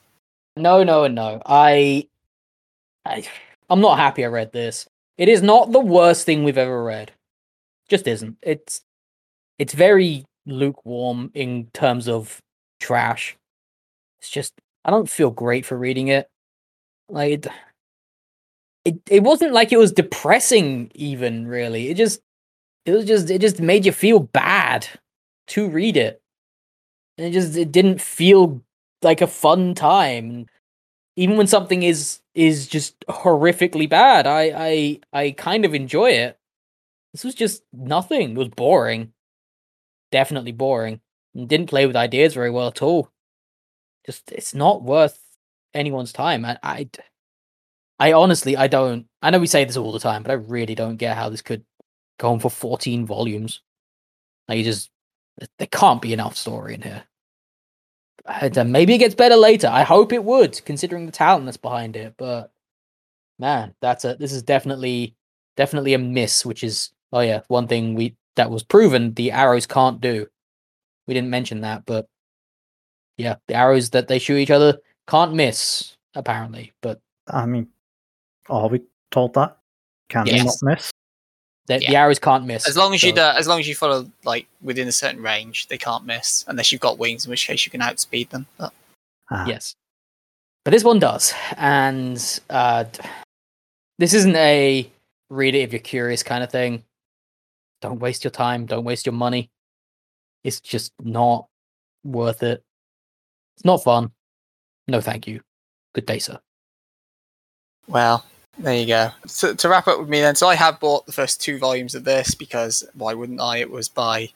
[0.55, 1.41] No, no, and no.
[1.45, 2.07] I,
[3.05, 3.27] I,
[3.69, 4.87] I'm not happy I read this.
[5.17, 7.11] It is not the worst thing we've ever read.
[7.89, 8.37] Just isn't.
[8.41, 8.81] It's,
[9.59, 12.39] it's very lukewarm in terms of
[12.79, 13.35] trash.
[14.25, 14.53] It's just
[14.83, 16.27] I don't feel great for reading it.
[17.09, 17.47] Like it,
[18.83, 21.89] it, it wasn't like it was depressing even really.
[21.89, 22.21] It just,
[22.85, 24.87] it was just, it just made you feel bad
[25.49, 26.21] to read it.
[27.17, 28.61] And it just, it didn't feel
[29.03, 30.47] like a fun time.
[31.15, 36.37] Even when something is is just horrifically bad, I I I kind of enjoy it.
[37.13, 38.31] This was just nothing.
[38.31, 39.13] It was boring.
[40.11, 40.99] Definitely boring.
[41.35, 43.11] And didn't play with ideas very well at all.
[44.05, 45.19] Just it's not worth
[45.73, 46.45] anyone's time.
[46.45, 46.89] I I,
[47.99, 49.07] I honestly I don't.
[49.21, 51.41] I know we say this all the time, but I really don't get how this
[51.41, 51.65] could
[52.19, 53.61] go on for 14 volumes.
[54.47, 54.89] Like you just
[55.57, 57.03] there can't be enough story in here.
[58.25, 59.67] And, maybe it gets better later.
[59.67, 62.15] I hope it would, considering the talent that's behind it.
[62.17, 62.51] But
[63.37, 65.15] man, that's a this is definitely
[65.57, 66.45] definitely a miss.
[66.45, 70.27] Which is oh yeah, one thing we that was proven the arrows can't do.
[71.07, 72.07] We didn't mention that, but
[73.17, 74.77] yeah, the arrows that they shoot each other
[75.07, 76.73] can't miss apparently.
[76.81, 77.67] But I mean,
[78.49, 78.81] are we
[79.11, 79.57] told that?
[80.09, 80.61] Can they Yes.
[80.61, 80.91] not miss?
[81.67, 82.67] the, the arrows can't miss.
[82.67, 85.21] As long as you so- do, as long as you follow like within a certain
[85.21, 88.45] range, they can't miss unless you've got wings, in which case you can outspeed them.
[88.57, 88.71] But
[89.31, 89.75] Ah, Yes.
[90.63, 91.33] But this one does.
[91.57, 92.85] And uh
[93.97, 94.89] this isn't a
[95.29, 96.83] read it if you're curious kind of thing.
[97.81, 99.49] Don't waste your time, don't waste your money.
[100.43, 101.47] It's just not
[102.03, 102.63] worth it.
[103.55, 104.11] It's not fun.
[104.87, 105.41] No thank you.
[105.93, 106.39] Good day, sir.
[107.87, 108.25] well,
[108.57, 109.09] there you go.
[109.27, 111.95] So, to wrap up with me then, so I have bought the first two volumes
[111.95, 113.57] of this because why wouldn't I?
[113.57, 114.29] It was by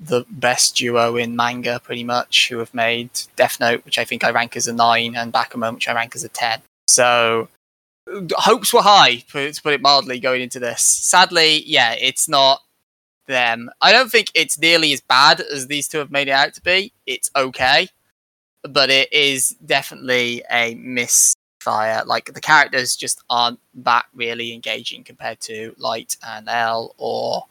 [0.00, 4.24] the best duo in manga, pretty much, who have made Death Note, which I think
[4.24, 6.60] I rank as a nine, and Bakuman, which I rank as a ten.
[6.88, 7.48] So
[8.32, 10.82] hopes were high, to put it mildly, going into this.
[10.82, 12.60] Sadly, yeah, it's not
[13.26, 13.70] them.
[13.80, 16.62] I don't think it's nearly as bad as these two have made it out to
[16.62, 16.92] be.
[17.06, 17.88] It's okay,
[18.68, 22.02] but it is definitely a misfire.
[22.04, 27.44] Like the characters just aren't that really engaging compared to Light and L or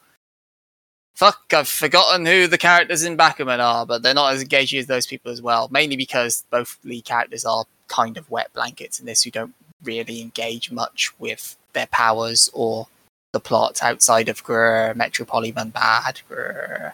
[1.15, 4.87] fuck, I've forgotten who the characters in Bakuman are, but they're not as engaging as
[4.87, 5.67] those people as well.
[5.71, 9.53] Mainly because both lead characters are kind of wet blankets in this who don't
[9.83, 12.87] really engage much with their powers or
[13.33, 16.93] the plot outside of Grr, Metropoliman Bad, Grr.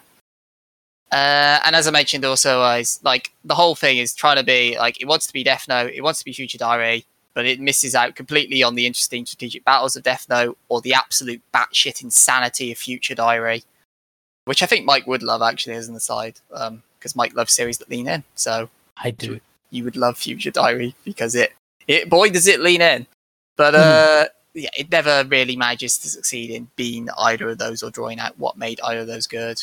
[1.11, 4.77] Uh, and as I mentioned, also, I like the whole thing is trying to be
[4.77, 7.59] like it wants to be Death Note, it wants to be Future Diary, but it
[7.59, 12.03] misses out completely on the interesting strategic battles of Death Note or the absolute batshit
[12.03, 13.63] insanity of Future Diary,
[14.45, 17.79] which I think Mike would love actually as an aside, because um, Mike loves series
[17.79, 18.23] that lean in.
[18.35, 19.39] So I do.
[19.71, 21.53] You would love Future Diary because it,
[21.87, 23.07] it boy does it lean in,
[23.57, 27.89] but uh, yeah, it never really manages to succeed in being either of those or
[27.89, 29.59] drawing out what made either of those good.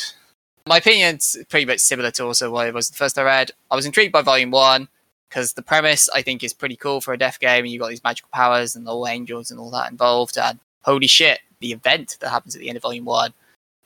[0.66, 3.52] My opinion's pretty much similar to also what it was the first I read.
[3.70, 4.88] I was intrigued by Volume 1
[5.28, 7.64] because the premise I think is pretty cool for a death game.
[7.64, 10.36] And you've got these magical powers and all angels and all that involved.
[10.36, 13.32] And holy shit, the event that happens at the end of Volume 1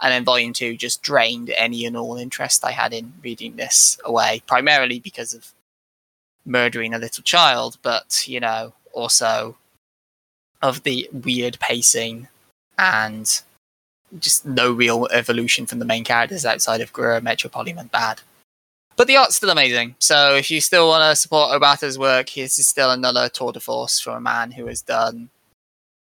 [0.01, 3.99] and then Volume 2 just drained any and all interest I had in reading this
[4.05, 5.53] away, primarily because of
[6.47, 9.59] murdering a little child, but, you know, also
[10.63, 12.29] of the weird pacing
[12.79, 13.43] and
[14.19, 18.21] just no real evolution from the main characters outside of Gura, Metropoliman Bad.
[18.97, 19.95] But the art's still amazing.
[19.99, 23.61] So if you still want to support Obata's work, this is still another tour de
[23.61, 25.31] force from a man who has done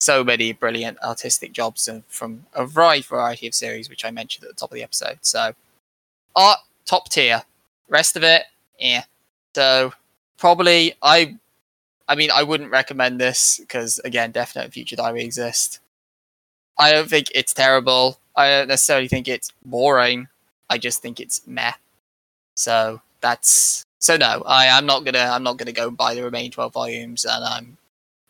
[0.00, 4.50] so many brilliant artistic jobs from a wide variety of series, which I mentioned at
[4.50, 5.18] the top of the episode.
[5.22, 5.54] So
[6.36, 7.42] art, top tier.
[7.88, 8.42] Rest of it,
[8.78, 9.04] yeah.
[9.54, 9.94] So
[10.36, 11.38] probably I
[12.08, 15.80] I mean, I wouldn't recommend this because, again, Death Note and Future Diary exist.
[16.78, 18.18] I don't think it's terrible.
[18.36, 20.28] I don't necessarily think it's boring.
[20.68, 21.72] I just think it's meh.
[22.56, 24.42] So that's so no.
[24.46, 25.18] I am not gonna.
[25.18, 27.76] I'm not gonna go buy the remaining twelve volumes, and I'm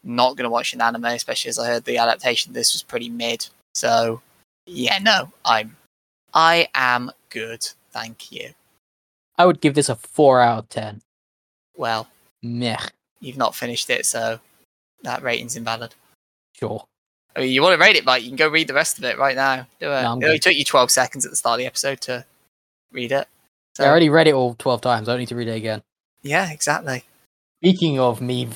[0.03, 2.53] not gonna watch an anime, especially as I heard the adaptation.
[2.53, 3.49] This was pretty mid.
[3.75, 4.21] So
[4.67, 5.33] yeah, no.
[5.45, 5.77] I'm.
[6.33, 7.67] I am good.
[7.93, 8.51] Thank you.
[9.39, 11.01] I would give this a four out of ten.
[11.77, 12.09] Well,
[12.43, 12.79] meh
[13.25, 14.39] you've not finished it, so
[15.03, 15.95] that rating's invalid.
[16.53, 16.85] Sure.
[17.37, 18.23] I mean, you want to rate it, Mike?
[18.23, 19.67] You can go read the rest of it right now.
[19.81, 20.03] Do it.
[20.03, 22.25] No, it only took you 12 seconds at the start of the episode to
[22.93, 23.27] read it.
[23.75, 23.83] So.
[23.83, 25.09] Yeah, I already read it all 12 times.
[25.09, 25.83] I don't need to read it again.
[26.23, 27.05] Yeah, exactly.
[27.61, 28.49] Speaking of me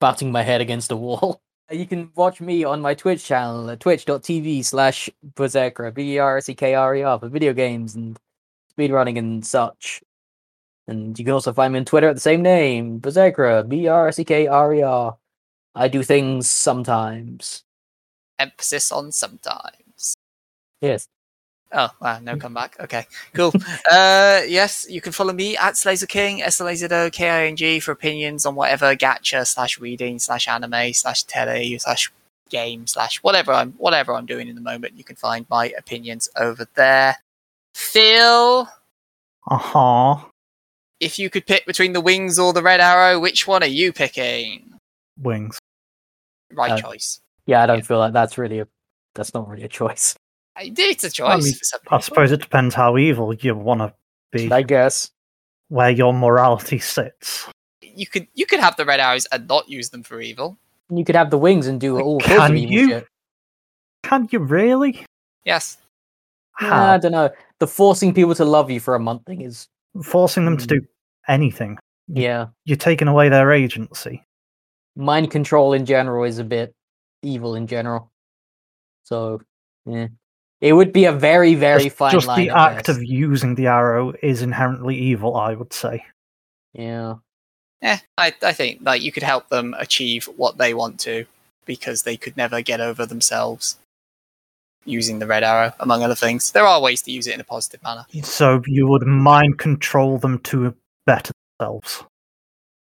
[0.00, 1.40] batting my head against a wall,
[1.70, 6.36] you can watch me on my Twitch channel at twitch.tv slash Berserker, B E R
[6.36, 8.18] S E K R E R, for video games and
[8.76, 10.02] speedrunning and such.
[10.86, 14.08] And you can also find me on Twitter at the same name, Berserker, B R
[14.08, 15.16] S K R R.
[15.74, 17.64] I do things sometimes.
[18.40, 20.14] Emphasis on sometimes.
[20.80, 21.06] Yes.
[21.72, 22.80] Oh, wow, no comeback.
[22.80, 23.52] Okay, cool.
[23.92, 27.30] uh, yes, you can follow me at Slazer King, S L A Z O K
[27.30, 32.10] I N G, for opinions on whatever gacha slash reading slash anime slash tele slash
[32.48, 34.98] game slash whatever I'm whatever I'm doing in the moment.
[34.98, 37.16] You can find my opinions over there.
[37.74, 38.68] Phil.
[39.48, 40.30] Uh huh
[41.00, 43.92] if you could pick between the wings or the red arrow, which one are you
[43.92, 44.74] picking?
[45.18, 45.58] Wings.
[46.52, 47.20] Right uh, choice.
[47.50, 47.84] Yeah, I don't yeah.
[47.84, 48.68] feel like that's really a
[49.16, 50.14] that's not really a choice.
[50.56, 51.28] It's a choice.
[51.28, 51.54] I, mean,
[51.90, 53.92] I suppose it depends how evil you want to
[54.30, 54.52] be.
[54.52, 55.10] I guess
[55.68, 57.48] where your morality sits.
[57.82, 60.58] You could you could have the red arrows and not use them for evil.
[60.90, 62.88] You could have the wings and do all Can sorts of evil you?
[62.88, 63.06] shit.
[64.04, 65.04] Can you really?
[65.44, 65.76] Yes.
[66.60, 67.30] I don't know.
[67.58, 69.66] The forcing people to love you for a month thing is
[70.04, 70.86] forcing them to do mm.
[71.26, 71.78] anything.
[72.06, 72.46] Yeah.
[72.64, 74.22] You're taking away their agency.
[74.94, 76.74] Mind control in general is a bit
[77.22, 78.10] evil in general.
[79.04, 79.42] So,
[79.86, 80.08] yeah.
[80.60, 82.46] It would be a very, very just, fine just line.
[82.46, 86.04] the act of using the arrow is inherently evil, I would say.
[86.74, 87.16] Yeah.
[87.80, 91.24] Yeah, I, I think like you could help them achieve what they want to
[91.64, 93.78] because they could never get over themselves
[94.84, 96.52] using the red arrow, among other things.
[96.52, 98.04] There are ways to use it in a positive manner.
[98.22, 100.74] So you would mind control them to
[101.06, 102.04] better themselves.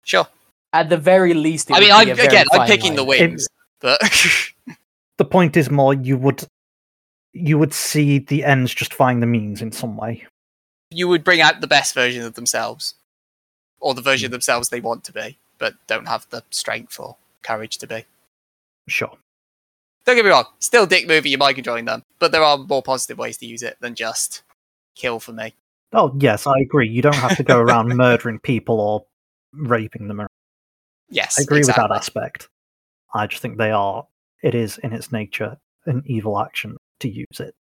[0.03, 0.27] Sure.
[0.73, 2.95] At the very least, I mean, I'm, again, I'm picking line.
[2.95, 3.51] the wings, it,
[3.83, 4.01] but
[5.17, 6.47] the point is more you would
[7.33, 10.25] you would see the ends justifying the means in some way.
[10.89, 12.95] You would bring out the best version of themselves,
[13.79, 14.35] or the version of hmm.
[14.35, 18.05] themselves they want to be, but don't have the strength or courage to be.
[18.87, 19.11] Sure.
[20.05, 22.83] Don't get me wrong, still dick movie, you might controlling them, but there are more
[22.83, 24.43] positive ways to use it than just
[24.95, 25.53] kill for me.
[25.91, 26.89] Oh yes, I agree.
[26.89, 29.05] You don't have to go around murdering people or
[29.53, 30.25] raping them.
[31.09, 31.83] Yes, I agree exactly.
[31.83, 32.49] with that aspect.
[33.13, 34.05] I just think they are.
[34.41, 37.55] It is in its nature an evil action to use it.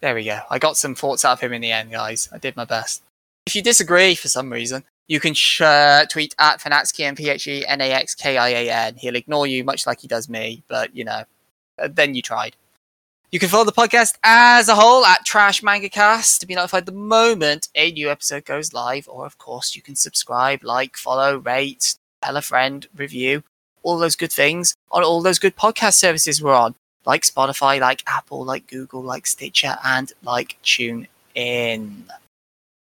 [0.00, 0.40] There we go.
[0.50, 2.28] I got some thoughts out of him in the end, guys.
[2.32, 3.02] I did my best.
[3.46, 7.46] If you disagree for some reason, you can sh- uh, tweet at Phenaxkian, P H
[7.46, 8.96] E N A X K I A N.
[8.96, 11.24] He'll ignore you much like he does me, but you know,
[11.78, 12.56] uh, then you tried.
[13.30, 16.84] You can follow the podcast as a whole at Trash Manga Cast to be notified
[16.84, 21.38] the moment a new episode goes live, or of course, you can subscribe, like, follow,
[21.38, 23.42] rate, tell a friend, review,
[23.82, 28.02] all those good things on all those good podcast services we're on like Spotify, like
[28.06, 32.04] Apple, like Google, like Stitcher, and like Tune In.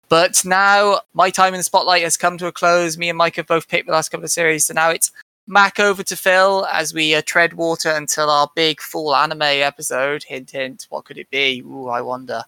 [0.08, 2.98] But now my time in the spotlight has come to a close.
[2.98, 5.10] Me and Mike have both picked the last couple of series, so now it's
[5.46, 10.22] Mac over to Phil as we uh, tread water until our big full anime episode.
[10.24, 10.86] Hint, hint.
[10.90, 11.62] What could it be?
[11.62, 12.42] Ooh, I wonder.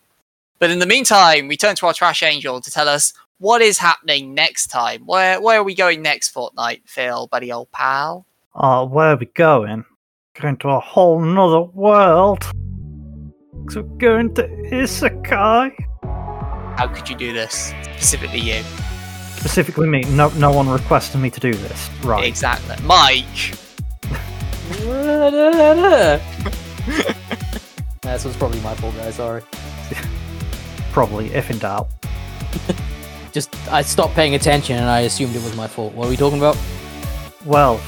[0.58, 3.12] But in the meantime, we turn to our trash angel to tell us
[3.44, 5.04] what is happening next time.
[5.04, 8.26] Where where are we going next fortnight, Phil, buddy old pal?
[8.54, 9.84] Uh, where are we going?
[10.40, 12.42] Going to a whole nother world.
[13.68, 15.72] So we're going to Isekai.
[16.78, 17.74] How could you do this?
[17.96, 18.62] Specifically you.
[19.36, 20.00] Specifically me.
[20.08, 21.90] No, no one requested me to do this.
[22.02, 22.24] Right.
[22.24, 22.76] Exactly.
[22.86, 23.26] Mike.
[28.02, 29.16] this was probably my fault, guys.
[29.16, 29.42] Sorry.
[30.92, 31.88] Probably, if in doubt.
[33.34, 35.92] Just I stopped paying attention and I assumed it was my fault.
[35.92, 36.56] What are we talking about?
[37.44, 37.80] Well,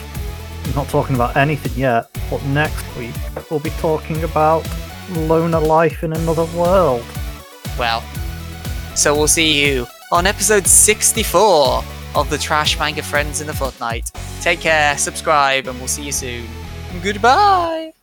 [0.65, 3.15] I'm not talking about anything yet, but next week
[3.49, 4.69] we'll be talking about
[5.11, 7.05] loner life in another world.
[7.79, 8.03] Well,
[8.97, 11.85] so we'll see you on episode 64
[12.17, 14.11] of the Trash Manga Friends in the Fortnight.
[14.41, 16.47] Take care, subscribe, and we'll see you soon.
[17.03, 17.96] Goodbye.